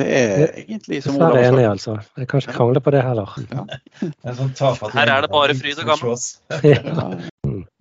det 0.00 0.06
er 0.08 0.46
egentlig 0.62 1.02
som 1.04 1.18
Dessverre 1.18 1.42
enig, 1.50 1.66
altså. 1.68 1.98
Jeg 2.16 2.28
kan 2.30 2.40
ikke 2.40 2.54
krangle 2.56 2.80
på 2.80 2.94
det 2.94 3.02
heller. 3.04 3.34
En 4.24 4.38
sånn 4.38 4.54
Her 4.94 5.12
er 5.18 5.26
det 5.26 5.30
bare 5.34 5.58
fryd 5.58 5.84
og 5.84 5.92
gammen. 5.92 6.24
Ja. 6.72 7.31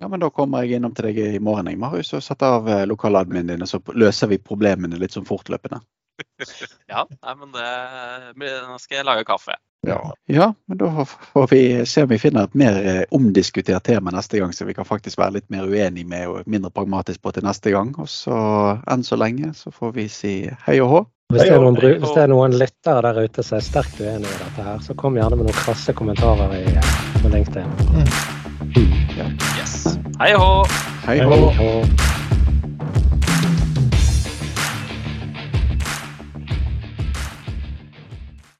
Ja. 0.01 0.07
ja, 0.07 0.11
men 0.11 0.23
da 0.23 0.31
kommer 0.33 0.65
jeg 0.65 0.81
innom 0.81 0.95
til 0.97 1.11
deg 1.11 1.23
i 1.37 1.39
morgen, 1.39 1.69
jeg, 1.69 1.77
Marius, 1.79 2.13
og 2.17 2.25
setter 2.25 2.57
av 2.57 2.65
lokaladminen 2.65 2.89
lokaladmin 2.89 3.51
din, 3.53 3.65
og 3.65 3.69
så 3.69 3.81
løser 3.93 4.33
vi 4.33 4.41
problemene 4.41 4.99
litt 4.99 5.13
sånn 5.13 5.29
fortløpende. 5.29 5.83
Ja, 6.91 7.05
nei, 7.07 7.35
men 7.39 7.53
det 7.55 8.65
Nå 8.67 8.79
skal 8.81 8.99
jeg 8.99 9.07
lage 9.07 9.23
kaffe. 9.27 9.55
Ja. 9.87 9.97
ja, 10.29 10.51
men 10.69 10.77
da 10.77 11.05
får 11.05 11.47
vi 11.49 11.85
se 11.89 12.03
om 12.03 12.09
vi 12.11 12.19
finner 12.21 12.45
et 12.45 12.53
mer 12.53 12.75
eh, 12.85 13.03
omdiskutert 13.09 13.83
tema 13.87 14.11
neste 14.13 14.37
gang, 14.37 14.53
så 14.53 14.67
vi 14.67 14.75
kan 14.77 14.85
faktisk 14.85 15.17
være 15.17 15.39
litt 15.39 15.47
mer 15.49 15.65
uenige 15.65 16.05
med 16.05 16.27
og 16.29 16.45
mindre 16.45 16.69
pragmatisk 16.69 17.23
på 17.23 17.33
til 17.33 17.47
neste 17.47 17.73
gang. 17.73 17.89
Og 17.97 18.09
så 18.09 18.35
enn 18.85 19.05
så 19.07 19.17
lenge 19.17 19.55
så 19.57 19.73
får 19.73 19.95
vi 19.97 20.05
si 20.13 20.35
hei 20.67 20.77
og 20.85 20.91
hå. 20.93 21.01
Hvis 21.31 21.47
det, 21.47 21.55
er 21.55 21.63
noen, 21.63 21.79
hvis 21.79 22.11
det 22.11 22.25
er 22.25 22.29
noen 22.29 22.57
lyttere 22.59 23.01
der 23.07 23.23
ute 23.23 23.45
som 23.47 23.57
er 23.57 23.65
sterkt 23.65 24.01
uenig 24.03 24.27
i 24.27 24.41
dette 24.43 24.67
her, 24.67 24.83
så 24.83 24.97
kom 24.99 25.17
gjerne 25.17 25.39
med 25.39 25.49
noen 25.49 25.61
krasse 25.63 25.95
kommentarer 25.97 26.59
i, 26.59 26.75
på 27.23 27.31
LinkedIn. 27.31 27.71
Yes. 28.75 29.50
Hei 30.19 30.33
hå! 30.33 30.65
Hei 31.05 31.19
hå. 31.19 32.10